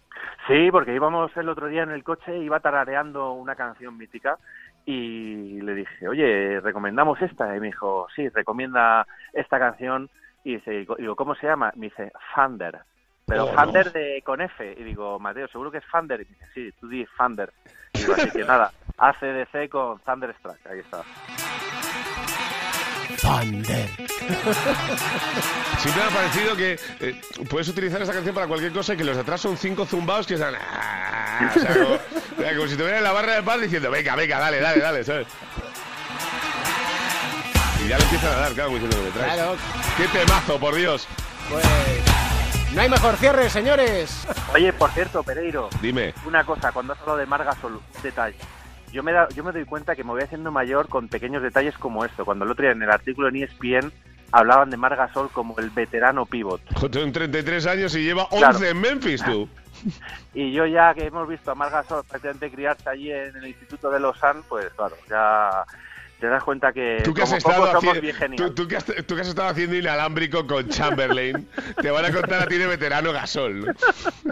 Sí, 0.47 0.69
porque 0.71 0.95
íbamos 0.95 1.37
el 1.37 1.49
otro 1.49 1.67
día 1.69 1.83
en 1.83 1.91
el 1.91 2.05
coche, 2.05 2.37
iba 2.39 2.61
tarareando 2.61 3.33
una 3.33 3.57
canción 3.57 3.97
mítica 3.97 4.39
y 4.87 5.61
le 5.63 5.75
dije, 5.75 6.07
oye, 6.07 6.61
¿recomendamos 6.61 7.21
esta? 7.23 7.57
Y 7.57 7.61
me 7.61 7.67
dijo, 7.69 8.07
sí, 8.15 8.29
recomienda 8.29 9.07
esta 9.33 9.59
canción. 9.59 10.11
Y 10.45 10.57
dice, 10.57 10.87
digo, 10.99 11.17
¿cómo 11.17 11.35
se 11.35 11.47
llama? 11.47 11.73
Me 11.77 11.87
dice, 11.87 12.13
Thunder. 12.35 12.79
Pero 13.27 13.47
Oh, 13.47 13.55
Thunder 13.55 13.87
no. 13.87 13.93
de, 13.93 14.23
con 14.23 14.43
F. 14.43 14.77
Y 14.79 14.85
digo, 14.85 15.19
Mateo, 15.19 15.49
¿seguro 15.49 15.71
que 15.71 15.79
es 15.79 15.85
Thunder? 15.91 16.21
Y 16.21 16.25
me 16.27 16.31
dice, 16.37 16.47
sí, 16.55 16.73
tú 16.79 16.89
di 16.89 17.07
Thunder. 17.17 17.51
Y 17.95 17.99
digo, 18.01 18.13
así 18.13 18.31
que 18.31 18.45
nada, 18.45 18.71
ACDC 18.99 19.69
con 19.71 19.99
Thunderstruck, 20.01 20.57
ahí 20.71 20.79
está. 20.81 21.03
Thunder. 23.21 23.89
Siempre 25.79 26.03
me 26.03 26.09
ha 26.09 26.15
parecido 26.15 26.57
que 26.57 26.79
eh, 27.01 27.21
puedes 27.49 27.69
utilizar 27.69 28.01
esta 28.03 28.15
canción 28.15 28.35
para 28.35 28.47
cualquier 28.47 28.73
cosa 28.73 28.95
y 28.95 28.97
que 28.97 29.05
los 29.05 29.17
de 29.17 29.23
atrás 29.23 29.41
son 29.41 29.57
cinco 29.57 29.85
zumbaos 29.87 30.27
que 30.27 30.35
están... 30.35 30.55
"Ah", 30.57 31.51
o 31.55 31.59
sea, 31.59 31.73
como, 31.75 31.97
como 32.37 32.67
si 32.67 32.73
estuvieran 32.73 32.99
en 32.99 33.05
la 33.05 33.13
barra 33.13 33.35
de 33.35 33.43
paz 33.43 33.61
diciendo, 33.61 33.91
venga, 33.91 34.15
venga, 34.17 34.39
dale, 34.39 34.61
dale, 34.61 34.81
dale, 34.81 35.05
¿sabes? 35.05 35.27
Y 37.85 37.89
ya 37.89 37.99
le 37.99 38.05
empiezan 38.05 38.33
a 38.33 38.37
dar, 38.37 38.53
claro, 38.53 38.71
como 38.71 38.83
diciendo, 38.83 39.05
me 39.11 39.11
traes. 39.19 39.35
Claro. 39.35 39.57
¡Qué 39.97 40.09
temazo, 40.09 40.59
por 40.59 40.75
Dios! 40.75 41.07
Pues 41.51 41.65
no 42.73 42.81
hay 42.81 42.89
mejor 42.89 43.17
cierre, 43.17 43.51
señores. 43.51 44.27
Oye, 44.55 44.73
por 44.73 44.91
cierto, 44.93 45.23
Pereiro, 45.23 45.69
Dime. 45.81 46.15
una 46.25 46.45
cosa, 46.45 46.73
cuando 46.73 46.95
has 46.95 47.01
hablado 47.01 47.19
de 47.19 47.27
Margasol, 47.27 47.75
un 47.77 48.03
detalle. 48.03 48.37
Yo 48.95 49.03
me, 49.03 49.11
da- 49.13 49.29
yo 49.31 49.43
me 49.43 49.51
doy 49.51 49.65
cuenta 49.65 49.97
que 49.97 50.05
me 50.05 50.11
voy 50.11 50.23
haciendo 50.23 50.53
mayor 50.53 50.89
con 50.89 51.09
pequeños 51.09 51.43
detalles 51.43 51.77
como 51.77 52.05
esto. 52.05 52.25
Cuando 52.25 52.45
el 52.45 52.53
otro 52.53 52.63
día 52.63 52.71
en 52.73 52.81
el 52.83 52.91
artículo 52.91 53.27
en 53.29 53.37
ESPN 53.43 53.93
hablaban 54.31 54.71
de 54.71 54.77
Margasol 54.77 55.31
como 55.31 55.59
el 55.59 55.71
veterano 55.71 56.25
pivot. 56.27 56.61
Tiene 56.93 57.11
33 57.11 57.67
años 57.67 57.95
y 57.97 58.05
lleva 58.05 58.23
11 58.31 58.37
Claro. 58.39 58.65
en 58.65 58.81
Memphis, 58.81 59.25
tú. 59.25 59.49
Y 60.33 60.53
yo 60.53 60.65
ya 60.67 60.95
que 60.95 61.07
hemos 61.07 61.29
visto 61.29 61.51
a 61.51 61.55
Margasol 61.57 62.05
prácticamente 62.05 62.51
criarse 62.51 62.89
allí 62.89 63.11
en 63.13 63.37
el 63.37 63.49
Instituto 63.49 63.91
de 63.91 63.99
Lausanne, 64.01 64.41
pues 64.49 64.67
claro, 64.77 64.95
ya 65.11 65.65
te 66.21 66.27
das 66.29 66.43
cuenta 66.43 66.73
que 66.73 67.01
Tú 67.05 67.13
que, 67.13 67.23
has 67.23 67.29
como 67.29 67.39
estado 67.39 67.67
pocos 67.67 67.81
somos 67.83 68.01
bien 68.01 68.15
geniales. 68.17 68.55
tú, 68.55 68.63
tú 68.63 68.69
que 68.69 68.77
has, 68.77 68.85
tú 68.85 69.15
que 69.15 69.21
has 69.21 69.29
estado 69.29 69.49
haciendo 69.49 69.77
inalámbrico 69.77 70.47
con 70.47 70.69
Chamberlain, 70.69 71.47
te 71.83 71.91
van 71.91 72.05
a 72.07 72.13
contar 72.13 72.43
a 72.43 72.47
ti 72.47 72.57
de 72.57 72.67
veterano 72.67 73.13
Gasol. 73.13 73.75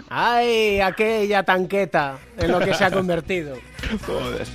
Ay, 0.09 0.79
aquella 0.81 1.43
tanqueta 1.43 2.17
en 2.37 2.51
lo 2.51 2.59
que 2.59 2.73
se 2.73 2.83
ha 2.85 2.91
convertido. 2.91 3.57
Joder. 4.07 4.47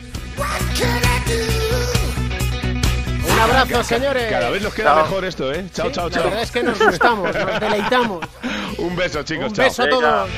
Un 3.25 3.39
abrazo, 3.41 3.85
señores. 3.85 4.31
Cada 4.31 4.51
vez 4.51 4.63
nos 4.63 4.75
queda 4.75 4.95
Chao. 4.95 5.03
mejor 5.05 5.25
esto, 5.25 5.53
¿eh? 5.53 5.65
Chao, 5.73 5.87
Sí, 5.87 5.93
chao, 5.93 6.09
la 6.09 6.15
chao. 6.15 6.25
verdad 6.25 6.43
es 6.43 6.51
que 6.51 6.63
nos 6.63 6.79
gustamos, 6.79 7.35
nos 7.35 7.61
deleitamos. 7.61 8.27
Un 8.79 8.97
beso, 8.97 9.23
chicos. 9.23 9.47
Un 9.49 9.53
chao. 9.55 9.65
beso 9.67 9.83
a 9.85 9.89
todos. 9.89 10.31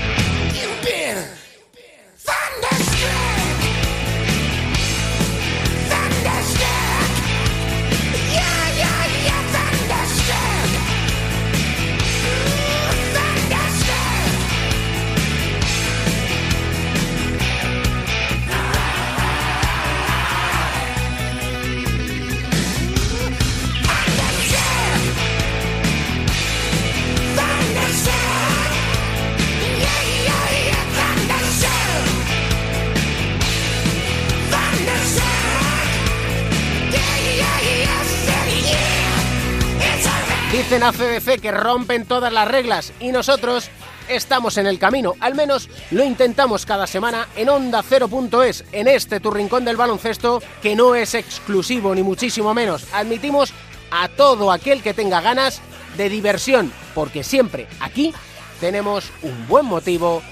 Dicen 40.61 40.83
a 40.83 40.93
CDC 40.93 41.41
que 41.41 41.53
rompen 41.53 42.05
todas 42.05 42.31
las 42.31 42.47
reglas 42.47 42.93
y 43.01 43.13
nosotros 43.13 43.71
estamos 44.09 44.59
en 44.59 44.67
el 44.67 44.79
camino. 44.79 45.15
Al 45.19 45.35
menos 45.35 45.71
lo 45.91 46.05
intentamos 46.05 46.67
cada 46.67 46.87
semana 46.87 47.29
en 47.35 47.49
Onda 47.49 47.83
0.es, 47.83 48.67
en 48.71 48.87
este 48.87 49.21
tu 49.21 49.31
rincón 49.31 49.65
del 49.65 49.79
baloncesto, 49.79 50.43
que 50.61 50.77
no 50.77 50.95
es 50.95 51.15
exclusivo 51.15 51.95
ni 51.95 52.03
muchísimo 52.03 52.53
menos. 52.53 52.85
Admitimos 52.93 53.55
a 53.91 54.09
todo 54.09 54.53
aquel 54.53 54.83
que 54.83 54.93
tenga 54.93 55.23
ganas 55.23 55.63
de 55.97 56.11
diversión, 56.11 56.71
porque 56.95 57.25
siempre 57.25 57.67
aquí 57.81 58.13
tenemos 58.61 59.11
un 59.23 59.49
buen 59.49 59.65
motivo 59.65 60.23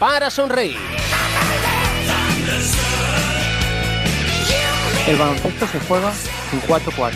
para 0.00 0.30
sonreír. 0.30 0.78
El 5.06 5.16
baloncesto 5.16 5.68
se 5.68 5.78
juega 5.78 6.12
en 6.52 6.60
4-4. 6.62 7.12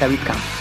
David 0.00 0.18
Campos. 0.26 0.57